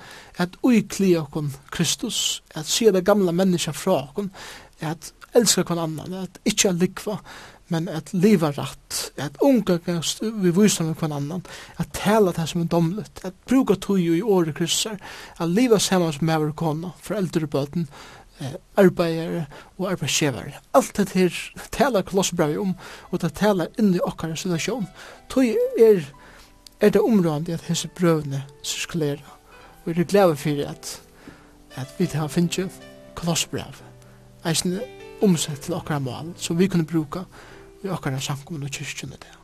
at 0.43 0.57
uikli 0.63 1.15
kon 1.33 1.53
Kristus 1.71 2.43
at 2.55 2.67
sier 2.67 2.93
det 2.93 3.07
gamla 3.07 3.33
menneska 3.33 3.73
fra 3.73 4.03
okkon 4.03 4.31
at 4.81 5.13
elska 5.35 5.65
kon 5.65 5.81
annan 5.81 6.23
at 6.25 6.41
ikkje 6.45 6.77
likva 6.77 7.19
men 7.73 7.89
at 7.89 8.11
leva 8.13 8.51
rætt, 8.53 9.13
at 9.17 9.39
unga 9.41 9.79
vi 10.21 10.51
vysa 10.53 10.85
med 10.85 10.99
kvann 11.01 11.15
annan, 11.17 11.45
at 11.81 11.93
tala 11.97 12.35
det 12.37 12.45
som 12.51 12.65
er 12.65 12.71
domlet, 12.73 13.23
at 13.25 13.37
bruka 13.49 13.79
tog 13.81 14.01
i 14.01 14.23
året 14.23 14.57
kryssar, 14.59 14.99
at 15.39 15.49
leva 15.49 15.79
saman 15.81 16.13
som 16.13 16.29
er 16.29 16.51
kona, 16.59 16.93
foreldre 17.01 17.49
og 17.49 17.55
bøten, 17.55 17.89
eh, 18.41 18.55
arbeidere 18.77 19.47
og 19.79 19.91
arbeidsgjevere. 19.91 20.53
Alt 20.75 20.97
det 20.97 21.09
her 21.13 21.39
taler 21.73 22.03
Kolossbrevet 22.03 22.59
om, 22.59 22.75
og 23.11 23.23
det 23.23 23.35
taler 23.35 23.73
inni 23.79 24.01
okkar 24.05 24.35
situasjon. 24.35 24.87
Tøy 25.31 25.55
er, 25.79 26.03
er 26.81 26.91
det 26.91 27.01
områdende 27.01 27.55
at 27.55 27.69
hese 27.69 27.89
brøvene 27.89 28.45
sirkulerer. 28.63 29.39
Og 29.85 29.93
jeg 29.93 30.01
er 30.01 30.05
glad 30.05 30.37
for 30.37 30.65
at, 30.71 31.03
at 31.75 31.95
vi 31.99 32.11
har 32.15 32.29
finnet 32.29 32.83
Kolossbrevet. 33.15 33.85
Eisen 34.45 34.81
omsett 35.23 35.61
til 35.63 35.75
okkar 35.75 35.99
mål, 36.03 36.35
som 36.37 36.59
vi 36.59 36.67
kunne 36.67 36.87
bruka 36.87 37.27
i 37.85 37.89
okkar 37.89 38.19
samkommun 38.19 38.67
og 38.67 38.75
kyrkjene 38.75 39.19
der. 39.23 39.42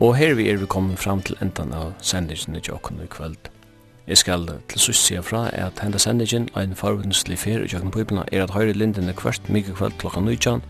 Og 0.00 0.16
her 0.16 0.34
vi 0.34 0.50
er 0.50 0.56
vi 0.56 0.66
kommet 0.66 0.98
fram 0.98 1.22
til 1.22 1.36
endan 1.40 1.72
av 1.72 1.94
sendingen 2.04 2.56
i 2.56 2.60
Jokon 2.68 3.00
i 3.00 3.06
kvöld. 3.08 3.48
Jeg 4.06 4.18
skal 4.18 4.48
til 4.68 4.80
sys 4.80 4.96
sige 4.96 5.22
fra 5.22 5.48
at 5.52 5.80
henda 5.82 5.98
sendingen 5.98 6.48
av 6.54 6.62
en 6.62 6.76
farvunnslig 6.76 7.38
fyr 7.38 7.64
i 7.64 7.70
Jokon 7.72 7.90
Bibelna 7.90 8.24
er 8.32 8.42
at 8.42 8.50
høyre 8.50 8.72
lindene 8.72 9.14
kvart 9.16 9.48
mykje 9.48 9.72
kvöld 9.72 9.96
klokka 9.98 10.20
19 10.20 10.62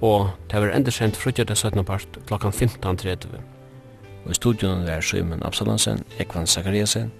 og 0.00 0.30
det 0.50 0.60
var 0.60 0.70
enda 0.70 0.90
sendt 0.90 1.16
frutja 1.16 1.44
det 1.44 1.58
17. 1.58 1.84
part 1.84 2.18
klokka 2.26 2.48
15.30. 2.48 3.38
Og 4.24 4.30
i 4.30 4.34
studion 4.34 4.88
er 4.88 5.00
Simon 5.00 5.42
Absalansen, 5.42 6.04
Ekvan 6.18 6.46
Zakariasen 6.46 7.12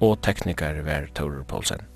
og 0.00 0.18
teknikar 0.22 0.82
er 0.86 1.06
Taurer 1.14 1.42
Poulsen. 1.42 1.95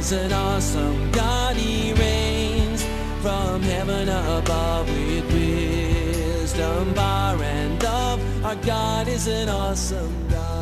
is 0.00 0.12
an 0.12 0.32
awesome 0.32 1.10
God. 1.12 1.56
He 1.56 1.92
reigns 1.92 2.82
From 3.20 3.60
heaven 3.62 4.08
above 4.08 4.88
with 4.88 5.26
wisdom 5.32 6.94
bar 6.94 7.36
and 7.42 7.78
dove 7.78 8.20
Our 8.44 8.56
God 8.56 9.08
is 9.08 9.26
an 9.26 9.48
awesome 9.50 10.28
God. 10.28 10.59